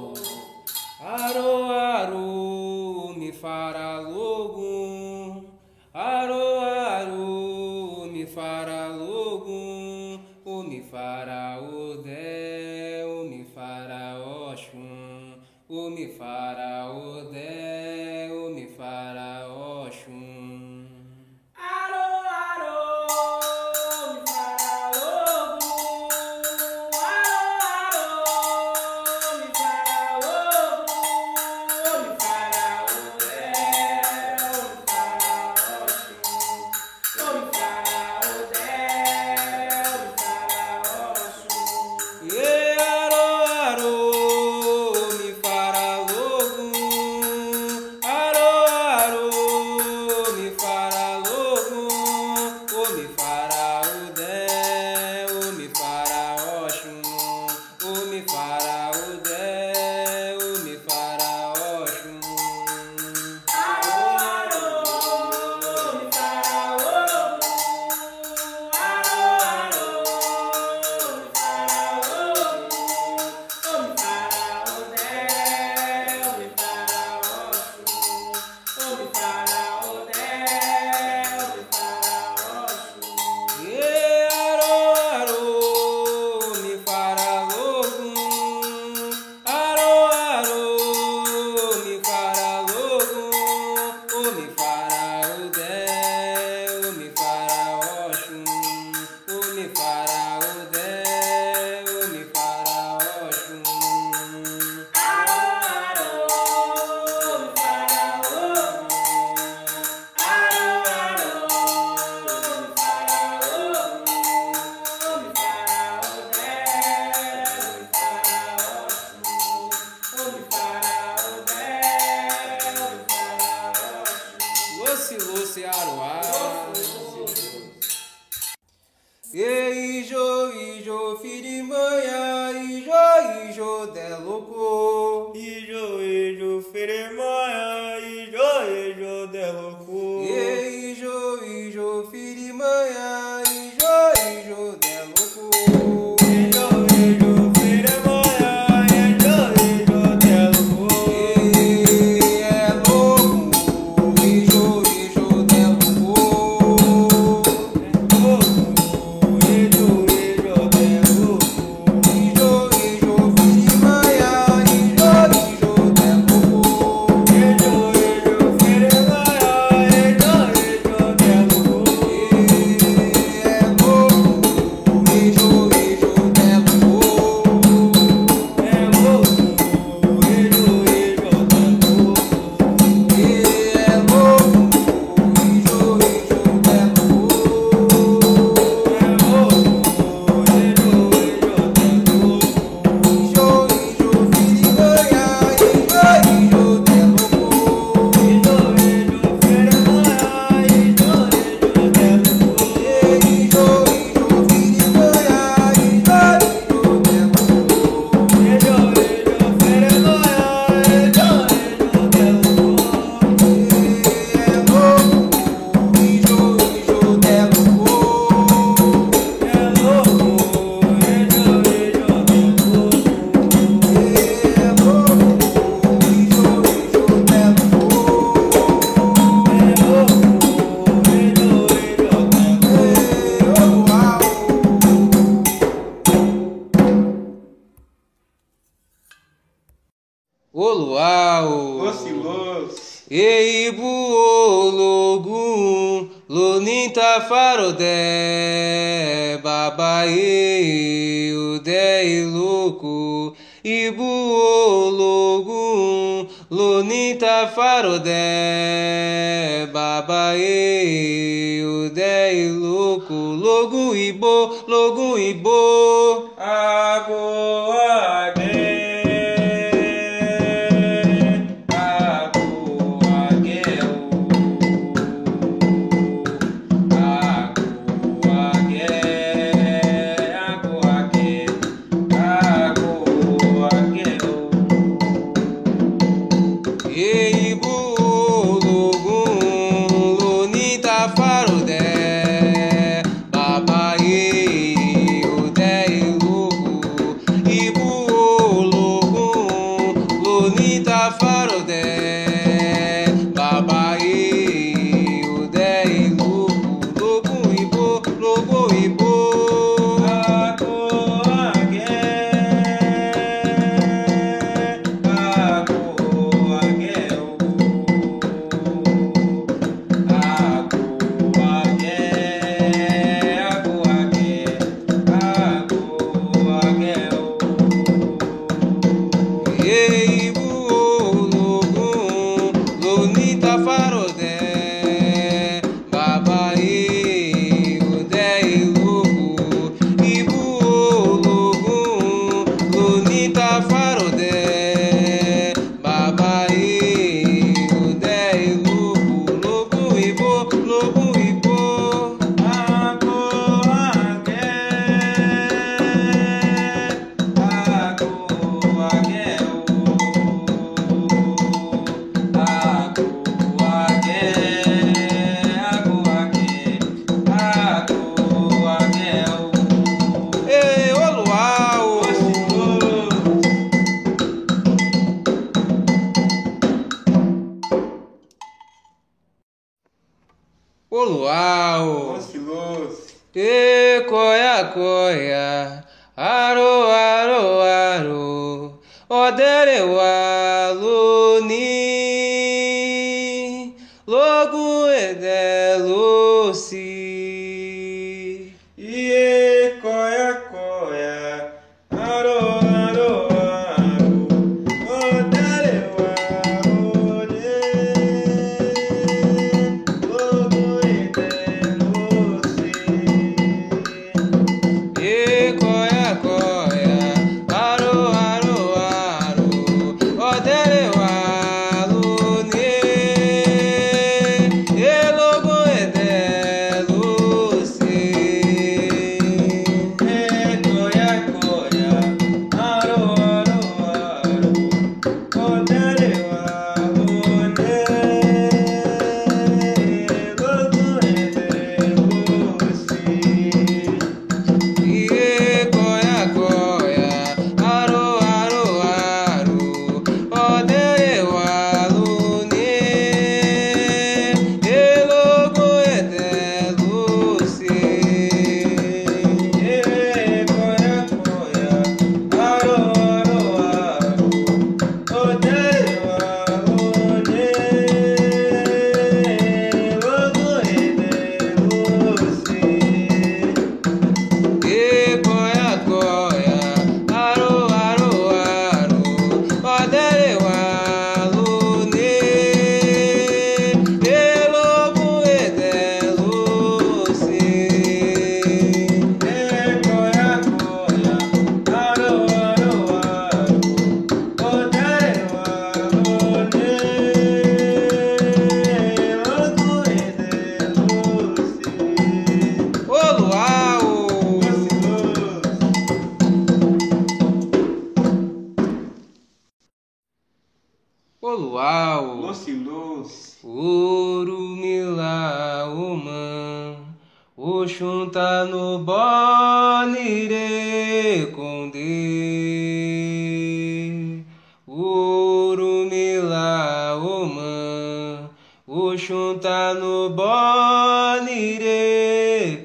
olire 530.39 531.83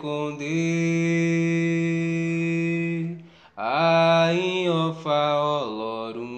konde 0.02 0.60
ain 3.58 4.68
ofa 4.84 5.20
Ọlọ́run 5.58 6.36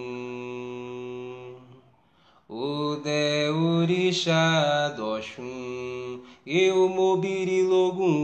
òde 2.65 3.21
òrìṣà 3.67 4.43
d'Ọ̀ṣun 4.97 5.53
eu 6.61 6.79
mobiri 6.97 7.59
logun 7.71 8.15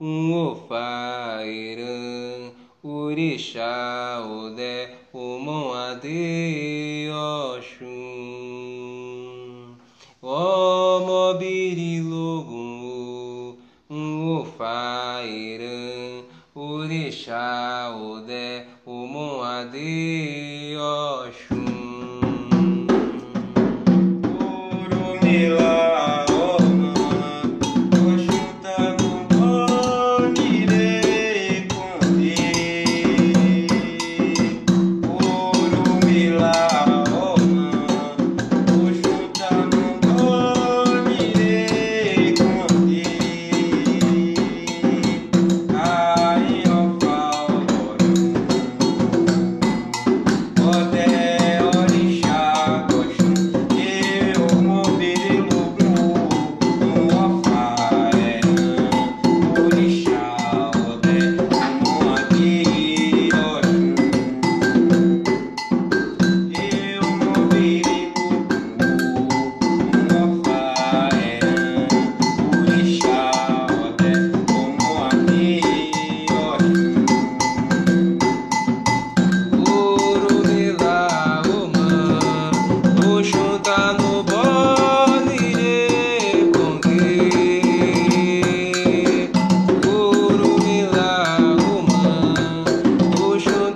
um 0.00 0.32
ofa 0.48 0.86
ìran 1.62 2.42
urisha 2.84 3.72
ode 4.40 4.72
omon 5.24 5.64
ade 5.86 6.22
ṣáà 17.28 17.92
òde 18.08 18.42
òmùn 18.94 19.32
àdéyọ̀ 19.56 21.27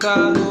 пока. 0.03 0.42